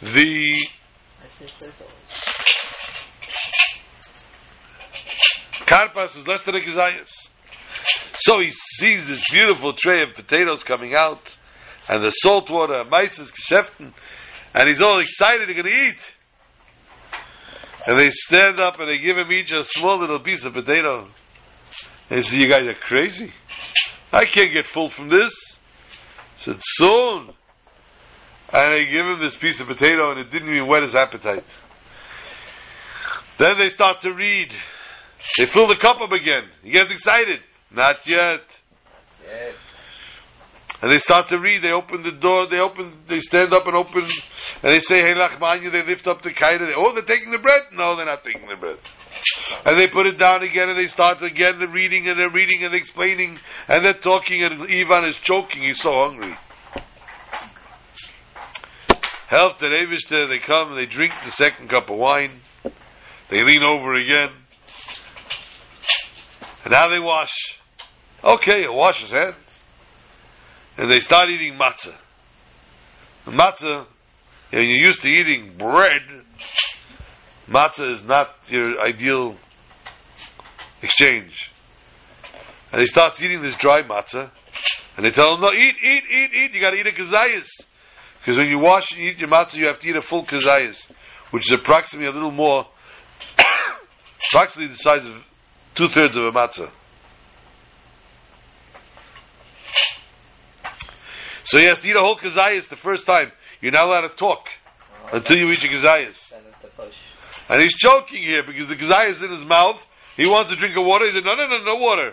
The 0.01 0.66
karpas 5.66 6.16
is 6.16 6.26
less 6.26 6.43
than 6.45 6.55
a 6.55 6.61
kezayis. 6.61 7.20
So 8.21 8.39
he 8.39 8.51
sees 8.51 9.07
this 9.07 9.25
beautiful 9.31 9.73
tray 9.73 10.03
of 10.03 10.14
potatoes 10.14 10.62
coming 10.62 10.95
out, 10.95 11.23
and 11.89 12.03
the 12.03 12.11
salt 12.11 12.51
water, 12.51 12.85
meises, 12.85 13.33
geschäften, 13.33 13.93
and 14.55 14.68
he's 14.68 14.83
all 14.83 14.99
excited, 15.01 15.49
he's 15.49 15.57
going 15.57 15.68
to 15.68 15.89
eat. 15.89 16.12
And 17.87 17.99
they 17.99 18.11
stand 18.11 18.61
up 18.61 18.79
and 18.79 18.89
they 18.89 18.99
give 18.99 19.16
him 19.16 19.33
each 19.33 19.53
a 19.53 19.64
small 19.64 19.99
little 19.99 20.21
piece 20.21 20.45
of 20.45 20.53
potato. 20.53 21.09
He 22.11 22.21
said, 22.21 22.39
You 22.39 22.49
guys 22.49 22.66
are 22.66 22.75
crazy. 22.75 23.33
I 24.12 24.27
can't 24.27 24.53
get 24.53 24.66
full 24.66 24.91
from 24.91 25.09
this. 25.09 25.33
He 26.37 26.43
said, 26.45 26.57
Soon. 26.61 27.31
And 28.53 28.77
they 28.77 28.85
give 28.85 29.07
him 29.07 29.21
this 29.21 29.37
piece 29.37 29.61
of 29.61 29.68
potato 29.68 30.11
and 30.11 30.21
it 30.21 30.31
didn't 30.31 30.53
even 30.53 30.68
whet 30.68 30.83
his 30.83 30.95
appetite. 30.95 31.45
Then 33.39 33.57
they 33.57 33.68
start 33.71 34.03
to 34.03 34.12
read. 34.12 34.55
They 35.39 35.47
fill 35.47 35.68
the 35.68 35.77
cup 35.77 36.01
up 36.01 36.12
again. 36.12 36.51
He 36.62 36.73
gets 36.73 36.93
excited. 36.93 37.41
Not 37.73 38.07
yet. 38.07 38.43
And 40.83 40.91
they 40.91 40.99
start 40.99 41.29
to 41.29 41.39
read. 41.39 41.62
They 41.62 41.73
open 41.73 42.03
the 42.03 42.12
door. 42.12 42.49
They 42.49 42.59
open. 42.59 42.93
They 43.07 43.21
stand 43.21 43.53
up 43.53 43.66
and 43.66 43.77
open. 43.77 44.03
And 44.03 44.73
they 44.73 44.81
say, 44.81 45.03
"Hey 45.03 45.14
Lachmanya." 45.14 45.71
They 45.71 45.83
lift 45.83 46.09
up 46.09 46.23
the 46.23 46.33
kite. 46.33 46.61
They, 46.61 46.73
oh, 46.75 46.93
they're 46.93 47.03
taking 47.03 47.31
the 47.31 47.39
bread. 47.39 47.61
No, 47.75 47.97
they're 47.97 48.07
not 48.07 48.25
taking 48.25 48.49
the 48.49 48.57
bread. 48.57 48.79
And 49.66 49.79
they 49.79 49.89
put 49.89 50.07
it 50.07 50.18
down 50.18 50.43
again. 50.43 50.71
And 50.71 50.79
they 50.79 50.87
start 50.87 51.23
again 51.23 51.59
the 51.59 51.68
reading. 51.68 52.09
And 52.09 52.18
they're 52.18 52.31
reading 52.31 52.64
and 52.64 52.75
explaining. 52.75 53.39
And 53.68 53.85
they're 53.85 53.93
talking. 53.93 54.43
And 54.43 54.62
Ivan 54.62 55.05
is 55.05 55.18
choking. 55.18 55.62
He's 55.62 55.81
so 55.81 55.93
hungry. 55.93 56.35
Help 59.29 59.59
the 59.59 59.66
Eibishter. 59.66 60.29
They 60.29 60.39
come. 60.39 60.75
They 60.75 60.87
drink 60.87 61.12
the 61.25 61.31
second 61.31 61.68
cup 61.68 61.91
of 61.91 61.99
wine. 61.99 62.31
They 63.29 63.45
lean 63.45 63.62
over 63.62 63.95
again. 63.95 64.31
And 66.64 66.73
now 66.73 66.89
they 66.89 66.99
wash. 66.99 67.59
Okay, 68.23 68.62
he 68.62 68.68
wash 68.68 69.01
his 69.01 69.12
hands. 69.12 69.35
And 70.77 70.91
they 70.91 70.99
start 70.99 71.31
eating 71.31 71.59
matzah. 71.59 71.95
The 73.25 73.31
matzah, 73.33 73.87
when 74.51 74.62
you're 74.62 74.87
used 74.87 75.03
to 75.03 75.09
eating 75.09 75.57
bread, 75.57 76.03
matzah 77.49 77.91
is 77.93 78.05
not 78.05 78.29
your 78.49 78.81
ideal 78.87 79.37
exchange. 80.83 81.51
And 82.73 82.81
he 82.81 82.87
starts 82.87 83.23
eating 83.23 83.43
this 83.43 83.57
dry 83.57 83.83
matzah, 83.83 84.31
and 84.97 85.07
they 85.07 85.11
tell 85.11 85.35
him, 85.35 85.41
no, 85.41 85.53
eat, 85.53 85.77
eat, 85.83 86.05
eat, 86.11 86.31
eat, 86.35 86.55
you 86.55 86.61
gotta 86.61 86.79
eat 86.79 86.87
a 86.87 86.91
kazayas. 86.91 87.49
Because 88.18 88.39
when 88.39 88.49
you 88.49 88.61
wash 88.61 88.93
and 88.93 89.01
eat 89.01 89.18
your 89.18 89.31
matzah, 89.31 89.57
you 89.57 89.66
have 89.66 89.79
to 89.81 89.89
eat 89.89 89.97
a 89.97 90.03
full 90.03 90.25
kazayas, 90.25 90.91
which 91.31 91.51
is 91.51 91.59
approximately 91.59 92.09
a 92.09 92.12
little 92.12 92.31
more, 92.31 92.66
approximately 94.31 94.73
the 94.73 94.79
size 94.79 95.07
of 95.07 95.27
two 95.75 95.89
thirds 95.89 96.16
of 96.16 96.25
a 96.25 96.33
matzah. 96.33 96.71
So 101.51 101.59
you 101.59 101.66
have 101.66 101.80
to 101.80 101.88
eat 101.88 101.96
a 101.96 101.98
whole 101.98 102.16
kazayas 102.16 102.68
the 102.68 102.76
first 102.76 103.07
time. 103.07 103.32
You're 103.61 103.72
not 103.72 103.86
allowed 103.86 104.03
to 104.03 104.14
talk 104.14 104.48
until 105.12 105.36
you 105.36 105.51
eat 105.51 105.64
your 105.64 105.72
kazayas. 105.72 106.32
And 107.48 107.61
he's 107.61 107.74
choking 107.74 108.22
here 108.22 108.44
because 108.46 108.68
the 108.68 108.76
kazayas 108.76 109.20
in 109.20 109.32
his 109.32 109.44
mouth. 109.44 109.84
He 110.16 110.28
wants 110.28 110.53
a 110.53 110.57
drink 110.57 110.76
of 110.76 110.86
water. 110.86 111.07
He 111.07 111.12
said, 111.12 111.24
no, 111.24 111.34
no, 111.34 111.46
no, 111.48 111.64
no 111.64 111.74
water. 111.74 112.12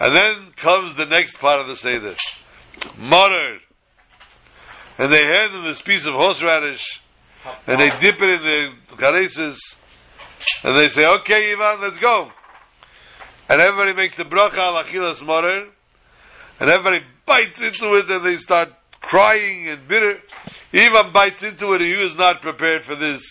And 0.00 0.16
then 0.16 0.52
comes 0.56 0.94
the 0.94 1.04
next 1.04 1.36
part 1.36 1.60
of 1.60 1.66
the 1.66 1.76
Seder. 1.76 2.14
Muttered. 2.96 3.60
And 4.96 5.12
they 5.12 5.22
hand 5.22 5.52
him 5.52 5.64
this 5.64 5.82
piece 5.82 6.06
of 6.06 6.14
horseradish 6.14 7.02
and 7.66 7.78
they 7.78 7.90
dip 7.98 8.16
it 8.18 8.30
in 8.30 8.42
the 8.42 8.96
charoses 8.96 9.58
and 10.64 10.74
they 10.74 10.88
say, 10.88 11.04
okay, 11.06 11.52
Ivan, 11.52 11.82
let's 11.82 11.98
go. 11.98 12.30
And 13.50 13.60
everybody 13.60 13.92
makes 13.92 14.16
the 14.16 14.24
bracha 14.24 14.56
al 14.56 14.82
achilas 14.82 15.22
morer 15.22 15.75
and 16.60 16.70
everybody 16.70 17.04
bites 17.24 17.60
into 17.60 17.92
it 17.94 18.10
and 18.10 18.24
they 18.24 18.36
start 18.36 18.70
crying 19.00 19.68
and 19.68 19.86
bitter. 19.86 20.18
Ivan 20.74 21.12
bites 21.12 21.42
into 21.42 21.72
it 21.72 21.82
and 21.82 21.94
he 21.94 22.02
was 22.02 22.16
not 22.16 22.42
prepared 22.42 22.84
for 22.84 22.96
this. 22.96 23.22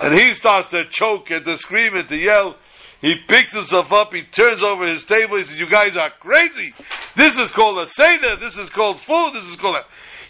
And 0.00 0.14
he 0.14 0.34
starts 0.34 0.68
to 0.68 0.84
choke 0.90 1.30
and 1.30 1.44
to 1.44 1.58
scream 1.58 1.94
and 1.94 2.08
to 2.08 2.16
yell. 2.16 2.56
He 3.00 3.14
picks 3.28 3.54
himself 3.54 3.92
up, 3.92 4.12
he 4.12 4.22
turns 4.22 4.62
over 4.62 4.86
his 4.86 5.04
table, 5.04 5.36
he 5.36 5.44
says, 5.44 5.58
You 5.58 5.70
guys 5.70 5.96
are 5.96 6.10
crazy. 6.18 6.74
This 7.16 7.38
is 7.38 7.52
called 7.52 7.78
a 7.78 7.86
Seder, 7.86 8.36
this 8.40 8.58
is 8.58 8.70
called 8.70 9.00
food, 9.00 9.30
this 9.34 9.44
is 9.44 9.54
called 9.56 9.76
a. 9.76 9.84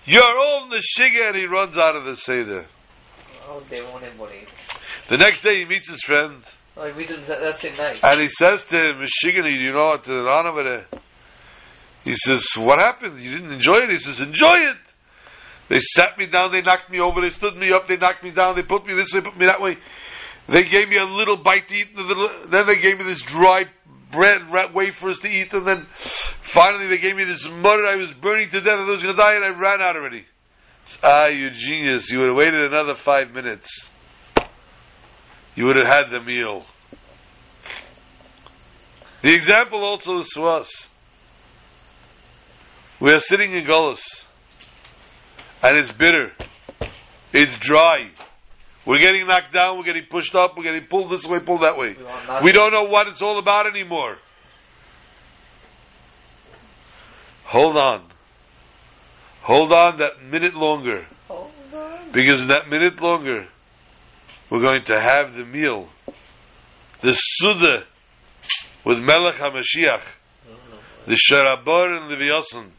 You're 0.04 0.22
all 0.22 0.68
the 0.68 0.82
shiga, 0.98 1.28
and 1.28 1.36
he 1.36 1.46
runs 1.46 1.78
out 1.78 1.96
of 1.96 2.04
the 2.04 2.16
Seder. 2.16 2.66
Oh. 3.48 3.62
The 5.08 5.16
next 5.16 5.42
day 5.42 5.60
he 5.60 5.64
meets 5.64 5.88
his 5.88 6.02
friend, 6.02 6.42
Oh, 6.76 6.86
he 6.86 6.92
reads 6.92 7.10
them 7.10 7.24
that, 7.26 7.58
same 7.58 7.76
night. 7.76 7.98
and 8.02 8.20
he 8.20 8.28
says 8.28 8.64
to 8.64 8.76
him, 8.76 8.96
Michigani, 8.98 9.48
do 9.48 9.54
you 9.54 9.72
know 9.72 9.86
what 9.86 10.04
the 10.04 10.22
Ran 10.22 10.46
over 10.46 10.62
there? 10.62 11.00
He 12.08 12.14
says, 12.14 12.42
What 12.56 12.78
happened? 12.78 13.20
You 13.20 13.36
didn't 13.36 13.52
enjoy 13.52 13.80
it? 13.80 13.90
He 13.90 13.98
says, 13.98 14.18
Enjoy 14.20 14.54
it. 14.54 14.76
They 15.68 15.78
sat 15.78 16.16
me 16.16 16.24
down, 16.24 16.50
they 16.52 16.62
knocked 16.62 16.90
me 16.90 17.00
over, 17.00 17.20
they 17.20 17.28
stood 17.28 17.54
me 17.54 17.70
up, 17.70 17.86
they 17.86 17.98
knocked 17.98 18.24
me 18.24 18.30
down, 18.30 18.56
they 18.56 18.62
put 18.62 18.86
me 18.86 18.94
this 18.94 19.12
way, 19.12 19.20
put 19.20 19.36
me 19.36 19.44
that 19.44 19.60
way. 19.60 19.76
They 20.46 20.64
gave 20.64 20.88
me 20.88 20.96
a 20.96 21.04
little 21.04 21.36
bite 21.36 21.68
to 21.68 21.74
eat, 21.74 21.88
then 21.94 22.66
they 22.66 22.80
gave 22.80 22.96
me 22.96 23.04
this 23.04 23.20
dry 23.20 23.66
bread, 24.10 24.50
wafers 24.72 25.20
to 25.20 25.28
eat, 25.28 25.52
and 25.52 25.66
then 25.66 25.84
finally 25.90 26.86
they 26.86 26.96
gave 26.96 27.14
me 27.14 27.24
this 27.24 27.46
mud, 27.46 27.80
I 27.86 27.96
was 27.96 28.10
burning 28.14 28.48
to 28.48 28.62
death, 28.62 28.78
I 28.78 28.88
was 28.88 29.02
going 29.02 29.14
to 29.14 29.20
die, 29.20 29.34
and 29.34 29.44
I 29.44 29.50
ran 29.50 29.82
out 29.82 29.94
already. 29.94 30.24
Ah, 31.02 31.26
you 31.26 31.50
genius, 31.50 32.10
you 32.10 32.20
would 32.20 32.28
have 32.28 32.36
waited 32.36 32.72
another 32.72 32.94
five 32.94 33.34
minutes. 33.34 33.90
You 35.54 35.66
would 35.66 35.76
have 35.76 35.86
had 35.86 36.10
the 36.10 36.22
meal. 36.22 36.64
The 39.20 39.34
example 39.34 39.84
also 39.84 40.20
is 40.20 40.34
us. 40.38 40.88
We 43.00 43.12
are 43.12 43.20
sitting 43.20 43.52
in 43.52 43.64
Golis, 43.64 44.02
and 45.62 45.78
it's 45.78 45.92
bitter, 45.92 46.32
it's 47.32 47.56
dry. 47.56 48.10
We're 48.84 49.00
getting 49.00 49.26
knocked 49.26 49.52
down, 49.52 49.78
we're 49.78 49.84
getting 49.84 50.06
pushed 50.06 50.34
up, 50.34 50.56
we're 50.56 50.64
getting 50.64 50.86
pulled 50.86 51.12
this 51.12 51.24
way, 51.26 51.38
pulled 51.40 51.62
that 51.62 51.76
way. 51.76 51.94
We 52.42 52.52
don't 52.52 52.72
know 52.72 52.84
what 52.84 53.06
it's 53.06 53.22
all 53.22 53.38
about 53.38 53.66
anymore. 53.66 54.16
Hold 57.44 57.76
on. 57.76 58.04
Hold 59.42 59.72
on 59.72 59.98
that 59.98 60.22
minute 60.24 60.54
longer. 60.54 61.06
Hold 61.28 61.50
on. 61.74 61.98
Because 62.12 62.42
in 62.42 62.48
that 62.48 62.68
minute 62.68 63.00
longer, 63.00 63.46
we're 64.50 64.60
going 64.60 64.84
to 64.84 65.00
have 65.00 65.34
the 65.34 65.44
meal. 65.44 65.88
The 67.00 67.12
Suda 67.12 67.84
with 68.84 68.98
Melech 68.98 69.36
HaMashiach. 69.36 70.02
The 71.06 71.14
Sharabor 71.14 71.96
and 71.96 72.10
the 72.10 72.16
Vyosan. 72.16 72.70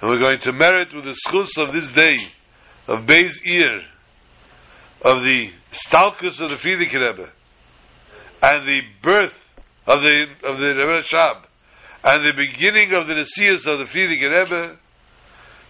And 0.00 0.10
we're 0.10 0.20
going 0.20 0.38
to 0.40 0.52
merit 0.52 0.94
with 0.94 1.04
the 1.04 1.16
schus 1.26 1.60
of 1.60 1.72
this 1.72 1.90
day, 1.90 2.18
of 2.86 3.04
Beis 3.04 3.32
Iyar, 3.44 3.82
of 5.02 5.24
the 5.24 5.50
Stalkus 5.72 6.40
of 6.40 6.50
the 6.50 6.56
Frierdiker 6.56 7.00
Rebbe, 7.00 7.30
and 8.40 8.66
the 8.66 8.80
birth 9.02 9.38
of 9.86 10.02
the 10.02 10.26
of 10.44 10.60
the 10.60 10.68
Rebbe 10.68 11.02
Rashab, 11.02 11.42
and 12.04 12.24
the 12.24 12.32
beginning 12.32 12.94
of 12.94 13.08
the 13.08 13.14
Nesias 13.14 13.66
of 13.66 13.78
the 13.78 13.86
Frierdiker 13.86 14.30
Rebbe, 14.30 14.76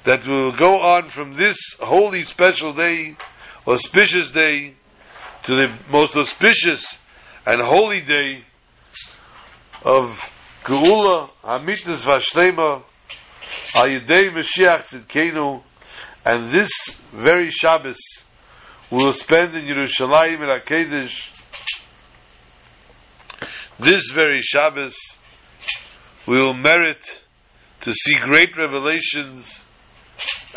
that 0.05 0.27
will 0.27 0.53
go 0.53 0.79
on 0.79 1.09
from 1.09 1.33
this 1.35 1.57
holy 1.81 2.25
special 2.25 2.75
day, 2.75 3.17
auspicious 3.67 4.31
day, 4.31 4.75
to 5.45 5.57
the 5.57 5.79
most 5.91 6.15
auspicious 6.17 6.85
and 7.47 7.63
holy 7.63 8.03
day 8.03 8.45
of 9.83 10.21
Geula, 10.65 11.31
Hamitas 11.43 12.05
Vashlema, 12.05 12.83
Ayidei 13.75 14.31
Mashiach 14.35 14.87
Tzidkenu, 14.87 15.63
and 16.25 16.51
this 16.51 16.71
very 17.13 17.51
Shabbos 17.51 17.99
we 18.91 19.05
will 19.05 19.13
spend 19.13 19.55
in 19.55 19.65
Yerushalayim 19.65 20.41
and 20.41 20.63
HaKadosh. 20.63 21.45
This 23.79 24.11
very 24.11 24.41
Shabbos 24.41 24.97
we 26.27 26.41
will 26.41 26.55
merit 26.55 27.23
to 27.83 27.93
see 27.93 28.15
great 28.25 28.57
revelations 28.57 29.63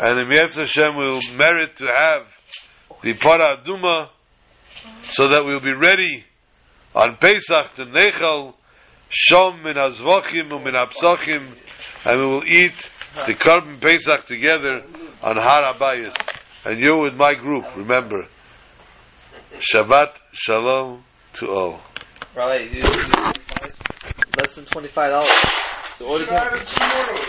and 0.00 0.18
in 0.18 0.28
Yetz 0.28 0.54
Hashem 0.54 0.96
we 0.96 1.04
will 1.04 1.20
merit 1.36 1.76
to 1.76 1.86
have 1.86 2.26
the 3.02 3.14
Para 3.14 3.56
Aduma 3.56 4.08
so 5.10 5.28
that 5.28 5.44
we 5.44 5.52
will 5.52 5.60
be 5.60 5.74
ready 5.74 6.24
on 6.94 7.16
Pesach 7.16 7.74
to 7.74 7.86
Nechal 7.86 8.54
Shom 9.10 9.62
min 9.62 9.74
Azvachim 9.74 10.52
and 10.52 10.64
min 10.64 11.54
and 12.04 12.20
we 12.20 12.26
will 12.26 12.44
eat 12.46 12.88
the 13.26 13.34
Karban 13.34 13.80
Pesach 13.80 14.26
together 14.26 14.82
on 15.22 15.36
Har 15.36 15.74
HaBayis 15.74 16.14
and 16.64 16.78
you're 16.78 17.00
with 17.00 17.14
my 17.14 17.34
group 17.34 17.64
remember 17.76 18.24
Shabbat 19.58 20.12
Shalom 20.32 21.04
to 21.34 21.50
all 21.50 21.80
Right, 22.34 22.64
you, 22.72 22.78
you, 22.78 23.32
less 24.38 24.54
than 24.54 24.64
twenty 24.64 24.88
five 24.88 25.10
dollars. 25.10 25.28
So 25.98 26.08
order. 26.08 26.24